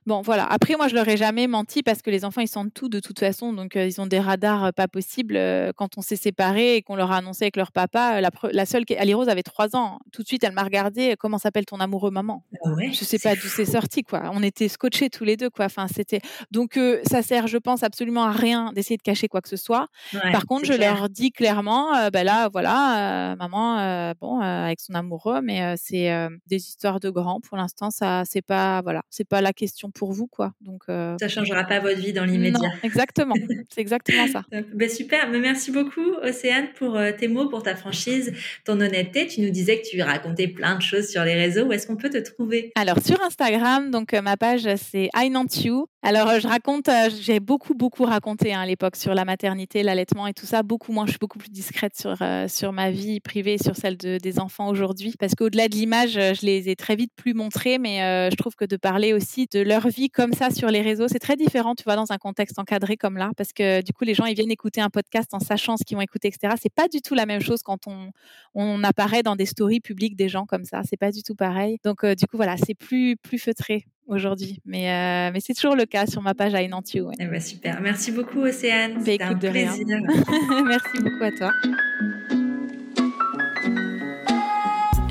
Bon, 0.08 0.22
voilà. 0.22 0.46
Après, 0.46 0.78
moi, 0.78 0.88
je 0.88 0.96
leur 0.96 1.06
ai 1.10 1.18
jamais 1.18 1.48
menti 1.48 1.84
parce 1.84 2.02
que 2.02 2.10
les 2.10 2.24
enfants, 2.24 2.40
ils 2.40 2.48
sentent 2.48 2.74
tout 2.74 2.88
de 2.88 3.02
toute 3.02 3.20
façon. 3.20 3.52
Donc, 3.52 3.76
euh, 3.76 3.86
ils 3.86 4.00
ont 4.00 4.08
des 4.08 4.22
radars 4.22 4.64
euh, 4.64 4.72
pas 4.72 4.88
possibles. 4.88 5.36
Euh, 5.36 5.74
quand 5.76 5.98
on 5.98 6.02
s'est 6.02 6.16
séparés 6.16 6.78
et 6.78 6.82
qu'on 6.82 6.96
leur 6.96 7.12
a 7.12 7.18
annoncé 7.18 7.44
avec 7.44 7.58
leur 7.58 7.74
papa, 7.74 8.22
la, 8.22 8.30
la 8.54 8.66
seule, 8.66 8.86
Ali 8.98 9.14
Rose 9.14 9.28
avait 9.28 9.44
trois 9.44 9.76
ans. 9.76 10.00
Tout 10.14 10.22
de 10.22 10.28
suite, 10.28 10.46
elle 10.46 10.54
m'a 10.54 10.64
regardé. 10.64 11.16
Comment 11.20 11.38
s'appelle 11.38 11.66
ton 11.66 11.82
amoureux, 11.82 12.10
maman? 12.10 12.46
Ah 12.64 12.70
ouais, 12.70 12.94
Je 12.94 13.04
sais 13.04 13.20
pas 13.20 13.36
d'où 13.36 13.50
c'est 13.50 13.66
sorti, 13.66 14.04
quoi. 14.04 14.32
On 14.32 14.42
était 14.44 14.70
scotchés 14.70 15.10
tous 15.10 15.26
les 15.26 15.36
deux, 15.36 15.50
quoi. 15.50 15.66
Enfin, 15.66 15.88
c'était. 15.94 16.22
Donc, 16.52 16.80
ça 17.04 17.22
sert, 17.22 17.48
je 17.48 17.58
pense, 17.58 17.84
absolument 17.84 18.24
à 18.24 18.32
rien 18.32 18.72
d'essayer 18.74 18.96
de 18.96 19.02
cacher 19.02 19.28
quoi 19.28 19.42
que 19.42 19.50
ce 19.50 19.58
soit. 19.58 19.88
Par 20.32 20.46
contre, 20.46 20.64
je 20.64 20.74
leur 20.74 21.10
dis 21.10 21.32
clairement, 21.32 22.10
ben 22.12 22.24
là, 22.24 22.48
voilà, 22.48 23.36
maman, 23.38 24.14
bon, 24.22 24.40
avec 24.40 24.80
son 24.80 24.94
amoureux, 24.94 25.42
mais 25.42 25.76
c'est 25.76 26.10
des 26.48 26.56
histoires 26.56 27.02
de 27.02 27.10
grands. 27.10 27.42
Pour 27.42 27.58
l'instant, 27.58 27.92
ça, 27.92 28.24
c'est 28.24 28.42
pas, 28.42 28.82
voilà, 28.82 29.02
c'est 29.10 29.28
pas 29.28 29.42
la 29.42 29.52
question 29.52 29.92
pour 29.98 30.14
vous, 30.14 30.28
quoi. 30.28 30.54
Donc, 30.62 30.84
euh... 30.90 31.16
ça 31.20 31.28
changera 31.28 31.64
pas 31.64 31.80
votre 31.80 32.00
vie 32.00 32.14
dans 32.14 32.26
l'immédiat. 32.26 32.70
Exactement, 32.84 33.36
c'est 33.74 33.82
exactement 33.82 34.28
ça. 34.28 34.44
ben, 34.74 34.90
super, 34.90 35.30
mais 35.30 35.40
merci 35.40 35.72
beaucoup 35.72 36.14
Océane 36.24 36.68
pour 36.76 36.96
euh, 36.96 37.12
tes 37.18 37.28
mots, 37.28 37.50
pour 37.50 37.64
ta 37.64 37.76
franchise, 37.76 38.34
ton 38.64 38.80
honnêteté. 38.80 39.28
Tu 39.28 39.42
nous 39.42 39.50
disais 39.50 39.82
que 39.82 39.88
tu 39.88 40.02
racontais 40.02 40.48
plein 40.48 40.76
de 40.76 40.82
choses 40.82 41.08
sur 41.08 41.24
les 41.24 41.36
réseaux. 41.36 41.66
Où 41.66 41.74
est-ce 41.74 41.88
qu'on 41.88 41.98
peut 41.98 42.10
te 42.10 42.18
trouver? 42.18 42.72
Alors 42.76 43.00
sur 43.04 43.22
Instagram, 43.22 43.92
donc 43.92 44.14
euh, 44.14 44.22
ma 44.22 44.38
page 44.38 44.68
c'est 44.78 45.10
I 45.16 45.32
You. 45.64 45.88
Alors 46.04 46.30
euh, 46.30 46.40
je 46.40 46.48
raconte, 46.48 46.90
j'ai 47.22 47.40
beaucoup 47.40 47.74
beaucoup 47.74 48.04
raconté 48.06 48.54
hein, 48.54 48.62
à 48.62 48.66
l'époque 48.66 48.96
sur 48.96 49.16
la 49.16 49.26
maternité, 49.26 49.82
l'allaitement 49.82 50.28
et 50.28 50.34
tout 50.34 50.46
ça. 50.46 50.62
Beaucoup 50.62 50.92
moins, 50.92 51.06
je 51.06 51.12
suis 51.12 51.20
beaucoup 51.20 51.40
plus 51.40 51.50
discrète 51.50 51.98
sur 51.98 52.16
sur 52.48 52.72
ma 52.72 52.92
vie 52.92 53.20
privée, 53.20 53.58
sur 53.58 53.76
celle 53.76 53.98
de, 53.98 54.18
des 54.18 54.40
enfants 54.40 54.70
aujourd'hui, 54.70 55.16
parce 55.20 55.34
qu'au-delà 55.36 55.68
de 55.68 55.76
l'image, 55.76 56.14
je 56.14 56.46
les 56.46 56.70
ai 56.70 56.76
très 56.76 56.96
vite 56.96 57.12
plus 57.16 57.34
montrées, 57.34 57.80
mais 57.80 58.30
je 58.30 58.36
trouve 58.36 58.56
que 58.56 58.66
de 58.66 58.78
parler 58.78 59.14
aussi 59.14 59.48
de 59.52 59.60
leur 59.60 59.88
vie 59.88 60.10
comme 60.10 60.34
ça 60.34 60.52
sur 60.52 60.70
les 60.70 60.82
réseaux, 60.82 61.08
c'est 61.08 61.20
très 61.20 61.36
différent, 61.36 61.74
tu 61.76 61.84
vois, 61.84 61.96
dans 61.96 62.12
un 62.12 62.18
contexte 62.18 62.60
encadré 62.60 62.96
comme 62.96 63.18
là, 63.18 63.32
parce 63.36 63.52
que 63.52 63.82
du 63.82 63.92
coup, 63.92 64.04
les 64.06 64.14
gens, 64.14 64.26
ils 64.26 64.36
viennent 64.36 64.52
écouter 64.52 64.82
un 64.82 64.90
podcast 64.90 65.34
en 65.34 65.40
sachant 65.40 65.78
ce 65.78 65.84
qu'ils 65.84 65.98
vont 65.98 66.02
écouter, 66.02 66.28
etc. 66.28 66.54
C'est 66.62 66.74
pas 66.74 66.88
du 66.88 67.02
tout 67.02 67.16
la 67.16 67.26
même 67.26 67.42
chose 67.42 67.64
quand 67.64 67.88
on, 67.88 68.12
on 68.54 68.84
apparaît 68.84 69.24
dans 69.24 69.36
des 69.36 69.46
stories 69.48 69.80
publiques 69.82 70.16
des 70.16 70.30
gens 70.30 70.46
comme 70.46 70.64
ça. 70.64 70.82
C'est 70.88 70.98
pas 70.98 71.12
du 71.12 71.24
tout 71.24 71.36
pareil. 71.36 71.80
Donc, 71.84 72.04
euh, 72.04 72.16
du 72.16 72.28
coup, 72.28 72.38
voilà, 72.38 72.56
c'est 72.58 72.76
plus, 72.76 73.18
plus 73.18 73.40
feutré 73.40 73.86
aujourd'hui. 74.08 74.60
Mais, 74.66 74.90
euh, 74.90 75.32
mais 75.34 75.40
c'est 75.40 75.54
toujours 75.54 75.76
le 75.76 75.86
cas 75.86 76.06
sur 76.06 76.22
ma 76.22 76.34
page 76.34 76.54
à 76.56 76.62
Inantio. 76.62 77.08
Ouais. 77.08 77.16
Eh 77.20 77.26
ben, 77.26 77.40
super. 77.40 77.80
Merci 77.82 78.12
beaucoup, 78.12 78.40
Océane. 78.40 78.96
Bah, 78.96 79.02
C'était 79.06 79.24
un 79.24 79.36
plaisir. 79.36 79.86
Merci 80.66 81.02
beaucoup 81.02 81.24
à 81.24 81.32
toi. 81.32 81.52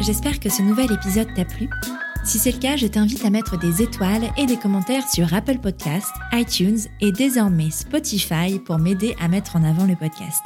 J'espère 0.01 0.39
que 0.39 0.49
ce 0.49 0.63
nouvel 0.63 0.93
épisode 0.93 1.29
t'a 1.35 1.45
plu. 1.45 1.69
Si 2.25 2.39
c'est 2.39 2.53
le 2.53 2.59
cas, 2.59 2.77
je 2.77 2.87
t'invite 2.87 3.25
à 3.25 3.31
mettre 3.31 3.57
des 3.57 3.83
étoiles 3.83 4.29
et 4.37 4.47
des 4.47 4.57
commentaires 4.57 5.09
sur 5.09 5.33
Apple 5.33 5.59
Podcasts, 5.59 6.15
iTunes 6.33 6.79
et 7.01 7.13
désormais 7.13 7.71
Spotify 7.71 8.59
pour 8.65 8.79
m'aider 8.79 9.15
à 9.21 9.29
mettre 9.29 9.55
en 9.57 9.63
avant 9.63 9.85
le 9.85 9.95
podcast. 9.95 10.43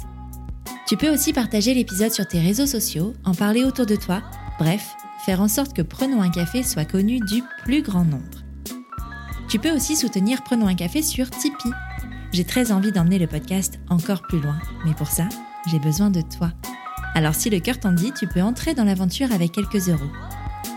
Tu 0.87 0.97
peux 0.97 1.09
aussi 1.09 1.33
partager 1.33 1.73
l'épisode 1.73 2.11
sur 2.11 2.27
tes 2.27 2.41
réseaux 2.41 2.67
sociaux, 2.67 3.15
en 3.25 3.35
parler 3.35 3.65
autour 3.65 3.87
de 3.87 3.97
toi, 3.97 4.23
bref, 4.59 4.95
faire 5.25 5.41
en 5.41 5.49
sorte 5.49 5.75
que 5.75 5.83
Prenons 5.83 6.23
un 6.23 6.31
café 6.31 6.63
soit 6.63 6.85
connu 6.85 7.21
du 7.21 7.43
plus 7.65 7.83
grand 7.83 8.05
nombre. 8.05 8.25
Tu 9.49 9.59
peux 9.59 9.73
aussi 9.73 9.97
soutenir 9.97 10.43
Prenons 10.43 10.67
un 10.67 10.75
café 10.75 11.03
sur 11.03 11.29
Tipeee. 11.31 11.73
J'ai 12.33 12.45
très 12.45 12.73
envie 12.73 12.93
d'emmener 12.93 13.19
le 13.19 13.27
podcast 13.27 13.81
encore 13.89 14.23
plus 14.23 14.41
loin, 14.41 14.59
mais 14.85 14.95
pour 14.95 15.09
ça, 15.09 15.29
j'ai 15.71 15.79
besoin 15.79 16.11
de 16.11 16.23
toi. 16.23 16.53
Alors 17.15 17.35
si 17.35 17.51
le 17.51 17.59
cœur 17.59 17.79
t'en 17.81 17.93
dit, 17.93 18.13
tu 18.13 18.29
peux 18.29 18.43
entrer 18.43 18.75
dans 18.75 18.85
l'aventure 18.85 19.33
avec 19.33 19.53
quelques 19.53 19.89
euros. 19.89 20.11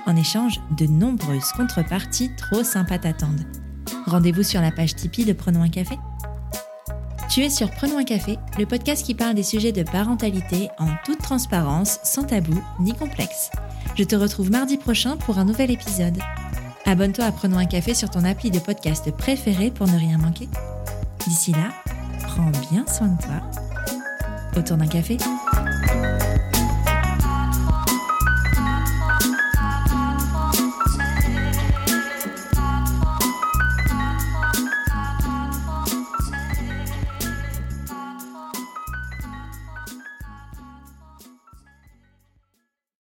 En 0.06 0.16
échange, 0.16 0.60
de 0.78 0.88
nombreuses 0.88 1.52
contreparties 1.56 2.32
trop 2.36 2.64
sympas 2.64 2.98
t'attendent. 2.98 3.46
Rendez-vous 4.08 4.44
sur 4.44 4.60
la 4.62 4.72
page 4.72 4.96
Tipeee 4.96 5.26
de 5.26 5.34
Prenons 5.34 5.62
un 5.62 5.70
café. 5.70 5.98
Tu 7.30 7.42
es 7.42 7.50
sur 7.50 7.72
Prenons 7.72 8.00
un 8.00 8.04
café, 8.04 8.38
le 8.60 8.66
podcast 8.66 9.06
qui 9.06 9.16
parle 9.16 9.36
des 9.36 9.44
sujets 9.44 9.72
de 9.72 9.84
parentalité 9.84 10.70
en 10.78 10.90
toute 11.06 11.20
transparence, 11.20 12.00
sans 12.04 12.24
tabou 12.24 12.62
ni 12.80 12.94
complexe. 12.94 13.50
Je 13.96 14.04
te 14.04 14.16
retrouve 14.16 14.50
mardi 14.50 14.78
prochain 14.78 15.18
pour 15.18 15.38
un 15.38 15.46
nouvel 15.46 15.70
épisode. 15.70 16.18
Abonne-toi 16.86 17.26
à 17.26 17.32
Prenons 17.32 17.60
un 17.60 17.66
café 17.66 17.94
sur 17.94 18.10
ton 18.10 18.24
appli 18.26 18.50
de 18.50 18.58
podcast 18.58 19.12
préféré 19.12 19.70
pour 19.70 19.88
ne 19.88 19.98
rien 19.98 20.18
manquer. 20.18 20.50
D'ici 21.28 21.52
là, 21.52 21.70
prends 22.24 22.52
bien 22.72 22.86
soin 22.88 23.08
de 23.10 23.22
toi. 23.22 24.58
Autour 24.58 24.78
d'un 24.78 24.88
café 24.88 25.18